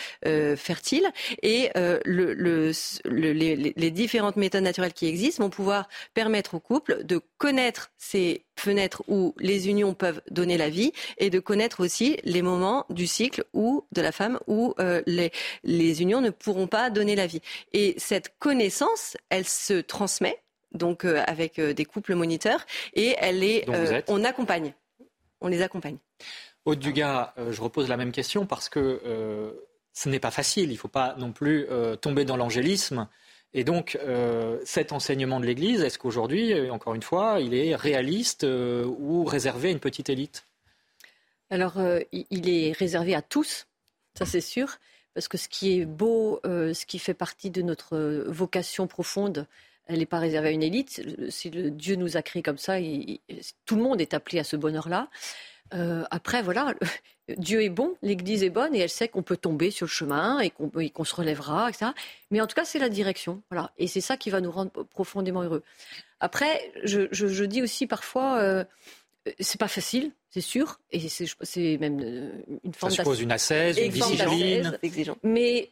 fertile 0.56 1.06
et 1.42 1.70
le, 1.74 2.72
les, 3.04 3.56
les 3.56 3.90
différentes 3.90 4.36
méthodes 4.36 4.62
naturelles 4.62 4.92
qui 4.92 5.06
existent 5.06 5.42
vont 5.44 5.50
pouvoir 5.50 5.88
permettre 6.14 6.54
au 6.54 6.60
couple 6.60 7.04
de 7.04 7.20
connaître 7.38 7.90
ces 7.96 8.44
fenêtres 8.56 9.02
où 9.08 9.34
les 9.38 9.68
unions 9.68 9.94
peuvent 9.94 10.22
donner 10.30 10.56
la 10.56 10.68
vie 10.68 10.92
et 11.18 11.30
de 11.30 11.38
connaître 11.40 11.80
aussi 11.80 12.18
les 12.24 12.42
moments 12.42 12.86
du 12.90 13.06
cycle 13.06 13.44
où 13.52 13.84
de 13.92 14.02
la 14.02 14.12
femme 14.12 14.38
où 14.46 14.74
euh, 14.78 15.02
les, 15.06 15.32
les 15.64 16.02
unions 16.02 16.20
ne 16.20 16.30
pourront 16.30 16.66
pas 16.66 16.90
donner 16.90 17.16
la 17.16 17.26
vie. 17.26 17.40
Et 17.72 17.94
cette 17.98 18.34
connaissance, 18.38 19.16
elle 19.30 19.46
se 19.46 19.80
transmet 19.80 20.42
donc 20.72 21.04
euh, 21.04 21.22
avec 21.26 21.58
euh, 21.58 21.74
des 21.74 21.84
couples 21.84 22.14
moniteurs 22.14 22.64
et 22.94 23.14
elle 23.18 23.44
est, 23.44 23.66
on 24.08 24.24
accompagne, 24.24 24.74
on 25.40 25.48
les 25.48 25.62
accompagne. 25.62 25.98
Aude 26.64 26.78
Dugas, 26.78 27.34
je 27.50 27.60
repose 27.60 27.88
la 27.88 27.96
même 27.96 28.12
question 28.12 28.46
parce 28.46 28.68
que 28.68 29.54
ce 29.92 30.08
n'est 30.08 30.20
pas 30.20 30.30
facile. 30.30 30.70
Il 30.70 30.74
ne 30.74 30.78
faut 30.78 30.88
pas 30.88 31.14
non 31.18 31.32
plus 31.32 31.66
tomber 32.00 32.24
dans 32.24 32.36
l'angélisme. 32.36 33.08
Et 33.54 33.64
donc, 33.64 33.98
euh, 34.02 34.58
cet 34.64 34.92
enseignement 34.92 35.38
de 35.38 35.46
l'Église, 35.46 35.82
est-ce 35.82 35.98
qu'aujourd'hui, 35.98 36.52
euh, 36.52 36.72
encore 36.72 36.94
une 36.94 37.02
fois, 37.02 37.38
il 37.40 37.54
est 37.54 37.74
réaliste 37.76 38.44
euh, 38.44 38.84
ou 38.84 39.24
réservé 39.24 39.68
à 39.68 39.72
une 39.72 39.80
petite 39.80 40.08
élite? 40.08 40.46
Alors, 41.50 41.74
il 42.12 42.48
est 42.48 42.72
réservé 42.72 43.14
à 43.14 43.20
tous, 43.20 43.66
ça 44.14 44.24
c'est 44.24 44.40
sûr, 44.40 44.78
parce 45.12 45.28
que 45.28 45.36
ce 45.36 45.50
qui 45.50 45.78
est 45.78 45.84
beau, 45.84 46.40
ce 46.44 46.86
qui 46.86 46.98
fait 46.98 47.12
partie 47.12 47.50
de 47.50 47.60
notre 47.60 48.24
vocation 48.26 48.86
profonde, 48.86 49.46
elle 49.86 49.98
n'est 49.98 50.06
pas 50.06 50.18
réservée 50.18 50.48
à 50.48 50.52
une 50.52 50.62
élite. 50.62 51.02
Si 51.28 51.50
Dieu 51.50 51.96
nous 51.96 52.16
a 52.16 52.22
créés 52.22 52.42
comme 52.42 52.56
ça, 52.56 52.78
tout 53.66 53.76
le 53.76 53.82
monde 53.82 54.00
est 54.00 54.14
appelé 54.14 54.38
à 54.38 54.44
ce 54.44 54.56
bonheur-là. 54.56 55.10
Euh, 55.74 56.04
après, 56.10 56.42
voilà, 56.42 56.74
Dieu 57.36 57.62
est 57.62 57.68
bon, 57.68 57.94
l'Église 58.02 58.42
est 58.42 58.50
bonne 58.50 58.74
et 58.74 58.80
elle 58.80 58.90
sait 58.90 59.08
qu'on 59.08 59.22
peut 59.22 59.36
tomber 59.36 59.70
sur 59.70 59.86
le 59.86 59.90
chemin 59.90 60.40
et 60.40 60.50
qu'on 60.50 61.04
se 61.04 61.14
relèvera, 61.14 61.68
etc. 61.68 61.92
Mais 62.30 62.40
en 62.40 62.46
tout 62.46 62.54
cas, 62.54 62.64
c'est 62.64 62.78
la 62.78 62.88
direction. 62.88 63.42
Voilà. 63.50 63.72
Et 63.78 63.86
c'est 63.86 64.00
ça 64.00 64.16
qui 64.16 64.30
va 64.30 64.40
nous 64.40 64.50
rendre 64.50 64.70
profondément 64.84 65.42
heureux. 65.42 65.62
Après, 66.20 66.72
je, 66.84 67.44
dis 67.44 67.62
aussi 67.62 67.86
parfois, 67.86 68.38
euh, 68.38 68.64
c'est 69.40 69.58
pas 69.58 69.68
facile, 69.68 70.12
c'est 70.30 70.40
sûr, 70.40 70.78
et 70.90 71.08
c'est 71.08 71.78
même 71.78 72.00
euh, 72.02 72.30
une 72.64 72.74
forme 72.74 72.92
Ça 72.92 72.98
suppose 72.98 73.20
une 73.20 73.32
ascèse, 73.32 73.78
une 73.78 73.90
discipline. 73.90 74.78
Mais 75.22 75.70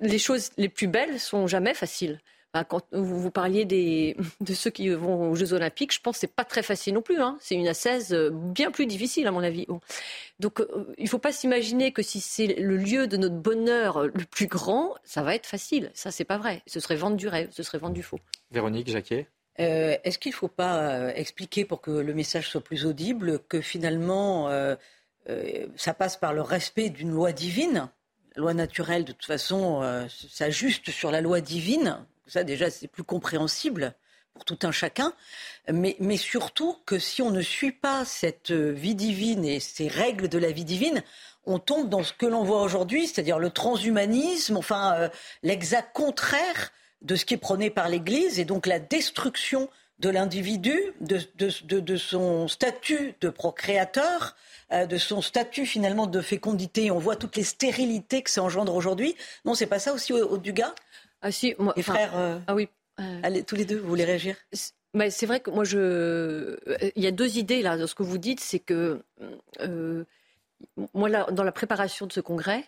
les 0.00 0.18
choses 0.18 0.50
les 0.56 0.68
plus 0.68 0.86
belles 0.86 1.20
sont 1.20 1.46
jamais 1.46 1.74
faciles. 1.74 2.20
Bah, 2.54 2.62
quand 2.62 2.86
vous, 2.92 3.32
parliez 3.32 3.64
des, 3.64 4.16
de 4.40 4.54
ceux 4.54 4.70
qui 4.70 4.88
vont 4.88 5.30
aux 5.30 5.34
Jeux 5.34 5.52
Olympiques, 5.54 5.92
je 5.92 6.00
pense 6.00 6.16
que 6.16 6.20
c'est 6.20 6.34
pas 6.34 6.44
très 6.44 6.62
facile 6.62 6.94
non 6.94 7.02
plus. 7.02 7.20
Hein. 7.20 7.36
C'est 7.40 7.56
une 7.56 7.66
assaise 7.66 8.14
euh, 8.14 8.30
bien 8.32 8.70
plus 8.70 8.86
difficile, 8.86 9.26
à 9.26 9.32
mon 9.32 9.42
avis. 9.42 9.66
Donc, 10.38 10.60
euh, 10.60 10.94
il 10.96 11.04
ne 11.04 11.08
faut 11.08 11.18
pas 11.18 11.32
s'imaginer 11.32 11.90
que 11.90 12.02
si 12.02 12.20
c'est 12.20 12.46
le 12.46 12.76
lieu 12.76 13.08
de 13.08 13.16
notre 13.16 13.34
bonheur 13.34 14.04
le 14.04 14.24
plus 14.30 14.46
grand, 14.46 14.94
ça 15.02 15.22
va 15.22 15.34
être 15.34 15.46
facile. 15.46 15.90
Ça, 15.94 16.12
c'est 16.12 16.24
pas 16.24 16.38
vrai. 16.38 16.62
Ce 16.68 16.78
serait 16.78 16.94
vendre 16.94 17.16
du 17.16 17.26
rêve, 17.26 17.48
ce 17.50 17.64
serait 17.64 17.78
vendre 17.78 17.94
du 17.94 18.04
faux. 18.04 18.20
Véronique 18.52 18.88
Jacquet 18.88 19.26
euh, 19.58 19.96
Est-ce 20.04 20.20
qu'il 20.20 20.30
ne 20.30 20.36
faut 20.36 20.46
pas 20.46 21.12
expliquer 21.16 21.64
pour 21.64 21.80
que 21.80 21.90
le 21.90 22.14
message 22.14 22.48
soit 22.48 22.60
plus 22.60 22.86
audible 22.86 23.40
que 23.48 23.60
finalement, 23.60 24.48
ça 25.74 25.94
passe 25.94 26.16
par 26.16 26.32
le 26.32 26.42
respect 26.42 26.90
d'une 26.90 27.10
loi 27.10 27.32
divine? 27.32 27.88
Loi 28.36 28.54
naturelle, 28.54 29.04
de 29.04 29.12
toute 29.12 29.26
façon, 29.26 30.06
s'ajuste 30.30 30.90
sur 30.90 31.10
la 31.10 31.20
loi 31.20 31.40
divine. 31.40 31.98
Ça 32.26 32.42
déjà 32.42 32.70
c'est 32.70 32.88
plus 32.88 33.04
compréhensible 33.04 33.94
pour 34.34 34.44
tout 34.44 34.58
un 34.62 34.72
chacun, 34.72 35.12
mais, 35.72 35.96
mais 36.00 36.16
surtout 36.16 36.76
que 36.86 36.98
si 36.98 37.22
on 37.22 37.30
ne 37.30 37.40
suit 37.42 37.72
pas 37.72 38.04
cette 38.04 38.50
vie 38.50 38.96
divine 38.96 39.44
et 39.44 39.60
ces 39.60 39.86
règles 39.86 40.28
de 40.28 40.38
la 40.38 40.50
vie 40.50 40.64
divine, 40.64 41.02
on 41.46 41.58
tombe 41.58 41.88
dans 41.88 42.02
ce 42.02 42.12
que 42.12 42.26
l'on 42.26 42.42
voit 42.42 42.62
aujourd'hui, 42.62 43.06
c'est-à-dire 43.06 43.38
le 43.38 43.50
transhumanisme, 43.50 44.56
enfin 44.56 44.94
euh, 44.94 45.08
l'exact 45.42 45.94
contraire 45.94 46.72
de 47.02 47.16
ce 47.16 47.24
qui 47.24 47.34
est 47.34 47.38
prôné 47.38 47.70
par 47.70 47.88
l'Église, 47.88 48.40
et 48.40 48.44
donc 48.44 48.66
la 48.66 48.78
destruction 48.78 49.68
de 50.00 50.08
l'individu, 50.10 50.78
de, 51.00 51.20
de, 51.36 51.96
son 51.96 52.48
statut 52.48 53.14
de 53.20 53.28
procréateur, 53.28 54.36
euh, 54.72 54.86
de 54.86 54.98
son 54.98 55.22
statut 55.22 55.66
finalement 55.66 56.06
de 56.06 56.20
fécondité. 56.20 56.90
On 56.90 56.98
voit 56.98 57.16
toutes 57.16 57.36
les 57.36 57.44
stérilités 57.44 58.22
que 58.22 58.30
ça 58.30 58.42
engendre 58.42 58.74
aujourd'hui. 58.74 59.14
Non, 59.44 59.54
c'est 59.54 59.66
pas 59.66 59.78
ça 59.78 59.92
aussi 59.92 60.12
au, 60.12 60.36
Dugas 60.38 60.74
Ah 61.22 61.30
si, 61.30 61.54
moi. 61.58 61.74
Frères. 61.80 62.16
Euh, 62.16 62.38
ah 62.46 62.54
oui. 62.54 62.68
Allez, 63.22 63.42
tous 63.42 63.56
les 63.56 63.64
deux, 63.64 63.78
vous 63.78 63.88
voulez 63.88 64.04
réagir? 64.04 64.36
mais 64.96 65.10
c'est 65.10 65.26
vrai 65.26 65.40
que 65.40 65.50
moi, 65.50 65.64
je... 65.64 66.56
il 66.94 67.02
y 67.02 67.08
a 67.08 67.10
deux 67.10 67.38
idées 67.38 67.62
là 67.62 67.76
dans 67.76 67.88
ce 67.88 67.96
que 67.96 68.04
vous 68.04 68.18
dites, 68.18 68.38
c'est 68.38 68.60
que 68.60 69.02
moi, 70.94 71.08
là, 71.08 71.26
dans 71.30 71.42
la 71.42 71.52
préparation 71.52 72.06
de 72.06 72.12
ce 72.12 72.20
congrès, 72.20 72.64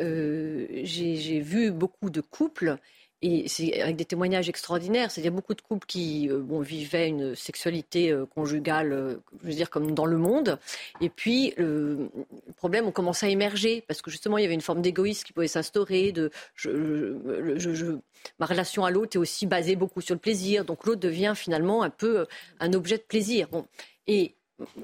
euh, 0.00 0.66
j'ai 0.82 1.40
vu 1.40 1.70
beaucoup 1.70 2.10
de 2.10 2.20
couples 2.20 2.76
et 3.22 3.48
c'est 3.48 3.80
avec 3.80 3.96
des 3.96 4.06
témoignages 4.06 4.48
extraordinaires. 4.48 5.10
C'est-à-dire 5.10 5.32
beaucoup 5.32 5.54
de 5.54 5.60
couples 5.60 5.86
qui 5.86 6.30
euh, 6.30 6.38
bon, 6.38 6.60
vivaient 6.60 7.08
une 7.08 7.34
sexualité 7.34 8.10
euh, 8.10 8.24
conjugale, 8.24 9.18
je 9.42 9.48
veux 9.48 9.54
dire, 9.54 9.68
comme 9.68 9.92
dans 9.92 10.06
le 10.06 10.16
monde. 10.16 10.58
Et 11.00 11.10
puis, 11.10 11.52
le 11.58 12.08
problème 12.56 12.86
ont 12.86 12.92
commencé 12.92 13.26
à 13.26 13.28
émerger 13.28 13.82
parce 13.86 14.00
que 14.00 14.10
justement, 14.10 14.38
il 14.38 14.42
y 14.42 14.44
avait 14.44 14.54
une 14.54 14.60
forme 14.62 14.80
d'égoïsme 14.80 15.24
qui 15.24 15.32
pouvait 15.32 15.48
s'instaurer. 15.48 16.12
De, 16.12 16.30
je, 16.54 17.98
ma 18.38 18.46
relation 18.46 18.84
à 18.84 18.90
l'autre 18.90 19.16
est 19.16 19.20
aussi 19.20 19.46
basée 19.46 19.76
beaucoup 19.76 20.00
sur 20.00 20.14
le 20.14 20.20
plaisir. 20.20 20.64
Donc, 20.64 20.86
l'autre 20.86 21.00
devient 21.00 21.34
finalement 21.36 21.82
un 21.82 21.90
peu 21.90 22.26
un 22.58 22.72
objet 22.72 22.96
de 22.96 23.02
plaisir. 23.02 23.48
Bon. 23.48 23.66
Et 24.06 24.34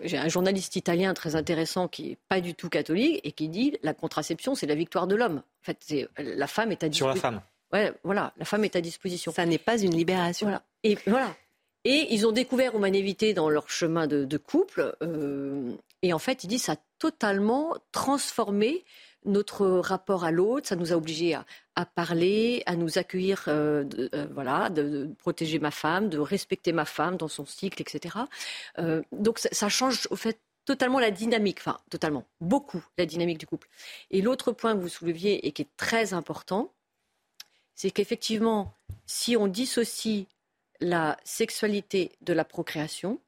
j'ai 0.02 0.18
un 0.18 0.28
journaliste 0.28 0.76
italien 0.76 1.14
très 1.14 1.36
intéressant 1.36 1.88
qui 1.88 2.10
n'est 2.10 2.18
pas 2.28 2.40
du 2.40 2.54
tout 2.54 2.68
catholique 2.68 3.20
et 3.24 3.32
qui 3.32 3.48
dit 3.48 3.78
la 3.82 3.94
contraception, 3.94 4.54
c'est 4.54 4.66
la 4.66 4.74
victoire 4.74 5.06
de 5.06 5.14
l'homme. 5.14 5.38
En 5.38 5.64
fait, 5.64 6.08
la 6.18 6.46
femme 6.46 6.70
est 6.72 6.84
à. 6.84 6.92
Sur 6.92 7.08
la 7.08 7.14
femme. 7.14 7.40
Ouais, 7.72 7.92
voilà, 8.04 8.32
la 8.36 8.44
femme 8.44 8.64
est 8.64 8.76
à 8.76 8.80
disposition. 8.80 9.32
Ça 9.32 9.46
n'est 9.46 9.58
pas 9.58 9.78
une 9.78 9.94
libération. 9.94 10.46
Voilà. 10.46 10.62
Et 10.82 10.98
voilà. 11.06 11.34
Et 11.84 12.08
ils 12.10 12.26
ont 12.26 12.32
découvert 12.32 12.74
humanité 12.74 13.32
dans 13.32 13.48
leur 13.48 13.70
chemin 13.70 14.06
de, 14.06 14.36
couple. 14.38 14.96
Euh, 15.02 15.72
et 16.02 16.12
en 16.12 16.18
fait, 16.18 16.42
il 16.42 16.48
dit 16.48 16.58
ça 16.58 16.72
a 16.72 16.76
totalement 16.98 17.76
transformé 17.92 18.84
notre 19.26 19.66
rapport 19.66 20.24
à 20.24 20.30
l'autre, 20.30 20.68
ça 20.68 20.76
nous 20.76 20.92
a 20.92 20.96
obligés 20.96 21.34
à, 21.34 21.86
parler, 21.86 22.62
à 22.66 22.76
nous 22.76 22.98
accueillir, 22.98 23.44
euh, 23.48 23.84
euh, 24.14 24.26
voilà, 24.32 24.70
de, 24.70 25.10
protéger 25.18 25.58
ma 25.58 25.70
femme, 25.70 26.08
de 26.08 26.18
respecter 26.18 26.72
ma 26.72 26.84
femme 26.84 27.16
dans 27.16 27.28
son 27.28 27.44
cycle, 27.44 27.82
etc. 27.82 28.16
Euh, 28.78 29.02
donc 29.12 29.38
ça, 29.38 29.68
change 29.68 30.06
au 30.10 30.16
fait 30.16 30.40
totalement 30.64 30.98
la 30.98 31.10
dynamique, 31.10 31.58
enfin 31.60 31.78
totalement, 31.90 32.24
beaucoup 32.40 32.82
la 32.98 33.06
dynamique 33.06 33.38
du 33.38 33.46
couple. 33.46 33.68
Et 34.10 34.22
l'autre 34.22 34.52
point 34.52 34.74
que 34.74 34.80
vous 34.80 34.88
souleviez 34.88 35.46
et 35.46 35.52
qui 35.52 35.62
est 35.62 35.76
très 35.76 36.14
important, 36.14 36.72
c'est 37.76 37.90
qu'effectivement, 37.90 38.74
si 39.06 39.36
on 39.36 39.46
dissocie 39.46 40.26
la 40.80 41.16
sexualité 41.24 42.12
de 42.22 42.32
la 42.32 42.44
procréation, 42.44 43.20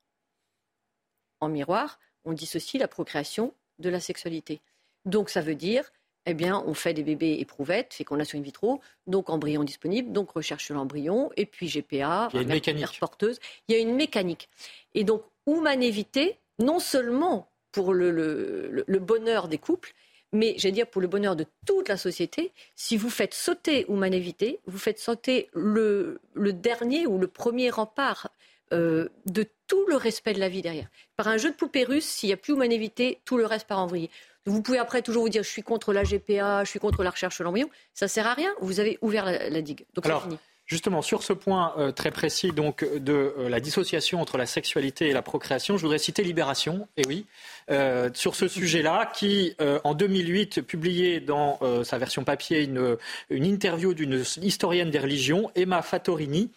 en 1.40 1.48
miroir, 1.48 2.00
on 2.24 2.32
dissocie 2.32 2.80
la 2.80 2.88
procréation 2.88 3.54
de 3.78 3.88
la 3.88 4.00
sexualité. 4.00 4.60
Donc 5.04 5.30
ça 5.30 5.40
veut 5.40 5.54
dire, 5.54 5.92
eh 6.26 6.34
bien, 6.34 6.62
on 6.66 6.74
fait 6.74 6.92
des 6.92 7.02
bébés 7.02 7.36
éprouvettes, 7.38 7.94
fécondation 7.94 8.38
in 8.38 8.42
vitro, 8.42 8.80
donc 9.06 9.30
embryon 9.30 9.64
disponible, 9.64 10.12
donc 10.12 10.30
recherche 10.30 10.66
sur 10.66 10.74
l'embryon, 10.74 11.30
et 11.36 11.46
puis 11.46 11.68
GPA, 11.68 12.28
il 12.32 12.36
y 12.36 12.38
a 12.38 12.42
une 12.42 12.48
mécanique. 12.48 13.00
porteuse. 13.00 13.38
Il 13.68 13.74
y 13.74 13.78
a 13.78 13.80
une 13.80 13.94
mécanique. 13.94 14.48
Et 14.94 15.04
donc, 15.04 15.22
humanité, 15.46 16.38
non 16.58 16.80
seulement 16.80 17.48
pour 17.72 17.94
le, 17.94 18.84
bonheur 19.00 19.48
des 19.48 19.58
couples, 19.58 19.94
mais 20.32 20.54
j'allais 20.58 20.72
dire 20.72 20.86
pour 20.86 21.00
le 21.00 21.08
bonheur 21.08 21.36
de 21.36 21.46
toute 21.66 21.88
la 21.88 21.96
société, 21.96 22.52
si 22.74 22.96
vous 22.96 23.10
faites 23.10 23.34
sauter 23.34 23.86
humanité, 23.88 24.60
vous 24.66 24.78
faites 24.78 24.98
sauter 24.98 25.48
le, 25.54 26.20
dernier 26.36 27.06
ou 27.06 27.18
le 27.18 27.26
premier 27.26 27.70
rempart 27.70 28.28
euh, 28.72 29.08
de 29.26 29.46
tout 29.66 29.86
le 29.88 29.96
respect 29.96 30.34
de 30.34 30.40
la 30.40 30.48
vie 30.48 30.62
derrière. 30.62 30.88
Par 31.16 31.28
un 31.28 31.38
jeu 31.38 31.50
de 31.50 31.56
poupée 31.56 31.84
russe, 31.84 32.04
s'il 32.04 32.28
n'y 32.28 32.34
a 32.34 32.36
plus 32.36 32.52
humanité, 32.52 33.20
tout 33.24 33.38
le 33.38 33.46
reste 33.46 33.66
part 33.66 33.78
en 33.78 33.86
vrille. 33.86 34.10
Vous 34.44 34.62
pouvez 34.62 34.78
après 34.78 35.02
toujours 35.02 35.24
vous 35.24 35.28
dire 35.28 35.42
je 35.42 35.48
suis 35.48 35.62
contre 35.62 35.92
la 35.92 36.04
GPA, 36.04 36.64
je 36.64 36.70
suis 36.70 36.78
contre 36.78 37.02
la 37.02 37.10
recherche 37.10 37.34
sur 37.34 37.44
l'embryon. 37.44 37.68
Ça 37.94 38.08
sert 38.08 38.26
à 38.26 38.34
rien. 38.34 38.54
Vous 38.60 38.80
avez 38.80 38.98
ouvert 39.02 39.24
la, 39.24 39.62
digue. 39.62 39.84
Donc 39.94 40.06
c'est 40.06 40.20
fini. 40.20 40.38
Justement, 40.68 41.00
sur 41.00 41.22
ce 41.22 41.32
point 41.32 41.72
euh, 41.78 41.92
très 41.92 42.10
précis 42.10 42.52
donc 42.52 42.84
de 42.84 43.34
euh, 43.38 43.48
la 43.48 43.58
dissociation 43.58 44.20
entre 44.20 44.36
la 44.36 44.44
sexualité 44.44 45.08
et 45.08 45.14
la 45.14 45.22
procréation, 45.22 45.78
je 45.78 45.82
voudrais 45.82 45.98
citer 45.98 46.22
Libération, 46.22 46.86
et 46.98 47.06
oui, 47.08 47.24
euh, 47.70 48.10
sur 48.12 48.34
ce 48.34 48.48
sujet-là, 48.48 49.10
qui 49.14 49.56
en 49.84 49.94
2008 49.94 50.60
publiait 50.60 51.20
dans 51.20 51.58
sa 51.84 51.96
version 51.96 52.22
papier 52.24 52.64
une, 52.64 52.98
interview 53.30 53.94
d'une 53.94 54.22
historienne 54.42 54.90
des 54.90 54.98
religions, 54.98 55.50
Emma 55.54 55.80
Fattorini, 55.80 56.50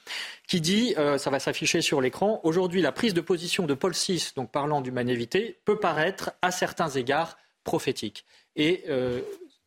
qui 0.47 0.59
dit, 0.59 0.93
ça 1.17 1.29
va 1.29 1.39
s'afficher 1.39 1.81
sur 1.81 2.01
l'écran, 2.01 2.41
aujourd'hui 2.43 2.81
la 2.81 2.91
prise 2.91 3.13
de 3.13 3.21
position 3.21 3.65
de 3.65 3.73
Paul 3.73 3.93
VI, 3.93 4.31
donc 4.35 4.51
parlant 4.51 4.81
d'humanité, 4.81 5.57
peut 5.63 5.79
paraître 5.79 6.31
à 6.41 6.51
certains 6.51 6.89
égards 6.89 7.37
prophétique. 7.63 8.25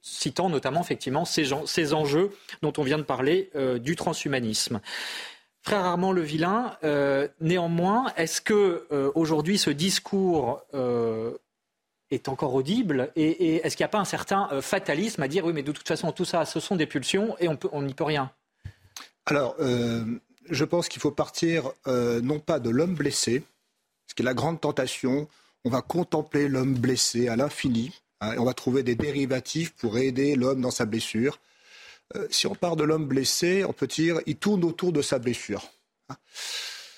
Citant 0.06 0.50
notamment 0.50 0.82
effectivement 0.82 1.24
ces, 1.24 1.52
enjeux 1.94 2.30
dont 2.62 2.72
on 2.76 2.82
vient 2.82 2.98
de 2.98 3.02
parler 3.02 3.50
euh, 3.56 3.78
du 3.78 3.96
transhumanisme. 3.96 4.80
Frère 5.62 5.84
Armand 5.84 6.12
Le 6.12 6.20
Vilain, 6.20 6.76
euh, 6.84 7.26
néanmoins, 7.40 8.12
est-ce 8.16 8.42
que 8.42 8.86
aujourd'hui 9.14 9.56
ce 9.56 9.70
discours 9.70 10.62
est 12.10 12.28
encore 12.28 12.54
audible 12.54 13.10
et, 13.16 13.56
est-ce 13.56 13.76
qu'il 13.76 13.84
n'y 13.84 13.88
a 13.88 13.88
pas 13.88 13.98
un 13.98 14.04
certain 14.04 14.60
fatalisme 14.60 15.22
à 15.22 15.28
dire 15.28 15.46
oui, 15.46 15.54
mais 15.54 15.62
de 15.62 15.72
toute 15.72 15.88
façon 15.88 16.12
tout 16.12 16.26
ça, 16.26 16.44
ce 16.44 16.60
sont 16.60 16.76
des 16.76 16.86
pulsions 16.86 17.34
et 17.40 17.48
on 17.48 17.82
n'y 17.82 17.94
peut 17.94 18.04
rien? 18.04 18.30
Alors, 19.24 19.56
je 19.58 20.64
pense 20.66 20.90
qu'il 20.90 21.00
faut 21.00 21.12
partir 21.12 21.72
non 21.86 22.40
pas 22.40 22.60
de 22.60 22.68
l'homme 22.68 22.94
blessé, 22.94 23.42
ce 24.06 24.14
qui 24.14 24.20
est 24.20 24.26
la 24.26 24.34
grande 24.34 24.60
tentation 24.60 25.28
on 25.64 25.70
va 25.70 25.82
contempler 25.82 26.48
l'homme 26.48 26.74
blessé 26.74 27.28
à 27.28 27.36
l'infini. 27.36 27.92
Hein, 28.24 28.34
et 28.34 28.38
on 28.38 28.44
va 28.44 28.54
trouver 28.54 28.82
des 28.82 28.94
dérivatifs 28.94 29.74
pour 29.74 29.98
aider 29.98 30.34
l'homme 30.34 30.60
dans 30.60 30.70
sa 30.70 30.86
blessure. 30.86 31.38
Euh, 32.16 32.26
si 32.30 32.46
on 32.46 32.54
part 32.54 32.76
de 32.76 32.84
l'homme 32.84 33.06
blessé, 33.06 33.64
on 33.64 33.72
peut 33.72 33.86
dire 33.86 34.20
il 34.26 34.36
tourne 34.36 34.64
autour 34.64 34.92
de 34.92 35.02
sa 35.02 35.18
blessure. 35.18 35.64
Hein. 36.08 36.16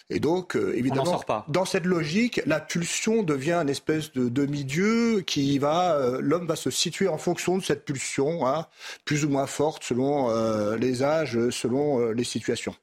Et 0.08 0.20
donc, 0.20 0.54
euh, 0.54 0.72
évidemment, 0.76 1.20
dans 1.48 1.64
cette 1.64 1.84
logique, 1.84 2.40
la 2.46 2.60
pulsion 2.60 3.24
devient 3.24 3.54
une 3.54 3.68
espèce 3.68 4.12
de 4.12 4.28
demi-dieu 4.28 5.22
qui 5.22 5.58
va, 5.58 5.96
euh, 5.96 6.20
l'homme 6.20 6.46
va 6.46 6.54
se 6.54 6.70
situer 6.70 7.08
en 7.08 7.18
fonction 7.18 7.58
de 7.58 7.64
cette 7.64 7.84
pulsion, 7.84 8.46
hein, 8.46 8.66
plus 9.04 9.24
ou 9.24 9.28
moins 9.28 9.48
forte 9.48 9.82
selon 9.82 10.76
les 10.76 11.02
âges, 11.02 11.50
selon 11.50 12.10
les 12.12 12.24
situations. 12.24 12.74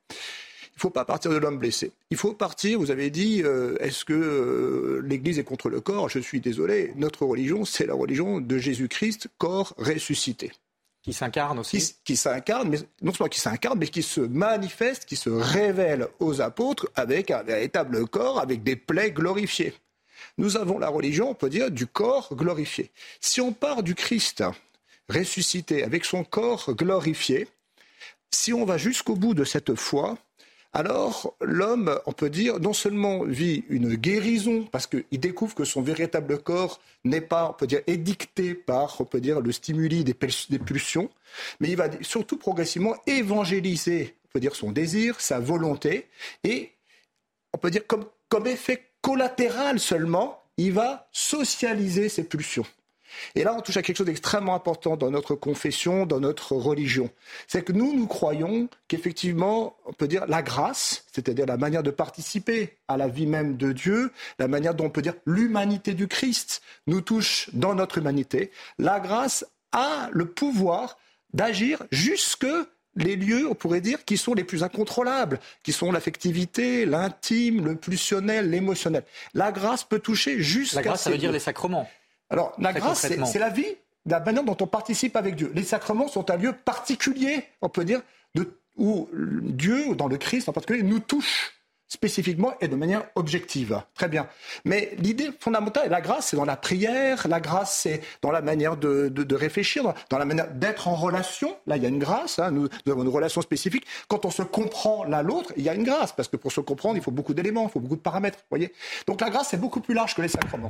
Il 0.74 0.78
ne 0.78 0.82
faut 0.82 0.90
pas 0.90 1.06
partir 1.06 1.30
de 1.32 1.38
l'homme 1.38 1.60
blessé. 1.60 1.92
Il 2.10 2.18
faut 2.18 2.34
partir, 2.34 2.80
vous 2.80 2.90
avez 2.90 3.12
dit, 3.12 3.44
euh, 3.44 3.76
est-ce 3.80 4.06
que 4.06 4.14
euh, 4.14 5.02
l'Église 5.08 5.38
est 5.38 5.44
contre 5.44 5.70
le 5.70 5.82
corps? 5.82 6.10
Je 6.10 6.20
suis 6.20 6.42
désolé, 6.42 6.94
notre 6.96 7.26
religion, 7.26 7.64
c'est 7.64 7.86
la 7.86 7.94
religion 7.94 8.42
de 8.42 8.58
Jésus-Christ, 8.58 9.28
corps 9.38 9.74
ressuscité. 9.78 10.52
Qui 11.04 11.14
s'incarne 11.14 11.60
aussi 11.60 11.96
Qui, 12.04 12.16
s'incarne, 12.16 12.70
mais 12.70 12.80
non 13.02 13.14
seulement 13.14 13.30
qui 13.30 13.40
s'incarne, 13.40 13.78
mais 13.78 13.88
qui 13.88 14.02
se 14.02 14.22
manifeste, 14.22 15.06
qui 15.06 15.18
se 15.18 15.30
révèle 15.30 16.08
aux 16.20 16.42
apôtres 16.42 16.90
avec 16.96 17.30
un 17.30 17.44
véritable 17.44 18.08
corps, 18.08 18.40
avec 18.40 18.64
des 18.64 18.78
plaies 18.78 19.12
glorifiées. 19.12 19.74
Nous 20.38 20.58
avons 20.58 20.80
la 20.80 20.88
religion, 20.88 21.30
on 21.30 21.36
peut 21.36 21.50
dire, 21.50 21.70
du 21.70 21.86
corps 21.86 22.34
glorifié. 22.34 22.90
Si 23.20 23.42
on 23.42 23.52
part 23.52 23.84
du 23.84 23.96
Christ 23.96 24.44
ressuscité 25.10 25.84
avec 25.84 26.06
son 26.06 26.24
corps 26.24 26.74
glorifié, 26.74 27.48
si 28.32 28.54
on 28.54 28.66
va 28.66 28.78
jusqu'au 28.78 29.16
bout 29.16 29.34
de 29.34 29.44
cette 29.44 29.76
foi, 29.76 30.18
alors 30.74 31.36
l'homme, 31.40 32.00
on 32.08 32.14
peut 32.14 32.32
dire, 32.32 32.60
non 32.60 32.74
seulement 32.74 33.24
vit 33.24 33.64
une 33.70 33.96
guérison, 33.96 34.68
parce 34.72 34.88
qu'il 34.88 35.20
découvre 35.20 35.54
que 35.54 35.66
son 35.66 35.84
véritable 35.84 36.40
corps 36.40 36.80
n'est 37.04 37.22
pas, 37.22 37.50
on 37.50 37.54
peut 37.54 37.68
dire, 37.68 37.82
édicté 37.86 38.56
par, 38.56 39.00
on 39.00 39.06
peut 39.06 39.22
dire, 39.22 39.40
le 39.40 39.52
stimuli 39.52 40.04
des, 40.04 40.16
pulsions, 40.16 41.12
mais 41.60 41.70
il 41.70 41.78
va 41.78 41.90
surtout 42.02 42.38
progressivement 42.38 42.96
évangéliser, 43.06 44.16
on 44.26 44.30
peut 44.34 44.40
dire, 44.40 44.56
son 44.56 44.72
désir, 44.72 45.22
sa 45.22 45.40
volonté, 45.40 46.08
et 46.44 46.72
on 47.54 47.60
peut 47.60 47.70
dire 47.70 47.86
comme, 47.86 48.06
comme 48.28 48.48
effet 48.48 48.82
collatéral 49.02 49.80
seulement, 49.80 50.44
il 50.58 50.74
va 50.74 51.08
socialiser 51.12 52.10
ses 52.10 52.24
pulsions. 52.24 52.66
Et 53.36 53.44
là, 53.44 53.56
on 53.58 53.62
touche 53.62 53.78
à 53.78 53.82
quelque 53.82 53.98
chose 53.98 54.08
d'extrêmement 54.08 54.56
important 54.56 54.98
dans 54.98 55.12
notre 55.12 55.36
confession, 55.36 56.06
dans 56.06 56.20
notre 56.20 56.54
religion. 56.54 57.10
C'est 57.48 57.64
que 57.64 57.72
nous, 57.72 57.94
nous 57.96 58.08
croyons 58.08 58.70
qu'effectivement, 58.88 59.76
on 59.86 59.94
peut 59.94 60.08
dire 60.08 60.26
la 60.28 60.42
grâce, 60.42 61.06
c'est-à-dire 61.12 61.46
la 61.46 61.58
manière 61.58 61.84
de 61.84 61.92
participer 61.92 62.78
à 62.88 62.98
la 62.98 63.08
vie 63.08 63.28
même 63.28 63.58
de 63.58 63.72
Dieu, 63.72 64.12
la 64.40 64.48
manière 64.48 64.74
dont 64.76 64.86
on 64.86 64.90
peut 64.90 65.02
dire 65.02 65.16
l'humanité 65.26 65.94
du 65.94 66.08
Christ 66.08 66.62
nous 66.88 67.02
touche 67.02 67.50
dans 67.54 67.76
notre 67.76 67.98
humanité. 67.98 68.52
La 68.78 69.00
grâce 69.00 69.46
a 69.72 70.10
le 70.12 70.26
pouvoir 70.26 70.98
d'agir 71.34 71.84
jusque 71.92 72.46
les 72.96 73.16
lieux, 73.16 73.48
on 73.50 73.56
pourrait 73.56 73.82
dire, 73.82 74.06
qui 74.06 74.18
sont 74.18 74.34
les 74.34 74.44
plus 74.44 74.64
incontrôlables, 74.64 75.40
qui 75.64 75.72
sont 75.72 75.92
l'affectivité, 75.92 76.86
l'intime, 76.86 77.66
le 77.66 77.76
pulsionnel, 77.76 78.50
l'émotionnel. 78.50 79.04
La 79.34 79.52
grâce 79.52 79.84
peut 79.84 80.00
toucher 80.00 80.40
jusqu'à... 80.42 80.78
La 80.78 80.84
grâce, 80.84 81.04
ça 81.04 81.10
veut 81.10 81.18
dire 81.18 81.32
les 81.32 81.40
sacrements. 81.40 81.90
Alors, 82.34 82.54
la 82.58 82.74
grâce, 82.74 83.08
c'est 83.08 83.40
la 83.40 83.50
vie, 83.50 83.76
la 84.06 84.20
manière 84.20 84.44
dont 84.44 84.58
on 84.60 84.68
participe 84.68 85.16
avec 85.16 85.36
Dieu. 85.36 85.52
Les 85.54 85.64
sacrements 85.64 86.08
sont 86.08 86.30
un 86.32 86.36
lieu 86.36 86.52
particulier, 86.52 87.46
on 87.62 87.70
peut 87.70 87.86
dire, 87.86 88.02
de, 88.34 88.58
où 88.76 89.08
Dieu, 89.14 89.96
dans 89.96 90.08
le 90.08 90.18
Christ 90.18 90.50
en 90.50 90.54
particulier, 90.54 90.82
nous 90.82 91.00
touche 91.00 91.53
spécifiquement 91.94 92.54
et 92.60 92.68
de 92.68 92.76
manière 92.76 93.04
objective. 93.16 93.82
Très 93.94 94.10
bien. 94.10 94.28
Mais 94.66 94.94
l'idée 94.98 95.30
fondamentale, 95.40 95.90
la 95.90 96.02
grâce, 96.02 96.28
c'est 96.28 96.38
dans 96.38 96.46
la 96.46 96.58
prière, 96.58 97.28
la 97.30 97.40
grâce, 97.40 97.80
c'est 97.82 98.02
dans 98.22 98.32
la 98.32 98.42
manière 98.42 98.78
de, 98.78 99.10
de, 99.10 99.36
réfléchir, 99.36 99.94
dans 100.10 100.18
la 100.18 100.26
manière 100.26 100.52
d'être 100.52 100.88
en 100.88 100.96
relation. 100.96 101.56
Là, 101.68 101.78
il 101.78 101.84
y 101.84 101.86
a 101.86 101.90
une 101.90 102.00
grâce, 102.00 102.40
hein. 102.40 102.52
nous, 102.52 102.68
avons 102.88 103.04
une 103.04 103.10
relation 103.10 103.42
spécifique. 103.42 103.86
Quand 104.08 104.26
on 104.26 104.32
se 104.32 104.42
comprend 104.42 105.04
l'un 105.04 105.22
l'autre, 105.22 105.54
il 105.56 105.64
y 105.64 105.70
a 105.70 105.76
une 105.76 105.84
grâce, 105.84 106.12
parce 106.12 106.28
que 106.28 106.36
pour 106.36 106.52
se 106.52 106.62
comprendre, 106.62 106.98
il 106.98 107.04
faut 107.04 107.12
beaucoup 107.12 107.34
d'éléments, 107.34 107.68
il 107.68 107.72
faut 107.72 107.80
beaucoup 107.80 107.96
de 107.96 108.02
paramètres. 108.02 108.40
Voyez 108.50 108.74
Donc 109.08 109.22
la 109.22 109.30
grâce, 109.30 109.50
c'est 109.50 109.62
beaucoup 109.62 109.80
plus 109.80 109.94
large 109.94 110.16
que 110.16 110.22
les 110.22 110.28
sacrements. 110.28 110.70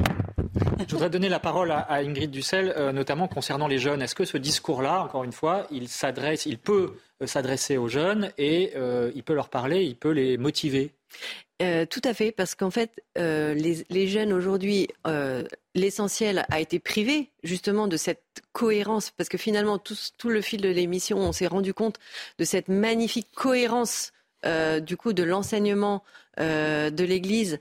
Je 0.80 0.92
voudrais 0.92 1.10
donner 1.10 1.30
la 1.30 1.40
parole 1.40 1.72
à, 1.72 1.88
Ingrid 1.90 2.32
Dussel, 2.32 2.74
euh, 2.76 2.92
notamment 2.92 3.28
concernant 3.28 3.68
les 3.68 3.80
jeunes. 3.80 4.02
Est-ce 4.02 4.16
que 4.16 4.26
ce 4.26 4.38
discours-là, 4.38 5.02
encore 5.04 5.24
une 5.24 5.32
fois, 5.32 5.68
il 5.72 5.88
s'adresse, 5.88 6.46
il 6.46 6.58
peut 6.58 6.96
s'adresser 7.26 7.78
aux 7.78 7.88
jeunes 7.88 8.32
et 8.38 8.72
euh, 8.76 9.12
il 9.16 9.24
peut 9.24 9.34
leur 9.34 9.50
parler, 9.50 9.84
il 9.84 9.96
peut 9.96 10.12
les 10.12 10.38
motiver 10.38 10.92
euh, 11.62 11.86
tout 11.86 12.02
à 12.04 12.14
fait, 12.14 12.32
parce 12.32 12.56
qu'en 12.56 12.72
fait, 12.72 12.92
euh, 13.18 13.54
les, 13.54 14.08
jeunes 14.08 14.34
aujourd'hui, 14.34 14.90
euh, 15.08 15.44
l'essentiel 15.76 16.46
a 16.50 16.60
été 16.60 16.80
privé 16.80 17.30
justement 17.44 17.88
de 17.88 17.96
cette 17.96 18.24
cohérence, 18.52 19.12
parce 19.12 19.30
que 19.30 19.38
finalement, 19.38 19.78
tout, 19.78 19.96
le 20.30 20.42
fil 20.42 20.62
de 20.62 20.70
l'émission, 20.70 21.20
on 21.20 21.32
s'est 21.32 21.48
rendu 21.48 21.74
compte 21.74 22.00
de 22.38 22.44
cette 22.44 22.68
magnifique 22.68 23.30
cohérence 23.36 24.12
du 24.82 24.98
coup 24.98 25.14
de 25.14 25.24
l'enseignement 25.24 26.04
de 26.38 27.04
l'Église 27.06 27.60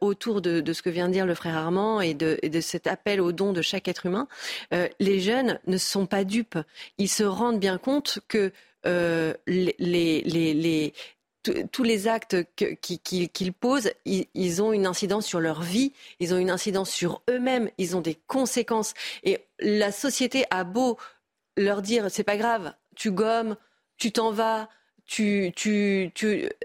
autour 0.00 0.40
de, 0.40 0.72
ce 0.72 0.80
que 0.80 0.88
vient 0.88 1.08
de 1.08 1.12
dire 1.12 1.26
le 1.26 1.34
frère 1.34 1.56
Armand 1.56 2.00
et 2.00 2.14
de, 2.14 2.38
cet 2.60 2.86
appel 2.86 3.20
au 3.20 3.32
don 3.32 3.52
de 3.52 3.62
chaque 3.62 3.88
être 3.88 4.06
humain. 4.06 4.28
les 5.00 5.18
jeunes 5.18 5.58
ne 5.66 5.76
sont 5.76 6.06
pas 6.06 6.22
dupes. 6.22 6.56
Ils 6.98 7.08
se 7.08 7.24
rendent 7.24 7.58
bien 7.58 7.78
compte 7.78 8.20
que 8.28 8.52
les, 8.84 10.92
tous 11.72 11.82
les 11.82 12.08
actes 12.08 12.36
qu'ils 12.54 13.52
posent, 13.52 13.90
ils, 14.04 14.62
ont 14.62 14.72
une 14.72 14.86
incidence 14.86 15.26
sur 15.26 15.40
leur 15.40 15.62
vie, 15.62 15.92
ils 16.18 16.34
ont 16.34 16.38
une 16.38 16.50
incidence 16.50 16.90
sur 16.90 17.22
eux-mêmes, 17.30 17.70
ils 17.78 17.96
ont 17.96 18.00
des 18.00 18.16
conséquences. 18.26 18.94
Et 19.24 19.38
la 19.60 19.92
société 19.92 20.44
a 20.50 20.64
beau 20.64 20.98
leur 21.56 21.82
dire 21.82 22.10
c'est 22.10 22.24
pas 22.24 22.36
grave, 22.36 22.72
tu 22.94 23.10
gommes, 23.10 23.56
tu 23.96 24.12
t'en 24.12 24.32
vas, 24.32 24.68
tu, 25.06 25.52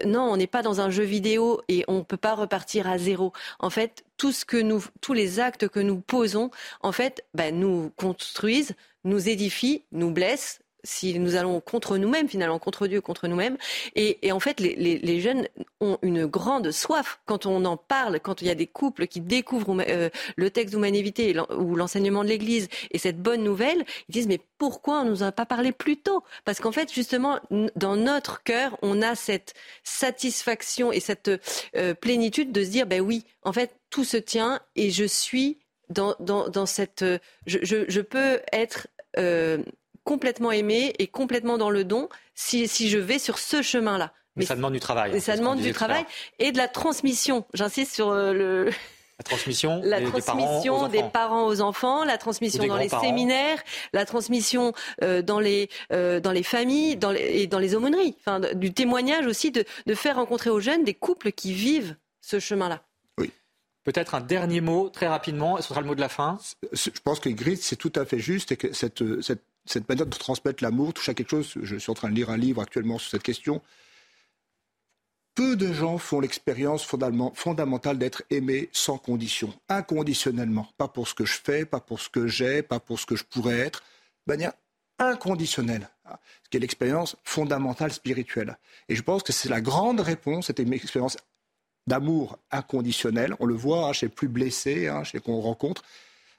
non, 0.04 0.22
on 0.22 0.36
n'est 0.36 0.46
pas 0.46 0.62
dans 0.62 0.80
un 0.80 0.90
jeu 0.90 1.02
vidéo 1.02 1.60
et 1.68 1.84
on 1.88 1.98
ne 1.98 2.02
peut 2.02 2.16
pas 2.16 2.34
repartir 2.34 2.88
à 2.88 2.96
zéro. 2.96 3.32
En 3.58 3.70
fait, 3.70 4.04
tous 4.16 5.12
les 5.12 5.40
actes 5.40 5.68
que 5.68 5.80
nous 5.80 6.00
posons, 6.00 6.50
en 6.80 6.92
fait, 6.92 7.24
ben, 7.34 7.58
nous 7.58 7.90
construisent, 7.96 8.74
nous 9.04 9.28
édifient, 9.28 9.84
nous 9.90 10.10
blessent, 10.10 10.60
si 10.86 11.18
nous 11.18 11.36
allons 11.36 11.60
contre 11.60 11.98
nous-mêmes, 11.98 12.28
finalement, 12.28 12.58
contre 12.58 12.86
Dieu, 12.86 13.00
contre 13.00 13.28
nous-mêmes. 13.28 13.56
Et, 13.94 14.32
en 14.32 14.40
fait, 14.40 14.60
les, 14.60 15.20
jeunes 15.20 15.48
ont 15.80 15.98
une 16.02 16.26
grande 16.26 16.70
soif 16.70 17.20
quand 17.26 17.46
on 17.46 17.64
en 17.64 17.76
parle, 17.76 18.20
quand 18.20 18.42
il 18.42 18.48
y 18.48 18.50
a 18.50 18.54
des 18.54 18.66
couples 18.66 19.06
qui 19.06 19.20
découvrent 19.20 19.76
euh, 19.88 20.10
le 20.36 20.50
texte 20.50 20.74
d'humanité 20.74 21.36
ou 21.56 21.76
l'enseignement 21.76 22.22
de 22.22 22.28
l'Église 22.28 22.68
et 22.90 22.98
cette 22.98 23.20
bonne 23.20 23.42
nouvelle, 23.42 23.84
ils 24.08 24.12
disent 24.12 24.28
mais 24.28 24.40
pourquoi 24.58 25.00
on 25.00 25.04
nous 25.04 25.22
a 25.22 25.32
pas 25.32 25.46
parlé 25.46 25.72
plus 25.72 25.96
tôt? 25.96 26.22
Parce 26.44 26.60
qu'en 26.60 26.72
fait, 26.72 26.92
justement, 26.92 27.40
dans 27.76 27.96
notre 27.96 28.42
cœur, 28.42 28.78
on 28.82 29.02
a 29.02 29.14
cette 29.14 29.54
satisfaction 29.84 30.92
et 30.92 31.00
cette 31.00 31.30
euh, 31.76 31.94
plénitude 31.94 32.52
de 32.52 32.64
se 32.64 32.70
dire 32.70 32.86
ben 32.86 33.00
oui, 33.00 33.24
en 33.42 33.52
fait, 33.52 33.76
tout 33.90 34.04
se 34.04 34.16
tient 34.16 34.60
et 34.76 34.90
je 34.90 35.04
suis 35.04 35.58
dans, 35.88 36.16
dans, 36.18 36.66
cette. 36.66 37.04
Je, 37.46 38.00
peux 38.00 38.40
être 38.52 38.88
euh, 39.18 39.62
complètement 40.06 40.52
aimé 40.52 40.94
et 41.00 41.08
complètement 41.08 41.58
dans 41.58 41.68
le 41.68 41.84
don 41.84 42.08
si, 42.34 42.68
si 42.68 42.88
je 42.88 42.96
vais 42.96 43.18
sur 43.18 43.38
ce 43.38 43.60
chemin-là. 43.60 44.12
Mais, 44.36 44.46
ça 44.46 44.54
demande 44.54 44.72
du 44.72 44.80
travail. 44.80 45.20
ça 45.20 45.36
demande 45.36 45.60
du 45.60 45.72
travail 45.72 46.04
et 46.38 46.52
de 46.52 46.56
la 46.58 46.68
transmission. 46.68 47.44
J'insiste 47.54 47.94
sur 47.94 48.10
euh, 48.10 48.32
le. 48.32 48.70
La 49.18 49.24
transmission, 49.24 49.80
la 49.84 49.98
des, 49.98 50.06
transmission 50.06 50.88
des, 50.88 51.02
parents 51.02 51.46
aux 51.46 51.62
enfants, 51.62 52.04
la 52.04 52.18
transmission 52.18 52.64
dans 52.66 52.76
les 52.76 52.90
séminaires, 52.90 53.58
la 53.94 54.04
transmission 54.04 54.74
euh, 55.02 55.22
dans 55.22 55.40
les 55.40 55.70
euh, 55.90 56.20
dans 56.20 56.32
les 56.32 56.42
familles, 56.42 56.96
dans 56.96 57.12
les, 57.12 57.42
et 57.42 57.46
dans 57.46 57.58
les 57.58 57.74
aumôneries. 57.74 58.14
Enfin, 58.20 58.40
du 58.54 58.72
témoignage 58.74 59.26
aussi 59.26 59.50
de, 59.50 59.64
de 59.86 59.94
faire 59.94 60.16
rencontrer 60.16 60.50
aux 60.50 60.60
jeunes 60.60 60.84
des 60.84 60.94
couples 60.94 61.32
qui 61.32 61.54
vivent 61.54 61.96
ce 62.20 62.38
chemin-là. 62.38 62.82
Oui. 63.18 63.32
Peut-être 63.84 64.14
un 64.14 64.20
dernier 64.20 64.60
mot 64.60 64.90
très 64.90 65.08
rapidement, 65.08 65.56
ce 65.56 65.62
sera 65.62 65.80
le 65.80 65.86
mot 65.86 65.94
de 65.94 66.00
la 66.00 66.10
fin. 66.10 66.38
Je 66.72 66.90
pense 67.02 67.18
que 67.18 67.30
Gris, 67.30 67.56
c'est 67.56 67.76
tout 67.76 67.92
à 67.96 68.04
fait 68.04 68.18
juste 68.18 68.52
et 68.52 68.58
que 68.58 68.74
cette, 68.74 69.22
cette 69.22 69.42
cette 69.66 69.88
manière 69.88 70.06
de 70.06 70.16
transmettre 70.16 70.62
l'amour 70.62 70.94
touche 70.94 71.08
à 71.08 71.14
quelque 71.14 71.30
chose. 71.30 71.54
Je 71.62 71.76
suis 71.76 71.90
en 71.90 71.94
train 71.94 72.08
de 72.08 72.14
lire 72.14 72.30
un 72.30 72.36
livre 72.36 72.62
actuellement 72.62 72.98
sur 72.98 73.10
cette 73.10 73.22
question. 73.22 73.60
Peu 75.34 75.54
de 75.54 75.70
gens 75.72 75.98
font 75.98 76.20
l'expérience 76.20 76.86
fondamentale 77.34 77.98
d'être 77.98 78.22
aimé 78.30 78.70
sans 78.72 78.96
condition, 78.96 79.52
inconditionnellement. 79.68 80.68
Pas 80.78 80.88
pour 80.88 81.08
ce 81.08 81.14
que 81.14 81.26
je 81.26 81.38
fais, 81.38 81.66
pas 81.66 81.80
pour 81.80 82.00
ce 82.00 82.08
que 82.08 82.26
j'ai, 82.26 82.62
pas 82.62 82.80
pour 82.80 82.98
ce 82.98 83.04
que 83.04 83.16
je 83.16 83.24
pourrais 83.24 83.58
être. 83.58 83.82
De 84.26 84.32
manière 84.32 84.52
inconditionnelle. 84.98 85.90
Ce 86.44 86.48
qui 86.48 86.56
est 86.56 86.60
l'expérience 86.60 87.16
fondamentale 87.22 87.92
spirituelle. 87.92 88.56
Et 88.88 88.96
je 88.96 89.02
pense 89.02 89.22
que 89.22 89.32
c'est 89.32 89.50
la 89.50 89.60
grande 89.60 90.00
réponse, 90.00 90.46
c'était 90.46 90.62
une 90.62 90.72
expérience 90.72 91.18
d'amour 91.86 92.38
inconditionnel. 92.50 93.34
On 93.38 93.44
le 93.46 93.54
voit 93.54 93.88
hein, 93.88 93.92
chez 93.92 94.06
les 94.06 94.12
plus 94.12 94.28
blessés, 94.28 94.88
hein, 94.88 95.04
chez 95.04 95.20
qu'on 95.20 95.40
rencontre 95.40 95.82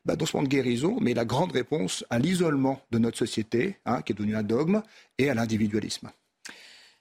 bah, 0.07 0.15
doucement 0.15 0.41
de 0.41 0.47
guérison, 0.47 0.97
mais 1.01 1.13
la 1.13 1.25
grande 1.25 1.51
réponse 1.51 2.05
à 2.09 2.17
l'isolement 2.17 2.79
de 2.91 2.97
notre 2.97 3.17
société, 3.17 3.75
hein, 3.85 4.01
qui 4.01 4.13
est 4.13 4.15
devenu 4.15 4.37
un 4.37 4.43
dogme, 4.43 4.81
et 5.17 5.29
à 5.29 5.33
l'individualisme. 5.33 6.09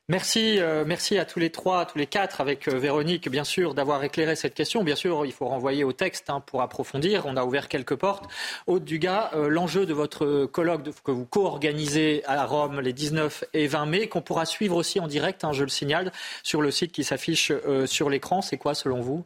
Merci, 0.08 0.58
euh, 0.58 0.84
merci 0.84 1.16
à 1.16 1.24
tous 1.24 1.38
les 1.38 1.50
trois, 1.50 1.80
à 1.80 1.84
tous 1.84 1.98
les 1.98 2.06
quatre, 2.06 2.40
avec 2.40 2.66
euh, 2.66 2.78
Véronique, 2.78 3.28
bien 3.28 3.44
sûr, 3.44 3.74
d'avoir 3.74 4.02
éclairé 4.02 4.34
cette 4.34 4.54
question. 4.54 4.82
Bien 4.82 4.96
sûr, 4.96 5.24
il 5.24 5.32
faut 5.32 5.46
renvoyer 5.46 5.84
au 5.84 5.92
texte 5.92 6.30
hein, 6.30 6.40
pour 6.40 6.62
approfondir. 6.62 7.26
On 7.26 7.36
a 7.36 7.44
ouvert 7.44 7.68
quelques 7.68 7.94
portes. 7.94 8.24
Aude 8.66 8.84
Dugas, 8.84 9.30
euh, 9.34 9.48
l'enjeu 9.48 9.86
de 9.86 9.94
votre 9.94 10.46
colloque 10.46 10.82
que 11.04 11.12
vous 11.12 11.26
co-organisez 11.26 12.24
à 12.26 12.44
Rome 12.44 12.80
les 12.80 12.92
19 12.92 13.44
et 13.52 13.68
20 13.68 13.86
mai, 13.86 14.08
qu'on 14.08 14.22
pourra 14.22 14.46
suivre 14.46 14.74
aussi 14.74 14.98
en 14.98 15.06
direct, 15.06 15.44
hein, 15.44 15.52
je 15.52 15.62
le 15.62 15.68
signale, 15.68 16.12
sur 16.42 16.60
le 16.60 16.72
site 16.72 16.90
qui 16.90 17.04
s'affiche 17.04 17.52
sur 17.86 18.10
l'écran, 18.10 18.42
c'est 18.42 18.58
quoi 18.58 18.74
selon 18.74 19.00
vous? 19.00 19.24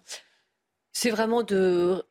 C'est 0.93 1.11
vraiment 1.11 1.43
de 1.43 2.05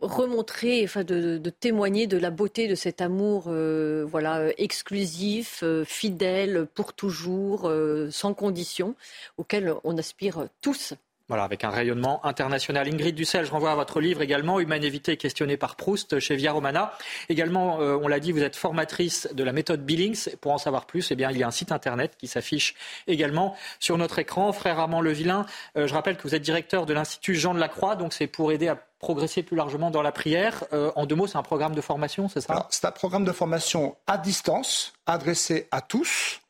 remontrer, 0.00 0.84
enfin 0.84 1.04
de, 1.04 1.38
témoigner 1.50 2.06
de 2.06 2.16
la 2.16 2.30
beauté 2.30 2.68
de 2.68 2.74
cet 2.74 3.00
amour, 3.00 3.44
euh, 3.48 4.04
voilà, 4.08 4.48
exclusif, 4.58 5.60
euh, 5.62 5.84
fidèle 5.84 6.66
pour 6.74 6.92
toujours, 6.92 7.68
euh, 7.68 8.10
sans 8.10 8.34
condition, 8.34 8.94
auquel 9.36 9.74
on 9.84 9.96
aspire 9.98 10.48
tous. 10.60 10.94
Voilà, 11.28 11.44
avec 11.44 11.64
un 11.64 11.70
rayonnement 11.70 12.24
international. 12.24 12.86
Ingrid 12.86 13.14
Dussel, 13.14 13.46
je 13.46 13.50
renvoie 13.50 13.72
à 13.72 13.74
votre 13.74 14.00
livre 14.00 14.20
également, 14.22 14.60
Humanité 14.60 15.16
questionnée 15.16 15.56
par 15.56 15.76
Proust, 15.76 16.18
chez 16.18 16.36
Via 16.36 16.52
Romana. 16.52 16.92
Également, 17.28 17.78
on 17.78 18.08
l'a 18.08 18.20
dit, 18.20 18.30
vous 18.32 18.42
êtes 18.42 18.56
formatrice 18.56 19.28
de 19.32 19.42
la 19.42 19.52
méthode 19.52 19.84
Billings. 19.84 20.36
Pour 20.40 20.52
en 20.52 20.58
savoir 20.58 20.86
plus, 20.86 21.10
eh 21.10 21.16
bien, 21.16 21.30
il 21.30 21.38
y 21.38 21.42
a 21.42 21.46
un 21.46 21.50
site 21.50 21.72
internet 21.72 22.16
qui 22.18 22.26
s'affiche 22.26 22.74
également 23.06 23.56
sur 23.80 23.96
notre 23.96 24.18
écran. 24.18 24.52
Frère 24.52 24.78
Armand 24.78 25.00
Levillain, 25.00 25.46
je 25.74 25.92
rappelle 25.94 26.16
que 26.16 26.24
vous 26.24 26.34
êtes 26.34 26.42
directeur 26.42 26.84
de 26.84 26.92
l'Institut 26.92 27.34
Jean 27.34 27.54
de 27.54 27.60
la 27.60 27.68
Croix, 27.68 27.96
donc 27.96 28.12
c'est 28.12 28.26
pour 28.26 28.52
aider 28.52 28.68
à 28.68 28.78
progresser 29.04 29.42
plus 29.42 29.56
largement 29.56 29.90
dans 29.90 30.02
la 30.02 30.12
prière. 30.12 30.64
Euh, 30.72 30.90
en 30.96 31.04
deux 31.04 31.14
mots, 31.14 31.26
c'est 31.26 31.36
un 31.36 31.42
programme 31.42 31.74
de 31.74 31.80
formation, 31.82 32.28
c'est 32.28 32.40
ça? 32.40 32.66
C'est 32.70 32.86
un 32.86 32.90
programme 32.90 33.24
de 33.24 33.32
formation 33.32 33.96
à 34.06 34.16
distance, 34.16 34.94
adressé 35.06 35.68
à 35.70 35.82
tous, 35.82 36.40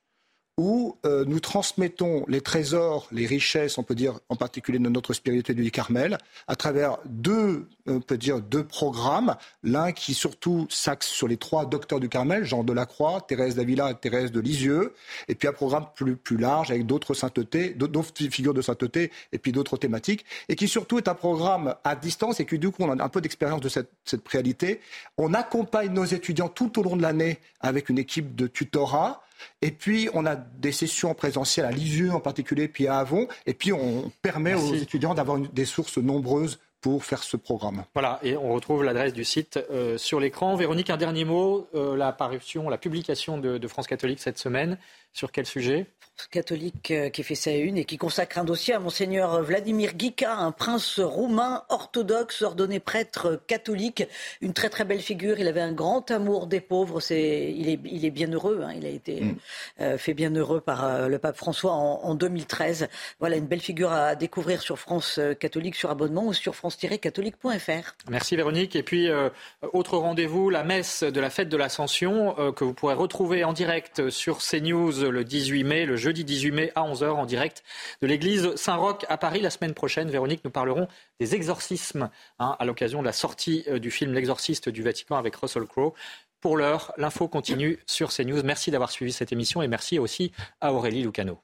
où 0.57 0.97
euh, 1.05 1.25
nous 1.27 1.41
transmettons 1.41 2.25
les 2.29 2.41
trésors, 2.41 3.09
les 3.11 3.27
richesses, 3.27 3.77
on 3.77 3.83
peut 3.83 3.97
dire 3.97 4.21
en 4.29 4.37
particulier 4.37 4.79
de 4.79 4.89
notre 4.89 5.13
spiritualité 5.13 5.55
du 5.55 5.71
Carmel, 5.71 6.19
à 6.47 6.55
travers 6.55 6.99
deux, 7.07 7.69
on 7.87 8.01
peut 8.01 8.17
dire 8.17 8.41
deux 8.41 8.65
programmes. 8.65 9.35
L'un 9.65 9.91
qui 9.91 10.15
surtout 10.15 10.67
s'axe 10.71 11.09
sur 11.09 11.27
les 11.27 11.37
trois 11.37 11.67
docteurs 11.67 11.99
du 11.99 12.09
Carmel, 12.09 12.45
Jean 12.45 12.63
Delacroix, 12.63 13.21
Thérèse 13.21 13.57
d'Avila 13.57 13.91
et 13.91 13.95
Thérèse 13.97 14.31
de 14.31 14.41
Lisieux, 14.41 14.95
et 15.27 15.35
puis 15.35 15.49
un 15.49 15.53
programme 15.53 15.87
plus, 15.97 16.17
plus 16.17 16.37
large 16.37 16.71
avec 16.71 16.87
d'autres 16.87 17.15
saintetés, 17.15 17.71
d'autres 17.71 18.13
figures 18.31 18.55
de 18.55 18.63
sainteté, 18.63 19.11
et 19.33 19.39
puis 19.39 19.51
d'autres 19.51 19.77
thématiques, 19.77 20.25
et 20.49 20.55
qui 20.55 20.69
surtout 20.69 20.99
est 20.99 21.09
un 21.09 21.15
programme 21.15 21.75
à 21.83 21.97
distance 21.97 22.39
et 22.39 22.47
qui 22.47 22.59
du 22.59 22.71
coup 22.71 22.85
on 22.85 22.97
a 22.97 23.03
un 23.03 23.09
peu 23.09 23.21
d'expérience 23.21 23.61
de 23.61 23.69
cette, 23.69 23.91
cette 24.05 24.27
réalité. 24.29 24.81
On 25.19 25.35
accompagne 25.35 25.93
nos 25.93 26.05
étudiants 26.05 26.49
tout 26.49 26.79
au 26.79 26.83
long 26.85 26.97
de 26.97 27.03
l'année 27.03 27.41
avec 27.61 27.89
une 27.89 27.99
équipe 27.99 28.37
de 28.37 28.47
tutorat 28.47 29.24
et 29.63 29.71
puis, 29.71 30.09
on 30.15 30.27
a 30.27 30.37
des 30.37 30.73
sessions 30.73 31.15
présentielles 31.15 31.67
à 31.67 31.71
Lisieux 31.71 32.13
en 32.13 32.21
particulier, 32.21 32.69
puis 32.69 32.87
à 32.87 32.99
Avon. 32.99 33.29
Et 33.47 33.55
puis, 33.55 33.73
on 33.73 34.13
permet 34.23 34.55
aux 34.55 34.75
étudiants 34.75 35.15
d'avoir 35.15 35.39
des 35.39 35.65
sources 35.65 35.99
nombreuses 35.99 36.59
pour 36.85 37.03
faire 37.03 37.23
ce 37.23 37.39
programme. 37.39 37.87
Voilà, 37.95 38.21
et 38.23 38.37
on 38.37 38.53
retrouve 38.53 38.85
l'adresse 38.85 39.15
du 39.15 39.25
site 39.25 39.59
euh, 39.71 39.97
sur 39.97 40.21
l'écran. 40.21 40.55
Véronique, 40.55 40.91
un 40.91 40.99
dernier 40.99 41.25
mot. 41.25 41.67
Euh, 41.75 41.97
la 41.97 42.13
parution, 42.13 42.69
la 42.69 42.77
publication 42.77 43.39
de, 43.39 43.69
France 43.69 43.87
catholique 43.87 44.21
cette 44.21 44.37
semaine 44.37 44.77
Sur 45.15 45.33
quel 45.33 45.47
sujet? 45.47 45.87
Catholique 46.31 46.93
euh, 46.93 47.09
qui 47.09 47.23
fait 47.23 47.35
sa 47.35 47.51
une 47.51 47.77
et 47.77 47.85
qui 47.85 47.99
consacre 47.99 48.39
un 48.39 48.45
dossier 48.45 48.73
à 48.73 48.79
monseigneur 48.79 49.43
Vladimir 49.43 49.95
Guica, 49.95 50.37
un 50.37 50.53
prince 50.53 51.01
roumain 51.01 51.65
orthodoxe 51.69 52.43
ordonné 52.43 52.79
prêtre 52.79 53.43
catholique, 53.49 54.05
une 54.41 54.53
très 54.53 54.69
très 54.69 54.85
belle 54.85 55.01
figure. 55.01 55.41
Il 55.41 55.49
avait 55.49 55.61
un 55.61 55.73
grand 55.73 56.09
amour 56.13 56.47
des 56.47 56.61
pauvres. 56.61 57.01
C'est, 57.01 57.53
il 57.57 57.69
est, 57.69 57.81
il 57.85 58.05
est 58.05 58.11
bien 58.11 58.31
heureux. 58.31 58.63
Hein. 58.63 58.75
Il 58.77 58.87
a 58.87 58.91
été 58.91 59.23
mm. 59.23 59.37
euh, 59.81 59.99
fait 59.99 60.15
bien 60.15 60.31
heureux 60.35 60.61
par 60.61 60.85
euh, 60.85 61.09
le 61.09 61.19
pape 61.19 61.37
François 61.37 61.73
en, 61.73 62.15
2013. 62.15 62.89
Voilà 63.19 63.37
une 63.37 63.47
belle 63.47 63.61
figure 63.61 63.93
à 63.93 64.15
découvrir 64.15 64.63
sur 64.63 64.79
France 64.79 65.19
catholique 65.41 65.75
sur 65.75 65.91
abonnement 65.91 66.27
ou 66.27 66.33
sur 66.33 66.55
Merci 68.09 68.37
Véronique. 68.37 68.77
Et 68.77 68.83
puis 68.83 69.09
autre 69.73 69.97
rendez-vous, 69.99 70.51
la 70.51 70.65
messe 70.65 71.03
de 71.03 71.21
la 71.21 71.31
fête 71.31 71.49
de 71.49 71.57
l'Ascension 71.57 72.35
que 72.53 72.65
vous 72.65 72.75
pourrez 72.75 72.95
retrouver 72.95 73.45
en 73.45 73.53
direct 73.53 74.11
sur 74.11 74.39
CNews 74.39 75.11
le 75.11 75.25
18 75.25 75.65
mai. 75.65 75.87
Le 75.87 75.97
jeudi 75.97 76.25
18 76.25 76.51
mai 76.53 76.73
à 76.75 76.83
11h 76.83 77.11
en 77.11 77.27
direct 77.27 77.63
de 78.03 78.07
l'église 78.07 78.55
Saint-Roch 78.57 79.05
à 79.09 79.17
Paris. 79.17 79.41
La 79.41 79.51
semaine 79.51 79.75
prochaine, 79.75 80.11
Véronique, 80.11 80.45
nous 80.45 80.51
parlerons 80.51 80.89
des 81.21 81.35
exorcismes 81.35 82.11
hein, 82.39 82.57
à 82.59 82.65
l'occasion 82.65 83.01
de 83.01 83.07
la 83.07 83.13
sortie 83.13 83.65
euh, 83.69 83.79
du 83.79 83.91
film 83.91 84.13
L'exorciste 84.13 84.69
du 84.69 84.83
Vatican 84.83 85.17
avec 85.17 85.37
Russell 85.37 85.65
Crowe. 85.65 85.95
Pour 86.41 86.57
l'heure, 86.57 86.93
l'info 86.99 87.27
continue 87.27 87.79
sur 87.87 88.11
CNews. 88.13 88.43
Merci 88.43 88.71
d'avoir 88.71 88.91
suivi 88.91 89.13
cette 89.13 89.33
émission 89.33 89.63
et 89.63 89.69
merci 89.69 89.99
aussi 89.99 90.33
à 90.61 90.73
Aurélie 90.75 91.03
Lucano. 91.03 91.44